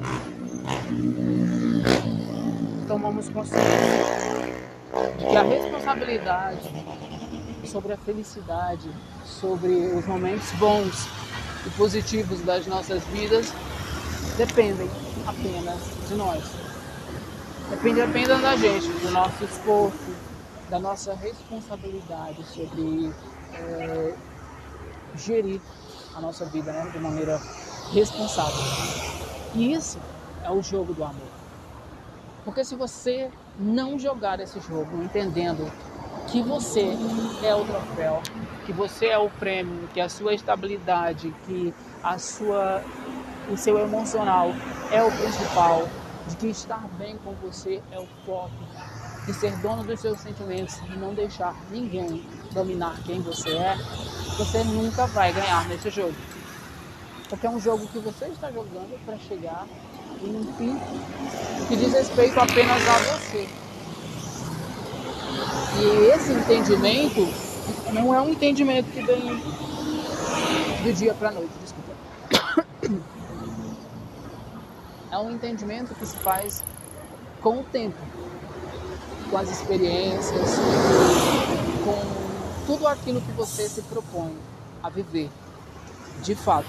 tomamos 2.87 3.29
consciência 3.29 3.67
de 5.17 5.25
que 5.25 5.35
a 5.35 5.43
responsabilidade 5.43 6.69
sobre 7.65 7.93
a 7.93 7.97
felicidade, 7.97 8.89
sobre 9.25 9.71
os 9.87 10.05
momentos 10.05 10.51
bons 10.53 11.07
e 11.65 11.69
positivos 11.71 12.41
das 12.41 12.65
nossas 12.67 13.03
vidas 13.05 13.53
dependem 14.37 14.89
apenas 15.25 15.79
de 16.07 16.15
nós. 16.15 16.43
Depende 17.69 18.01
apenas 18.01 18.41
da 18.41 18.55
gente, 18.55 18.87
do 18.87 19.11
nosso 19.11 19.43
esforço, 19.43 20.15
da 20.69 20.79
nossa 20.79 21.13
responsabilidade 21.13 22.43
sobre 22.45 23.11
é, 23.53 24.15
gerir 25.15 25.59
a 26.15 26.21
nossa 26.21 26.45
vida 26.45 26.71
né, 26.71 26.89
de 26.91 26.99
maneira 26.99 27.39
responsável. 27.91 28.63
E 29.55 29.73
isso 29.73 29.99
é 30.43 30.51
o 30.51 30.61
jogo 30.61 30.93
do 30.93 31.03
amor. 31.03 31.37
Porque 32.45 32.63
se 32.63 32.75
você 32.75 33.29
não 33.59 33.99
jogar 33.99 34.39
esse 34.39 34.59
jogo 34.59 35.03
entendendo 35.03 35.71
que 36.27 36.41
você 36.41 36.97
é 37.43 37.55
o 37.55 37.65
troféu, 37.65 38.21
que 38.65 38.73
você 38.73 39.07
é 39.07 39.17
o 39.17 39.29
prêmio, 39.29 39.87
que 39.93 40.01
a 40.01 40.09
sua 40.09 40.33
estabilidade, 40.33 41.33
que 41.45 41.73
a 42.03 42.17
sua 42.17 42.83
o 43.49 43.55
seu 43.55 43.79
emocional 43.79 44.51
é 44.91 45.01
o 45.01 45.09
principal, 45.09 45.87
de 46.27 46.35
que 46.35 46.47
estar 46.47 46.85
bem 46.97 47.17
com 47.23 47.33
você 47.35 47.81
é 47.91 47.99
o 47.99 48.07
foco, 48.25 48.51
de 49.25 49.33
ser 49.33 49.55
dono 49.57 49.83
dos 49.83 49.99
seus 49.99 50.19
sentimentos 50.19 50.77
e 50.89 50.97
não 50.97 51.13
deixar 51.13 51.55
ninguém 51.71 52.25
dominar 52.51 52.97
quem 53.05 53.21
você 53.21 53.51
é, 53.51 53.75
você 54.37 54.63
nunca 54.63 55.07
vai 55.07 55.31
ganhar 55.31 55.67
nesse 55.67 55.89
jogo. 55.89 56.15
Porque 57.29 57.45
é 57.45 57.49
um 57.49 57.59
jogo 57.59 57.85
que 57.87 57.99
você 57.99 58.25
está 58.25 58.51
jogando 58.51 58.97
para 59.05 59.17
chegar 59.17 59.67
em 60.21 60.35
um 60.35 60.53
fim 60.53 60.77
que 61.67 61.75
diz 61.75 61.93
respeito 61.93 62.39
apenas 62.39 62.87
a 62.87 62.97
você. 62.99 63.49
E 65.79 66.11
esse 66.11 66.33
entendimento 66.33 67.27
não 67.93 68.13
é 68.13 68.21
um 68.21 68.29
entendimento 68.29 68.89
que 68.91 69.01
vem 69.01 69.37
do 70.83 70.93
dia 70.93 71.13
para 71.13 71.29
a 71.29 71.31
noite, 71.31 71.53
desculpa. 71.61 71.93
É 75.09 75.17
um 75.17 75.31
entendimento 75.31 75.95
que 75.95 76.05
se 76.05 76.17
faz 76.17 76.61
com 77.41 77.61
o 77.61 77.63
tempo, 77.63 77.97
com 79.31 79.37
as 79.37 79.49
experiências, 79.49 80.57
com 81.85 82.65
tudo 82.65 82.85
aquilo 82.85 83.21
que 83.21 83.31
você 83.31 83.69
se 83.69 83.81
propõe 83.83 84.37
a 84.83 84.89
viver, 84.89 85.29
de 86.21 86.35
fato. 86.35 86.67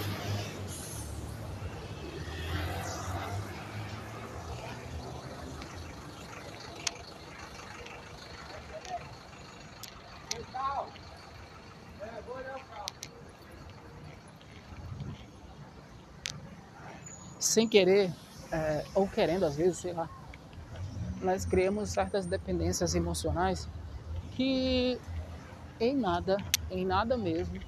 Sem 17.58 17.66
querer, 17.66 18.12
é, 18.52 18.84
ou 18.94 19.08
querendo 19.08 19.44
às 19.44 19.56
vezes, 19.56 19.78
sei 19.78 19.92
lá, 19.92 20.08
nós 21.20 21.44
criamos 21.44 21.90
certas 21.90 22.24
dependências 22.24 22.94
emocionais 22.94 23.68
que 24.36 24.96
em 25.80 25.96
nada, 25.96 26.36
em 26.70 26.86
nada 26.86 27.16
mesmo, 27.16 27.58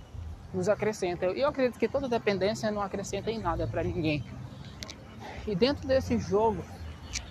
nos 0.55 0.69
acrescenta. 0.69 1.27
E 1.27 1.41
eu 1.41 1.49
acredito 1.49 1.77
que 1.77 1.89
toda 1.89 2.09
dependência 2.09 2.71
não 2.71 2.83
acrescenta 2.83 3.33
em 3.33 3.41
nada 3.41 3.67
para 3.67 3.83
ninguém. 3.83 4.25
E 5.45 5.57
dentro 5.57 5.89
desse 5.89 6.17
jogo, 6.19 6.63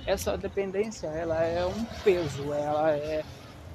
essa 0.06 0.38
dependência, 0.38 1.08
ela 1.08 1.42
é 1.42 1.66
um 1.66 1.86
peso, 2.04 2.52
ela 2.52 2.92
é 2.92 3.24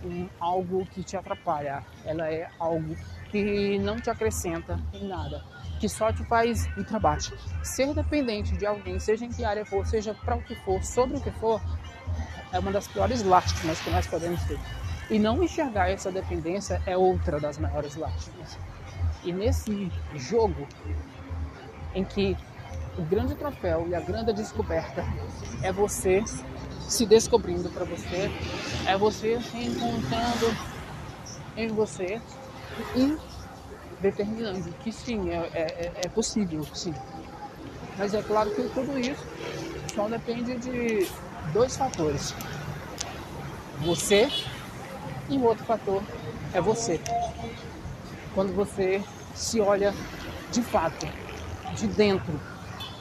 um, 0.05 0.29
algo 0.39 0.85
que 0.85 1.03
te 1.03 1.17
atrapalha, 1.17 1.83
ela 2.05 2.31
é 2.31 2.51
algo 2.59 2.95
que 3.31 3.79
não 3.79 3.97
te 3.97 4.11
acrescenta 4.11 4.79
em 4.93 5.09
nada 5.09 5.54
que 5.85 5.89
só 5.91 6.11
te 6.11 6.25
faz 6.25 6.67
ultrabate. 6.79 7.35
Ser 7.63 7.93
dependente 7.93 8.57
de 8.57 8.65
alguém, 8.65 8.99
seja 8.99 9.27
em 9.27 9.29
que 9.29 9.45
área 9.45 9.67
for, 9.67 9.87
seja 9.87 10.15
para 10.15 10.35
o 10.35 10.43
que 10.43 10.55
for, 10.65 10.83
sobre 10.83 11.19
o 11.19 11.21
que 11.21 11.31
for, 11.33 11.61
é 12.51 12.59
uma 12.59 12.73
das 12.73 12.89
piores 12.89 13.23
lástimas 13.23 13.79
que 13.81 13.91
nós 13.91 14.07
podemos 14.07 14.43
ter. 14.45 14.59
E 15.11 15.19
não 15.19 15.45
enxergar 15.45 15.91
essa 15.91 16.11
dependência 16.11 16.81
é 16.87 16.97
outra 16.97 17.39
das 17.39 17.59
maiores 17.59 17.97
lástimas. 17.97 18.59
E 19.23 19.31
nesse 19.31 19.93
jogo, 20.15 20.67
em 21.95 22.03
que 22.03 22.35
o 22.97 23.03
grande 23.03 23.35
troféu 23.35 23.87
e 23.87 23.95
a 23.95 24.01
grande 24.01 24.33
descoberta 24.33 25.05
é 25.63 25.71
você 25.71 26.25
se 26.89 27.05
descobrindo 27.05 27.69
para 27.69 27.85
você, 27.85 28.31
é 28.87 28.97
você 28.97 29.39
se 29.39 29.59
encontrando 29.59 30.57
em 31.59 31.69
você 31.69 32.23
e 32.97 33.34
determinando 34.05 34.71
que 34.83 34.93
sim, 34.93 35.31
é, 35.31 35.37
é, 35.55 35.93
é 36.05 36.09
possível, 36.09 36.63
sim. 36.75 36.95
Mas 37.97 38.13
é 38.13 38.21
claro 38.21 38.51
que 38.51 38.63
tudo 38.69 38.99
isso 38.99 39.25
só 39.95 40.07
depende 40.09 40.57
de 40.59 41.09
dois 41.55 41.75
fatores. 41.75 42.35
Você 43.81 44.29
e 45.31 45.39
o 45.39 45.45
outro 45.45 45.65
fator 45.65 46.03
é 46.53 46.61
você. 46.61 47.01
Quando 48.35 48.53
você 48.53 49.03
se 49.35 49.59
olha 49.61 49.95
de 50.53 50.61
fato, 50.63 51.09
de 51.75 51.87
dentro, 51.87 52.39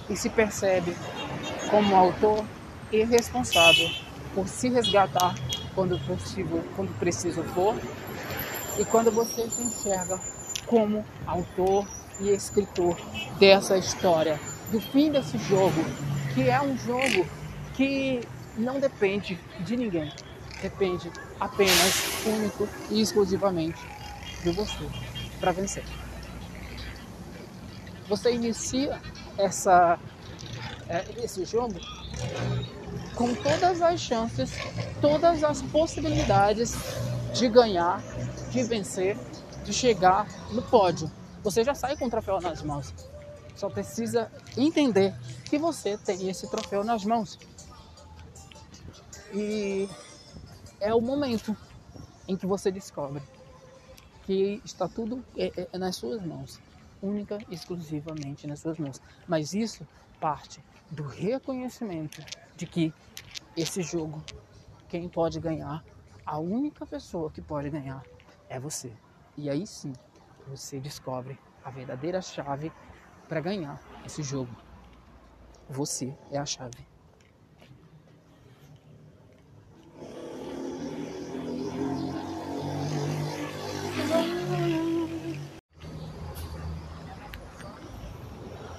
e 0.10 0.16
se 0.16 0.30
percebe 0.30 0.96
como 1.70 1.96
autor 1.96 2.46
e 2.92 3.04
responsável 3.04 3.90
por 4.34 4.48
se 4.48 4.70
resgatar 4.70 5.36
quando 5.76 6.00
possível, 6.06 6.64
quando 6.76 6.98
preciso 6.98 7.44
for, 7.44 7.76
e 8.80 8.86
quando 8.86 9.12
você 9.12 9.50
se 9.50 9.64
enxerga 9.64 10.20
como 10.74 11.06
autor 11.28 11.88
e 12.20 12.30
escritor 12.32 12.98
dessa 13.38 13.78
história, 13.78 14.40
do 14.72 14.82
fim 14.82 15.12
desse 15.12 15.38
jogo, 15.38 15.86
que 16.34 16.50
é 16.50 16.60
um 16.60 16.76
jogo 16.76 17.28
que 17.76 18.22
não 18.58 18.80
depende 18.80 19.40
de 19.60 19.78
ninguém, 19.78 20.12
depende 20.64 21.12
apenas, 21.40 22.26
único 22.26 22.68
e 22.90 23.00
exclusivamente 23.00 23.80
de 24.42 24.50
você 24.50 24.90
para 25.40 25.52
vencer. 25.52 25.84
Você 28.10 28.34
inicia 28.34 29.00
essa, 29.38 30.00
é, 30.90 31.06
esse 31.24 31.46
jogo 31.46 31.80
com 33.14 33.32
todas 33.36 33.80
as 33.80 34.00
chances, 34.00 34.50
todas 35.00 35.44
as 35.44 35.62
possibilidades 35.62 36.76
de 37.32 37.48
ganhar, 37.48 38.02
de 38.52 38.64
vencer 38.64 39.16
de 39.64 39.74
chegar 39.74 40.28
no 40.52 40.62
pódio. 40.62 41.12
Você 41.42 41.64
já 41.64 41.74
sai 41.74 41.98
com 41.98 42.06
o 42.06 42.10
troféu 42.10 42.40
nas 42.40 42.62
mãos. 42.62 42.94
Só 43.56 43.70
precisa 43.70 44.32
entender 44.58 45.14
que 45.46 45.58
você 45.58 45.98
tem 45.98 46.30
esse 46.30 46.50
troféu 46.50 46.84
nas 46.84 47.06
mãos. 47.06 47.38
E 49.34 49.90
é 50.80 50.94
o 50.94 51.02
momento 51.02 51.56
em 52.28 52.36
que 52.36 52.46
você 52.46 52.72
descobre 52.72 53.22
que 54.26 54.62
está 54.64 54.88
tudo 54.88 55.24
é, 55.36 55.68
é 55.72 55.78
nas 55.78 55.96
suas 55.96 56.24
mãos, 56.24 56.60
única 57.02 57.38
e 57.50 57.56
exclusivamente 57.56 58.48
nas 58.48 58.60
suas 58.60 58.78
mãos. 58.78 59.02
Mas 59.28 59.54
isso 59.54 59.86
parte 60.20 60.64
do 60.90 61.04
reconhecimento 61.04 62.24
de 62.56 62.66
que 62.66 62.94
esse 63.58 63.82
jogo, 63.82 64.24
quem 64.88 65.10
pode 65.10 65.40
ganhar, 65.40 65.84
a 66.26 66.40
única 66.40 66.86
pessoa 66.86 67.30
que 67.30 67.42
pode 67.42 67.70
ganhar 67.70 68.04
é 68.50 68.60
você. 68.60 68.92
E 69.36 69.50
aí 69.50 69.66
sim, 69.66 69.94
você 70.48 70.80
descobre 70.80 71.40
a 71.64 71.72
verdadeira 71.72 72.22
chave 72.22 72.72
para 73.28 73.42
ganhar 73.42 73.80
esse 74.06 74.22
jogo. 74.22 74.56
Você 75.70 76.16
é 76.32 76.38
a 76.38 76.46
chave. 76.46 76.86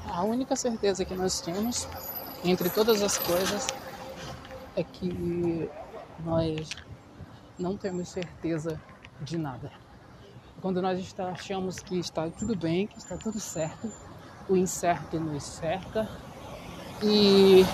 A 0.07 0.23
única 0.23 0.55
certeza 0.55 1.05
que 1.05 1.15
nós 1.15 1.41
temos 1.41 1.89
entre 2.45 2.71
todas 2.71 3.03
as 3.03 3.19
coisas 3.19 3.67
é 4.77 4.85
que 4.85 5.69
nós 6.25 6.69
não 7.59 7.77
temos 7.77 8.09
certeza 8.09 8.81
de 9.21 9.37
nada. 9.37 9.84
Quando 10.65 10.81
nós 10.81 11.15
achamos 11.19 11.79
que 11.79 11.99
está 11.99 12.27
tudo 12.31 12.57
bem, 12.57 12.87
que 12.87 12.97
está 12.97 13.19
tudo 13.19 13.39
certo, 13.39 13.93
o 14.49 14.57
incerto 14.57 15.21
nos 15.21 15.43
cerca. 15.43 16.09
E 17.03 17.67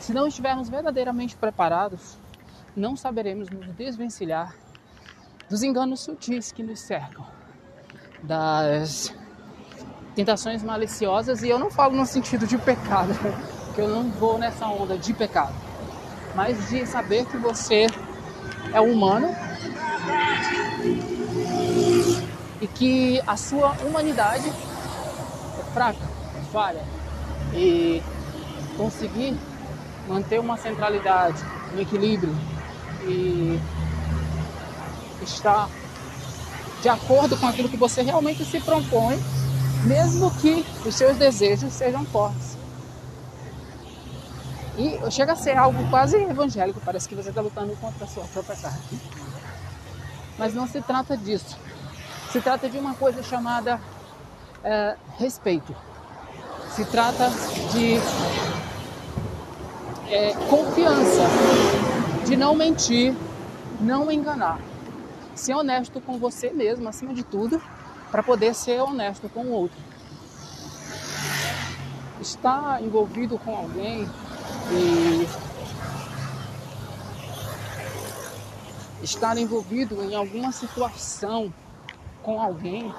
se 0.00 0.12
não 0.12 0.26
estivermos 0.26 0.68
verdadeiramente 0.68 1.36
preparados, 1.36 2.18
não 2.74 2.96
saberemos 2.96 3.48
nos 3.48 3.68
desvencilhar 3.76 4.52
dos 5.48 5.62
enganos 5.62 6.00
sutis 6.00 6.50
que 6.50 6.64
nos 6.64 6.80
cercam, 6.80 7.24
das 8.24 9.14
tentações 10.16 10.64
maliciosas, 10.64 11.44
e 11.44 11.48
eu 11.48 11.60
não 11.60 11.70
falo 11.70 11.94
no 11.94 12.04
sentido 12.04 12.44
de 12.44 12.58
pecado, 12.58 13.12
que 13.72 13.80
eu 13.80 13.88
não 13.88 14.10
vou 14.10 14.36
nessa 14.36 14.66
onda 14.66 14.98
de 14.98 15.14
pecado, 15.14 15.54
mas 16.34 16.70
de 16.70 16.84
saber 16.86 17.24
que 17.26 17.36
você 17.36 17.86
é 18.74 18.80
humano 18.80 19.28
e 22.60 22.66
que 22.66 23.22
a 23.26 23.36
sua 23.36 23.72
humanidade 23.82 24.48
é 24.48 25.72
fraca, 25.72 26.06
falha 26.52 26.82
e 27.52 28.02
conseguir 28.76 29.36
manter 30.08 30.38
uma 30.38 30.56
centralidade, 30.56 31.42
um 31.74 31.80
equilíbrio 31.80 32.34
e 33.06 33.60
estar 35.22 35.68
de 36.82 36.88
acordo 36.88 37.36
com 37.36 37.46
aquilo 37.46 37.68
que 37.68 37.76
você 37.76 38.02
realmente 38.02 38.44
se 38.44 38.60
propõe, 38.60 39.18
mesmo 39.84 40.30
que 40.36 40.64
os 40.86 40.94
seus 40.94 41.16
desejos 41.16 41.72
sejam 41.72 42.04
fortes. 42.06 42.56
E 44.78 45.10
chega 45.10 45.32
a 45.32 45.36
ser 45.36 45.56
algo 45.56 45.88
quase 45.88 46.16
evangélico, 46.16 46.80
parece 46.84 47.08
que 47.08 47.14
você 47.14 47.30
está 47.30 47.40
lutando 47.40 47.74
contra 47.76 48.04
a 48.04 48.08
sua 48.08 48.24
própria 48.24 48.56
carne. 48.56 49.00
Mas 50.38 50.52
não 50.54 50.68
se 50.68 50.82
trata 50.82 51.16
disso. 51.16 51.58
Se 52.36 52.42
trata 52.42 52.68
de 52.68 52.76
uma 52.76 52.92
coisa 52.92 53.22
chamada 53.22 53.80
é, 54.62 54.94
respeito. 55.16 55.74
Se 56.68 56.84
trata 56.84 57.30
de 57.72 57.94
é, 60.12 60.34
confiança, 60.46 61.22
de 62.26 62.36
não 62.36 62.54
mentir, 62.54 63.16
não 63.80 64.12
enganar. 64.12 64.60
Ser 65.34 65.54
honesto 65.54 65.98
com 65.98 66.18
você 66.18 66.50
mesmo, 66.50 66.86
acima 66.86 67.14
de 67.14 67.22
tudo, 67.22 67.58
para 68.10 68.22
poder 68.22 68.54
ser 68.54 68.82
honesto 68.82 69.30
com 69.30 69.40
o 69.40 69.52
outro. 69.52 69.78
Estar 72.20 72.82
envolvido 72.82 73.38
com 73.38 73.56
alguém 73.56 74.06
e 74.72 75.26
estar 79.02 79.38
envolvido 79.38 80.04
em 80.04 80.14
alguma 80.14 80.52
situação 80.52 81.50
com 82.26 82.42
alguém 82.42 82.92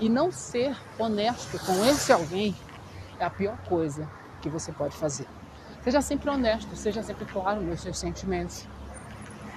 e 0.00 0.08
não 0.08 0.32
ser 0.32 0.76
honesto 0.98 1.56
com 1.64 1.86
esse 1.86 2.12
alguém 2.12 2.52
é 3.16 3.24
a 3.24 3.30
pior 3.30 3.56
coisa 3.68 4.10
que 4.40 4.48
você 4.48 4.72
pode 4.72 4.96
fazer. 4.96 5.28
Seja 5.84 6.02
sempre 6.02 6.28
honesto, 6.28 6.74
seja 6.74 7.00
sempre 7.00 7.24
claro 7.24 7.60
nos 7.60 7.80
seus 7.80 7.96
sentimentos. 7.96 8.66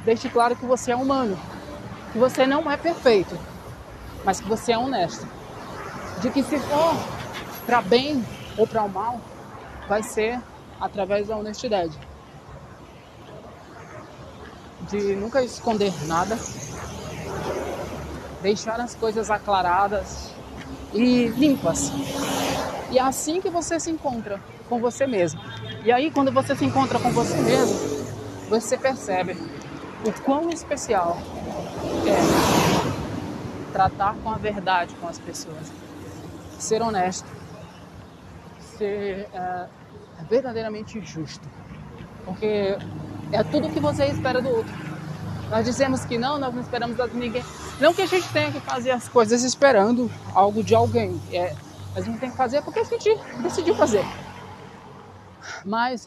Deixe 0.05 0.29
claro 0.29 0.55
que 0.55 0.63
você 0.63 0.91
é 0.91 0.95
humano, 0.95 1.35
que 2.11 2.19
você 2.19 2.45
não 2.45 2.71
é 2.71 2.77
perfeito, 2.77 3.35
mas 4.23 4.39
que 4.39 4.47
você 4.47 4.73
é 4.73 4.77
honesto. 4.77 5.27
De 6.21 6.29
que 6.29 6.43
se 6.43 6.59
for 6.59 6.93
para 7.65 7.81
bem 7.81 8.23
ou 8.55 8.67
para 8.67 8.83
o 8.83 8.89
mal, 8.89 9.19
vai 9.89 10.03
ser 10.03 10.39
através 10.79 11.29
da 11.29 11.35
honestidade. 11.35 11.97
De 14.87 15.15
nunca 15.15 15.41
esconder 15.41 15.91
nada, 16.05 16.37
deixar 18.45 18.79
as 18.79 18.93
coisas 18.93 19.31
aclaradas 19.31 20.29
e 20.93 21.29
limpas. 21.29 21.91
E 22.91 22.99
é 22.99 23.01
assim 23.01 23.41
que 23.41 23.49
você 23.49 23.79
se 23.79 23.89
encontra 23.89 24.39
com 24.69 24.79
você 24.79 25.07
mesmo. 25.07 25.41
E 25.83 25.91
aí, 25.91 26.11
quando 26.11 26.31
você 26.31 26.55
se 26.55 26.63
encontra 26.63 26.99
com 26.99 27.11
você 27.11 27.35
mesmo, 27.37 28.05
você 28.47 28.77
percebe 28.77 29.35
o 30.05 30.11
quão 30.21 30.51
especial 30.51 31.17
é 32.05 33.73
tratar 33.73 34.15
com 34.23 34.29
a 34.29 34.37
verdade 34.37 34.93
com 35.01 35.07
as 35.07 35.17
pessoas, 35.17 35.71
ser 36.59 36.83
honesto, 36.83 37.27
ser 38.77 39.27
é, 39.33 39.65
verdadeiramente 40.29 41.01
justo, 41.01 41.49
porque 42.23 42.77
é 43.31 43.43
tudo 43.51 43.69
que 43.69 43.79
você 43.79 44.05
espera 44.05 44.39
do 44.39 44.49
outro. 44.49 44.73
Nós 45.49 45.65
dizemos 45.65 46.05
que 46.05 46.17
não, 46.17 46.37
nós 46.37 46.53
não 46.53 46.61
esperamos 46.61 46.95
de 46.95 47.17
ninguém. 47.17 47.43
Não 47.79 47.93
que 47.93 48.01
a 48.01 48.05
gente 48.05 48.27
tenha 48.31 48.51
que 48.51 48.59
fazer 48.61 48.91
as 48.91 49.07
coisas 49.07 49.43
esperando 49.43 50.09
algo 50.33 50.63
de 50.63 50.73
alguém. 50.73 51.19
É, 51.31 51.53
a 51.95 52.01
gente 52.01 52.19
tem 52.19 52.31
que 52.31 52.37
fazer 52.37 52.61
porque 52.61 52.79
a 52.79 52.83
gente 52.83 53.09
decidiu 53.41 53.75
fazer. 53.75 54.03
Mas 55.65 56.05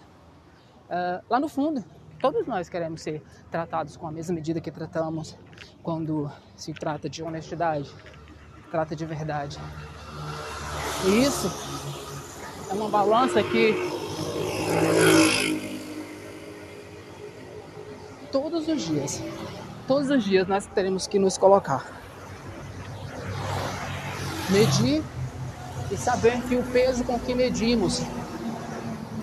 uh, 0.88 1.22
lá 1.28 1.38
no 1.38 1.48
fundo, 1.48 1.84
todos 2.20 2.46
nós 2.46 2.68
queremos 2.68 3.02
ser 3.02 3.22
tratados 3.50 3.96
com 3.96 4.06
a 4.06 4.12
mesma 4.12 4.34
medida 4.34 4.60
que 4.60 4.70
tratamos 4.70 5.36
quando 5.82 6.30
se 6.56 6.72
trata 6.72 7.08
de 7.08 7.22
honestidade, 7.22 7.90
trata 8.70 8.96
de 8.96 9.04
verdade. 9.04 9.58
E 11.06 11.22
isso 11.22 11.50
é 12.70 12.74
uma 12.74 12.88
balança 12.88 13.42
que 13.42 13.74
todos 18.32 18.68
os 18.68 18.82
dias, 18.82 19.22
todos 19.88 20.10
os 20.10 20.22
dias 20.22 20.46
nós 20.46 20.66
teremos 20.66 21.06
que 21.06 21.18
nos 21.18 21.38
colocar. 21.38 21.84
Medir 24.50 25.02
e 25.90 25.96
saber 25.96 26.40
que 26.42 26.54
o 26.56 26.62
peso 26.62 27.02
com 27.04 27.18
que 27.18 27.34
medimos 27.34 28.02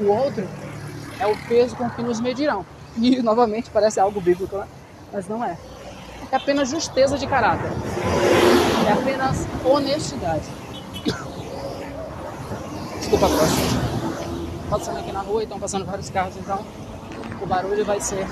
o 0.01 0.07
outro 0.07 0.47
é 1.19 1.27
o 1.27 1.37
peso 1.47 1.75
com 1.75 1.87
que 1.91 2.01
nos 2.01 2.19
medirão. 2.19 2.65
E 2.97 3.21
novamente 3.21 3.69
parece 3.69 3.99
algo 3.99 4.19
bíblico, 4.19 4.57
né? 4.57 4.67
mas 5.13 5.27
não 5.27 5.45
é. 5.45 5.55
É 6.31 6.35
apenas 6.35 6.69
justeza 6.69 7.17
de 7.17 7.27
caráter. 7.27 7.69
É 8.87 8.91
apenas 8.91 9.47
honestidade. 9.63 10.45
Desculpa 12.97 13.27
a 13.27 13.29
próxima. 13.29 13.85
Passando 14.69 14.97
aqui 14.97 15.11
na 15.11 15.19
rua 15.19 15.41
e 15.41 15.43
estão 15.43 15.59
passando 15.59 15.85
vários 15.85 16.09
carros, 16.09 16.35
então 16.37 16.65
o 17.39 17.45
barulho 17.45 17.85
vai 17.85 18.01
ser 18.01 18.25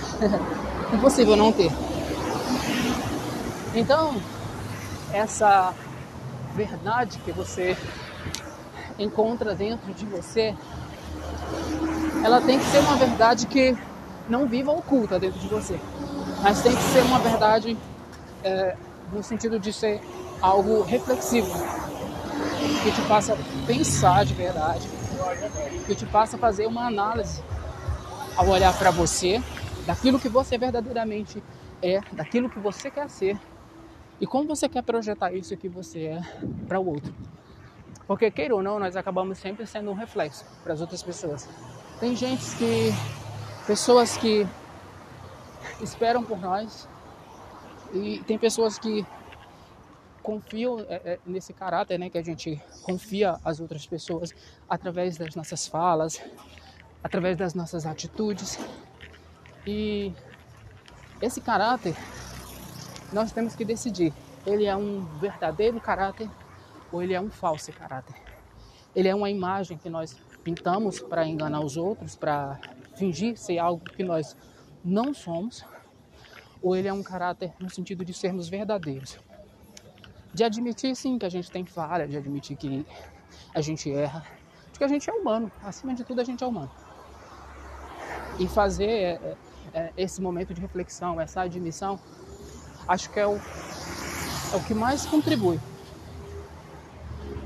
impossível 0.91 1.35
não 1.35 1.51
ter. 1.51 1.71
Então, 3.75 4.15
essa 5.11 5.73
verdade 6.55 7.17
que 7.19 7.31
você 7.31 7.75
encontra 8.99 9.55
dentro 9.55 9.91
de 9.93 10.05
você 10.05 10.55
ela 12.23 12.39
tem 12.39 12.57
que 12.57 12.65
ser 12.65 12.79
uma 12.79 12.95
verdade 12.95 13.47
que 13.47 13.75
não 14.29 14.47
viva 14.47 14.71
oculta 14.71 15.19
dentro 15.19 15.39
de 15.39 15.47
você, 15.47 15.77
mas 16.41 16.61
tem 16.61 16.73
que 16.73 16.81
ser 16.83 17.01
uma 17.01 17.19
verdade 17.19 17.77
é, 18.43 18.77
no 19.11 19.21
sentido 19.21 19.59
de 19.59 19.73
ser 19.73 20.01
algo 20.41 20.83
reflexivo, 20.83 21.51
que 22.83 22.91
te 22.91 23.01
faça 23.01 23.37
pensar 23.67 24.23
de 24.23 24.33
verdade, 24.33 24.87
que 25.85 25.95
te 25.95 26.05
faça 26.05 26.37
fazer 26.37 26.65
uma 26.65 26.87
análise 26.87 27.43
ao 28.37 28.47
olhar 28.47 28.73
para 28.77 28.89
você, 28.89 29.41
daquilo 29.85 30.17
que 30.17 30.29
você 30.29 30.57
verdadeiramente 30.57 31.43
é, 31.81 31.99
daquilo 32.13 32.49
que 32.49 32.59
você 32.59 32.89
quer 32.89 33.09
ser 33.09 33.37
e 34.23 34.25
como 34.25 34.47
você 34.47 34.69
quer 34.69 34.81
projetar 34.83 35.33
isso 35.33 35.57
que 35.57 35.67
você 35.67 36.05
é 36.05 36.21
para 36.65 36.79
o 36.79 36.87
outro. 36.87 37.13
Porque, 38.07 38.31
queira 38.31 38.55
ou 38.55 38.63
não, 38.63 38.79
nós 38.79 38.95
acabamos 38.95 39.37
sempre 39.37 39.67
sendo 39.67 39.91
um 39.91 39.93
reflexo 39.93 40.45
para 40.63 40.71
as 40.71 40.79
outras 40.79 41.03
pessoas. 41.03 41.49
Tem 41.99 42.15
gente 42.15 42.55
que. 42.55 42.93
pessoas 43.67 44.15
que 44.15 44.47
esperam 45.81 46.23
por 46.23 46.39
nós 46.39 46.87
e 47.93 48.19
tem 48.19 48.37
pessoas 48.39 48.79
que 48.79 49.05
confio 50.21 50.79
é, 50.87 51.01
é, 51.03 51.19
nesse 51.25 51.51
caráter, 51.51 51.99
né, 51.99 52.09
que 52.09 52.17
a 52.17 52.23
gente 52.23 52.61
confia 52.83 53.37
às 53.43 53.59
outras 53.59 53.85
pessoas 53.85 54.33
através 54.69 55.17
das 55.17 55.35
nossas 55.35 55.67
falas, 55.67 56.21
através 57.03 57.35
das 57.35 57.53
nossas 57.53 57.85
atitudes. 57.85 58.57
E 59.67 60.13
esse 61.21 61.41
caráter 61.41 61.93
nós 63.13 63.31
temos 63.31 63.55
que 63.55 63.63
decidir. 63.63 64.13
Ele 64.45 64.65
é 64.65 64.75
um 64.75 65.05
verdadeiro 65.19 65.79
caráter 65.79 66.29
ou 66.91 67.01
ele 67.01 67.13
é 67.13 67.21
um 67.21 67.29
falso 67.29 67.71
caráter? 67.71 68.15
Ele 68.95 69.07
é 69.07 69.15
uma 69.15 69.29
imagem 69.29 69.77
que 69.77 69.89
nós 69.89 70.15
pintamos 70.43 70.99
para 70.99 71.25
enganar 71.25 71.61
os 71.61 71.77
outros, 71.77 72.15
para 72.15 72.59
fingir 72.95 73.37
ser 73.37 73.57
algo 73.57 73.83
que 73.83 74.03
nós 74.03 74.35
não 74.83 75.13
somos, 75.13 75.65
ou 76.61 76.75
ele 76.75 76.87
é 76.87 76.93
um 76.93 77.01
caráter 77.01 77.53
no 77.59 77.69
sentido 77.69 78.03
de 78.05 78.13
sermos 78.13 78.47
verdadeiros? 78.47 79.17
De 80.33 80.43
admitir 80.43 80.95
sim 80.95 81.17
que 81.17 81.25
a 81.25 81.29
gente 81.29 81.49
tem 81.49 81.65
falha, 81.65 82.07
de 82.07 82.17
admitir 82.17 82.57
que 82.57 82.85
a 83.53 83.61
gente 83.61 83.91
erra, 83.91 84.25
de 84.71 84.77
que 84.77 84.83
a 84.83 84.87
gente 84.87 85.09
é 85.09 85.13
humano, 85.13 85.51
acima 85.63 85.93
de 85.93 86.03
tudo 86.03 86.21
a 86.21 86.23
gente 86.23 86.43
é 86.43 86.47
humano. 86.47 86.71
E 88.39 88.47
fazer 88.47 88.89
é, 88.89 89.09
é, 89.11 89.37
é, 89.73 89.93
esse 89.95 90.21
momento 90.21 90.53
de 90.53 90.61
reflexão, 90.61 91.19
essa 91.21 91.41
admissão, 91.41 91.99
acho 92.87 93.09
que 93.09 93.19
é 93.19 93.27
o, 93.27 93.35
é 93.35 94.55
o 94.55 94.59
que 94.61 94.73
mais 94.73 95.05
contribui. 95.05 95.59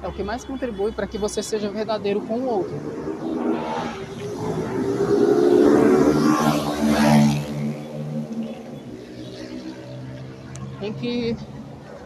É 0.02 0.08
o 0.08 0.12
que 0.12 0.24
mais 0.24 0.46
contribui 0.46 0.92
para 0.92 1.08
que 1.08 1.18
você 1.18 1.42
seja 1.42 1.70
verdadeiro 1.70 2.22
com 2.22 2.40
o 2.40 2.48
outro. 2.48 2.76
Em 10.82 10.94
que 10.94 11.36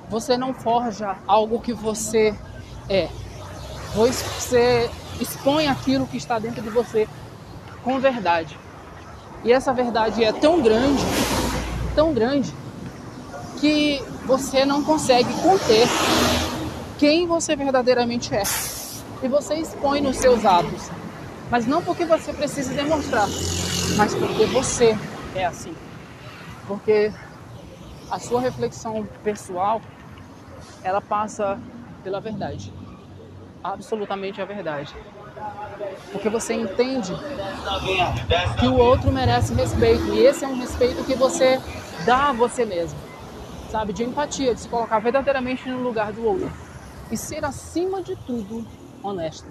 você 0.10 0.38
não 0.38 0.54
forja 0.54 1.18
algo 1.28 1.60
que 1.60 1.74
você 1.74 2.36
é. 2.90 3.10
Você 3.94 4.90
expõe 5.20 5.68
aquilo 5.68 6.08
que 6.08 6.18
está 6.18 6.40
dentro 6.40 6.62
de 6.62 6.70
você 6.70 7.08
com 7.84 8.00
verdade. 8.00 8.58
E 9.44 9.52
essa 9.52 9.74
verdade 9.74 10.24
é 10.24 10.32
tão 10.32 10.62
grande, 10.62 11.04
tão 11.96 12.14
grande, 12.14 12.54
que 13.62 14.04
você 14.26 14.66
não 14.66 14.84
consegue 14.84 15.32
conter 15.36 15.88
quem 16.98 17.28
você 17.28 17.56
verdadeiramente 17.56 18.34
é. 18.34 18.42
E 19.22 19.28
você 19.28 19.54
expõe 19.54 20.02
nos 20.02 20.18
seus 20.18 20.44
atos. 20.44 20.90
Mas 21.52 21.68
não 21.68 21.84
porque 21.84 22.04
você 22.04 22.34
precisa 22.34 22.74
demonstrar, 22.74 23.28
mas 23.98 24.16
porque 24.16 24.46
você 24.48 24.98
é 25.36 25.46
assim. 25.46 25.76
Porque 26.68 27.14
a 28.10 28.18
sua 28.18 28.42
reflexão 28.42 29.08
pessoal, 29.24 29.80
ela 30.84 31.02
passa 31.02 31.60
pela 32.04 32.20
verdade. 32.20 32.74
Absolutamente 33.64 34.42
a 34.42 34.46
verdade. 34.46 34.96
Porque 36.12 36.30
você 36.30 36.56
entende 36.56 37.14
que 38.60 38.66
o 38.66 38.76
outro 38.76 39.12
merece 39.12 39.54
respeito. 39.54 40.04
E 40.16 40.26
esse 40.26 40.44
é 40.44 40.48
um 40.48 40.58
respeito 40.58 41.04
que 41.04 41.14
você 41.14 41.62
dá 42.06 42.30
a 42.30 42.34
você 42.34 42.66
mesmo 42.66 43.11
sabe? 43.72 43.94
De 43.94 44.04
empatia, 44.04 44.54
de 44.54 44.60
se 44.60 44.68
colocar 44.68 45.00
verdadeiramente 45.00 45.68
no 45.70 45.82
lugar 45.82 46.12
do 46.12 46.26
outro. 46.26 46.52
E 47.10 47.16
ser, 47.16 47.44
acima 47.46 48.04
de 48.04 48.16
tudo, 48.18 48.68
honesto. 49.02 49.48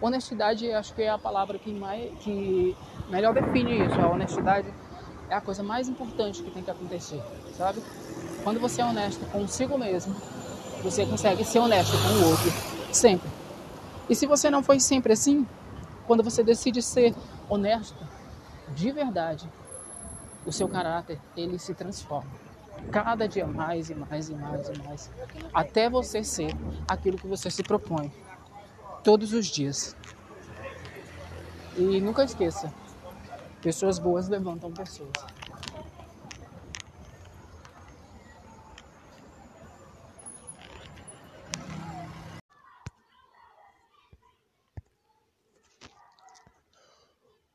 Honestidade, 0.00 0.70
acho 0.72 0.94
que 0.94 1.02
é 1.02 1.10
a 1.10 1.18
palavra 1.18 1.58
que, 1.58 1.72
mais, 1.72 2.10
que 2.20 2.74
melhor 3.10 3.34
define 3.34 3.84
isso. 3.86 4.00
A 4.00 4.08
honestidade 4.08 4.66
é 5.28 5.34
a 5.34 5.40
coisa 5.40 5.62
mais 5.62 5.88
importante 5.88 6.42
que 6.42 6.50
tem 6.50 6.62
que 6.62 6.70
acontecer, 6.70 7.22
sabe? 7.56 7.82
Quando 8.42 8.58
você 8.58 8.80
é 8.80 8.84
honesto 8.84 9.24
consigo 9.30 9.78
mesmo, 9.78 10.14
você 10.82 11.06
consegue 11.06 11.44
ser 11.44 11.58
honesto 11.58 11.92
com 11.92 12.08
o 12.08 12.30
outro, 12.30 12.52
sempre. 12.92 13.28
E 14.08 14.14
se 14.14 14.26
você 14.26 14.50
não 14.50 14.62
foi 14.62 14.80
sempre 14.80 15.12
assim, 15.12 15.46
quando 16.06 16.22
você 16.22 16.42
decide 16.42 16.82
ser 16.82 17.14
honesto 17.48 17.96
de 18.74 18.90
verdade, 18.90 19.48
o 20.44 20.52
seu 20.52 20.68
caráter 20.68 21.18
ele 21.34 21.58
se 21.58 21.72
transforma 21.72 22.43
cada 22.90 23.26
dia 23.26 23.46
mais 23.46 23.90
e 23.90 23.94
mais 23.94 24.28
e 24.28 24.34
mais 24.34 24.68
e 24.68 24.78
mais, 24.78 25.10
até 25.52 25.90
você 25.90 26.22
ser 26.22 26.54
aquilo 26.88 27.18
que 27.18 27.26
você 27.26 27.50
se 27.50 27.62
propõe 27.62 28.12
todos 29.02 29.32
os 29.32 29.46
dias. 29.46 29.96
E 31.76 32.00
nunca 32.00 32.24
esqueça, 32.24 32.72
pessoas 33.60 33.98
boas 33.98 34.28
levantam 34.28 34.72
pessoas. 34.72 35.12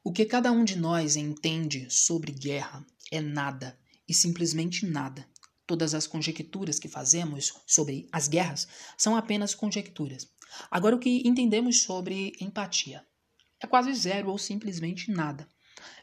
O 0.03 0.11
que 0.11 0.25
cada 0.25 0.51
um 0.51 0.63
de 0.63 0.77
nós 0.77 1.15
entende 1.15 1.87
sobre 1.89 2.31
guerra 2.31 2.83
é 3.11 3.21
nada 3.21 3.77
e 4.09 4.13
simplesmente 4.13 4.87
nada. 4.87 5.25
Todas 5.67 5.93
as 5.93 6.07
conjecturas 6.07 6.79
que 6.79 6.89
fazemos 6.89 7.53
sobre 7.67 8.09
as 8.11 8.27
guerras 8.27 8.67
são 8.97 9.15
apenas 9.15 9.53
conjecturas. 9.53 10.27
Agora, 10.71 10.95
o 10.95 10.99
que 10.99 11.21
entendemos 11.23 11.83
sobre 11.83 12.35
empatia 12.41 13.05
é 13.61 13.67
quase 13.67 13.93
zero 13.93 14.31
ou 14.31 14.37
simplesmente 14.39 15.11
nada. 15.11 15.47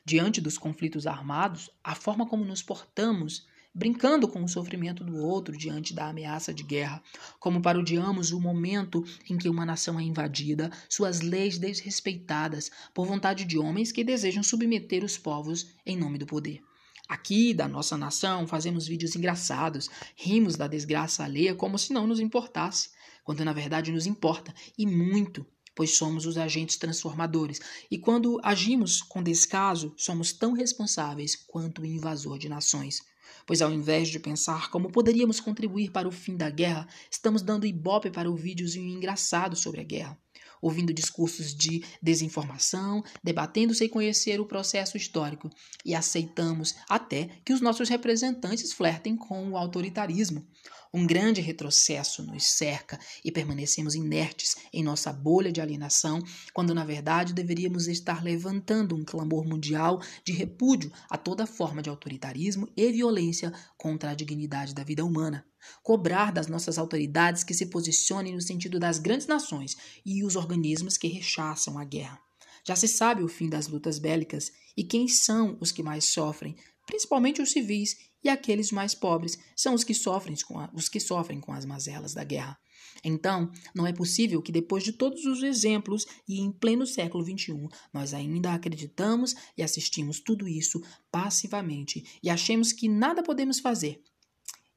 Diante 0.05 0.41
dos 0.41 0.57
conflitos 0.57 1.07
armados, 1.07 1.69
a 1.83 1.97
forma 1.97 2.27
como 2.27 2.45
nos 2.45 2.63
portamos, 2.63 3.45
brincando 3.75 4.29
com 4.29 4.43
o 4.43 4.49
sofrimento 4.49 5.03
do 5.03 5.17
outro 5.17 5.57
diante 5.57 5.93
da 5.93 6.09
ameaça 6.09 6.55
de 6.55 6.63
guerra, 6.63 7.03
como 7.41 7.61
parodiamos 7.61 8.31
o 8.31 8.41
momento 8.41 9.05
em 9.29 9.37
que 9.37 9.49
uma 9.49 9.67
nação 9.67 9.99
é 9.99 10.03
invadida, 10.03 10.71
suas 10.89 11.21
leis 11.21 11.59
desrespeitadas 11.59 12.71
por 12.95 13.05
vontade 13.05 13.45
de 13.45 13.59
homens 13.59 13.91
que 13.91 14.05
desejam 14.05 14.43
submeter 14.43 15.05
os 15.05 15.19
povos 15.19 15.75
em 15.85 15.97
nome 15.97 16.19
do 16.19 16.25
poder. 16.25 16.63
Aqui, 17.09 17.55
da 17.55 17.69
nossa 17.69 17.97
nação, 17.97 18.49
fazemos 18.49 18.87
vídeos 18.87 19.15
engraçados, 19.15 19.89
rimos 20.17 20.57
da 20.57 20.67
desgraça 20.67 21.23
alheia 21.23 21.55
como 21.55 21.79
se 21.79 21.93
não 21.93 22.05
nos 22.05 22.19
importasse, 22.19 22.91
quando 23.23 23.45
na 23.45 23.53
verdade 23.53 23.93
nos 23.93 24.07
importa, 24.07 24.53
e 24.77 24.85
muito, 24.85 25.47
pois 25.73 25.97
somos 25.97 26.27
os 26.27 26.37
agentes 26.37 26.77
transformadores. 26.77 27.61
E 27.89 27.97
quando 27.97 28.41
agimos 28.43 29.03
com 29.03 29.23
descaso, 29.23 29.95
somos 29.97 30.33
tão 30.33 30.53
responsáveis 30.53 31.37
quanto 31.37 31.83
o 31.83 31.87
invasor 31.87 32.39
de 32.39 32.49
nações. 32.49 33.01
Pois 33.47 33.63
ao 33.63 33.73
invés 33.73 34.09
de 34.09 34.19
pensar 34.19 34.69
como 34.71 34.91
poderíamos 34.91 35.39
contribuir 35.39 35.93
para 35.93 36.09
o 36.09 36.13
fim 36.13 36.37
da 36.37 36.51
guerra, 36.51 36.89
estamos 37.09 37.41
dando 37.41 37.67
ibope 37.67 38.11
para 38.11 38.31
o 38.31 38.35
videozinho 38.35 38.89
engraçado 38.89 39.55
sobre 39.55 39.81
a 39.81 39.85
guerra 39.85 40.19
ouvindo 40.61 40.93
discursos 40.93 41.55
de 41.55 41.85
desinformação, 42.03 43.03
debatendo 43.23 43.75
sem 43.75 43.89
conhecer 43.89 44.41
o 44.41 44.47
processo 44.47 44.97
histórico 44.97 45.51
e 45.85 45.95
aceitamos 45.95 46.75
até 46.89 47.29
que 47.45 47.53
os 47.53 47.61
nossos 47.61 47.89
representantes 47.89 48.73
flertem 48.73 49.17
com 49.17 49.51
o 49.51 49.57
autoritarismo. 49.57 50.47
Um 50.93 51.07
grande 51.07 51.41
retrocesso 51.41 52.23
nos 52.23 52.45
cerca 52.45 52.99
e 53.25 53.31
permanecemos 53.31 53.95
inertes 53.95 54.57
em 54.73 54.83
nossa 54.83 55.13
bolha 55.13 55.53
de 55.53 55.61
alienação, 55.61 56.23
quando 56.53 56.75
na 56.75 56.85
verdade 56.85 57.33
deveríamos 57.33 57.89
estar 57.89 58.23
levantando 58.23 58.95
um 58.95 59.05
clamor 59.05 59.47
mundial 59.47 60.01
de 60.25 60.33
repúdio 60.33 60.93
a 61.11 61.17
toda 61.17 61.47
forma 61.47 61.83
de 61.83 61.91
autoritarismo 61.91 62.69
e 62.77 62.93
violência 62.93 63.53
contra 63.77 64.11
a 64.11 64.15
dignidade 64.15 64.75
da 64.75 64.85
vida 64.85 65.05
humana 65.05 65.45
cobrar 65.83 66.33
das 66.33 66.47
nossas 66.47 66.79
autoridades 66.79 67.43
que 67.43 67.55
se 67.55 67.67
posicionem 67.67 68.35
no 68.35 68.41
sentido 68.41 68.79
das 68.79 68.99
grandes 68.99 69.27
nações 69.27 69.77
e 70.05 70.25
os 70.25 70.37
organismos 70.37 70.97
que 70.97 71.09
rechaçam 71.09 71.79
a 71.79 71.85
guerra. 71.85 72.21
Já 72.65 72.75
se 72.75 72.89
sabe 72.89 73.23
o 73.23 73.29
fim 73.29 73.49
das 73.49 73.69
lutas 73.69 73.99
bélicas 73.99 74.53
e 74.77 74.83
quem 74.83 75.07
são 75.09 75.57
os 75.61 75.71
que 75.71 75.83
mais 75.83 76.07
sofrem, 76.07 76.57
principalmente 76.87 77.43
os 77.43 77.51
civis 77.51 77.97
e 78.25 78.29
aqueles 78.29 78.73
mais 78.73 78.95
pobres, 78.95 79.39
são 79.55 79.75
os 79.75 79.85
que 79.85 79.93
sofrem 79.93 80.37
com, 80.47 80.59
a, 80.59 80.71
os 80.73 80.89
que 80.89 80.99
sofrem 80.99 81.41
com 81.41 81.53
as 81.53 81.65
mazelas 81.65 82.15
da 82.15 82.25
guerra. 82.25 82.59
Então, 83.05 83.51
não 83.75 83.87
é 83.87 83.93
possível 83.93 84.41
que 84.41 84.51
depois 84.51 84.83
de 84.83 84.93
todos 84.93 85.25
os 85.27 85.43
exemplos 85.43 86.07
e 86.27 86.41
em 86.41 86.51
pleno 86.51 86.87
século 86.87 87.23
XXI, 87.23 87.69
nós 87.93 88.15
ainda 88.15 88.55
acreditamos 88.55 89.35
e 89.57 89.63
assistimos 89.63 90.21
tudo 90.21 90.49
isso 90.49 90.83
passivamente 91.11 92.19
e 92.23 92.31
achemos 92.31 92.73
que 92.73 92.89
nada 92.89 93.23
podemos 93.23 93.61
fazer 93.61 94.01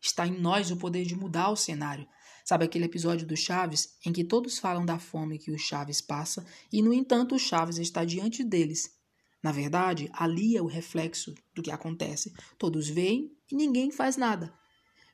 Está 0.01 0.25
em 0.25 0.39
nós 0.39 0.71
o 0.71 0.77
poder 0.77 1.05
de 1.05 1.15
mudar 1.15 1.49
o 1.49 1.55
cenário. 1.55 2.07
Sabe 2.45 2.65
aquele 2.65 2.85
episódio 2.85 3.27
do 3.27 3.35
Chaves 3.35 3.97
em 4.05 4.13
que 4.13 4.23
todos 4.23 4.57
falam 4.57 4.85
da 4.85 4.97
fome 4.97 5.37
que 5.37 5.51
o 5.51 5.57
Chaves 5.57 6.01
passa 6.01 6.45
e, 6.71 6.81
no 6.81 6.93
entanto, 6.93 7.35
o 7.35 7.39
Chaves 7.39 7.77
está 7.77 8.05
diante 8.05 8.43
deles? 8.43 8.97
Na 9.41 9.51
verdade, 9.51 10.09
ali 10.13 10.57
é 10.57 10.61
o 10.61 10.67
reflexo 10.67 11.33
do 11.55 11.61
que 11.61 11.71
acontece. 11.71 12.33
Todos 12.57 12.89
veem 12.89 13.31
e 13.51 13.55
ninguém 13.55 13.91
faz 13.91 14.17
nada. 14.17 14.53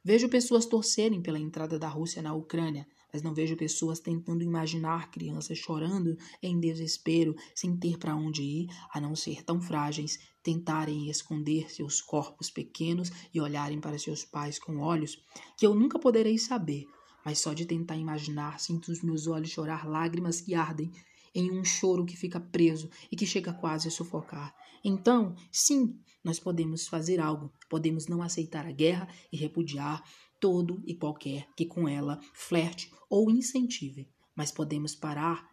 Vejo 0.03 0.30
pessoas 0.30 0.65
torcerem 0.65 1.21
pela 1.21 1.39
entrada 1.39 1.80
da 1.80 1.88
Rússia 1.88 2.21
na 2.21 2.34
Ucrânia, 2.34 2.88
mas 3.11 3.23
não 3.23 3.34
vejo 3.34 3.55
pessoas 3.55 3.99
tentando 3.99 4.43
imaginar 4.43 5.09
crianças 5.09 5.57
chorando 5.57 6.17
em 6.43 6.59
desespero, 6.59 7.34
sem 7.55 7.78
ter 7.78 7.97
para 7.97 8.15
onde 8.15 8.43
ir, 8.43 8.67
a 8.93 8.99
não 8.99 9.15
ser 9.15 9.43
tão 9.43 9.61
frágeis, 9.61 10.19
tentarem 10.43 11.09
esconder 11.09 11.71
seus 11.71 12.01
corpos 12.01 12.49
pequenos 12.49 13.11
e 13.34 13.39
olharem 13.39 13.80
para 13.80 13.97
seus 13.97 14.23
pais 14.26 14.59
com 14.59 14.78
olhos 14.80 15.17
que 15.57 15.65
eu 15.65 15.73
nunca 15.73 15.97
poderei 15.97 16.38
saber, 16.38 16.86
mas 17.23 17.39
só 17.39 17.53
de 17.53 17.65
tentar 17.65 17.95
imaginar 17.95 18.59
sinto 18.59 18.91
os 18.91 19.01
meus 19.01 19.26
olhos 19.28 19.49
chorar 19.49 19.88
lágrimas 19.88 20.41
que 20.41 20.53
ardem 20.53 20.91
em 21.36 21.51
um 21.51 21.63
choro 21.63 22.05
que 22.05 22.15
fica 22.15 22.39
preso 22.39 22.89
e 23.11 23.15
que 23.15 23.27
chega 23.27 23.53
quase 23.53 23.89
a 23.89 23.91
sufocar. 23.91 24.55
Então, 24.83 25.36
sim, 25.51 25.99
nós 26.23 26.39
podemos 26.39 26.88
fazer 26.88 27.19
algo, 27.19 27.51
podemos 27.69 28.07
não 28.07 28.21
aceitar 28.21 28.65
a 28.65 28.71
guerra 28.71 29.07
e 29.31 29.38
repudiar 29.38 30.01
todo 30.39 30.81
e 30.86 30.95
qualquer 30.95 31.47
que 31.55 31.65
com 31.65 31.88
ela 31.88 32.19
flerte 32.33 32.91
ou 33.09 33.29
incentive, 33.29 34.07
mas 34.36 34.51
podemos 34.51 34.95
parar 34.95 35.47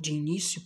de 0.00 0.12
início 0.12 0.62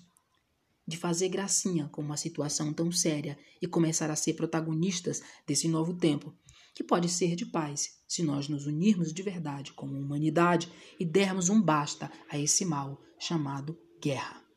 de 0.89 0.97
fazer 0.97 1.29
gracinha 1.29 1.87
com 1.89 2.01
uma 2.01 2.17
situação 2.17 2.73
tão 2.73 2.91
séria 2.91 3.39
e 3.61 3.67
começar 3.67 4.11
a 4.11 4.17
ser 4.17 4.33
protagonistas 4.33 5.23
desse 5.47 5.69
novo 5.69 5.93
tempo, 5.93 6.35
que 6.75 6.83
pode 6.83 7.11
ser 7.11 7.37
de 7.37 7.45
paz, 7.45 7.99
se 8.09 8.23
nós 8.23 8.49
nos 8.49 8.67
unirmos 8.67 9.13
de 9.13 9.23
verdade 9.23 9.75
como 9.75 9.99
humanidade 9.99 10.73
e 10.99 11.05
dermos 11.05 11.51
um 11.51 11.61
basta 11.61 12.11
a 12.31 12.39
esse 12.39 12.65
mal 12.65 12.99
chamado 13.19 13.79
guerra. 14.01 14.48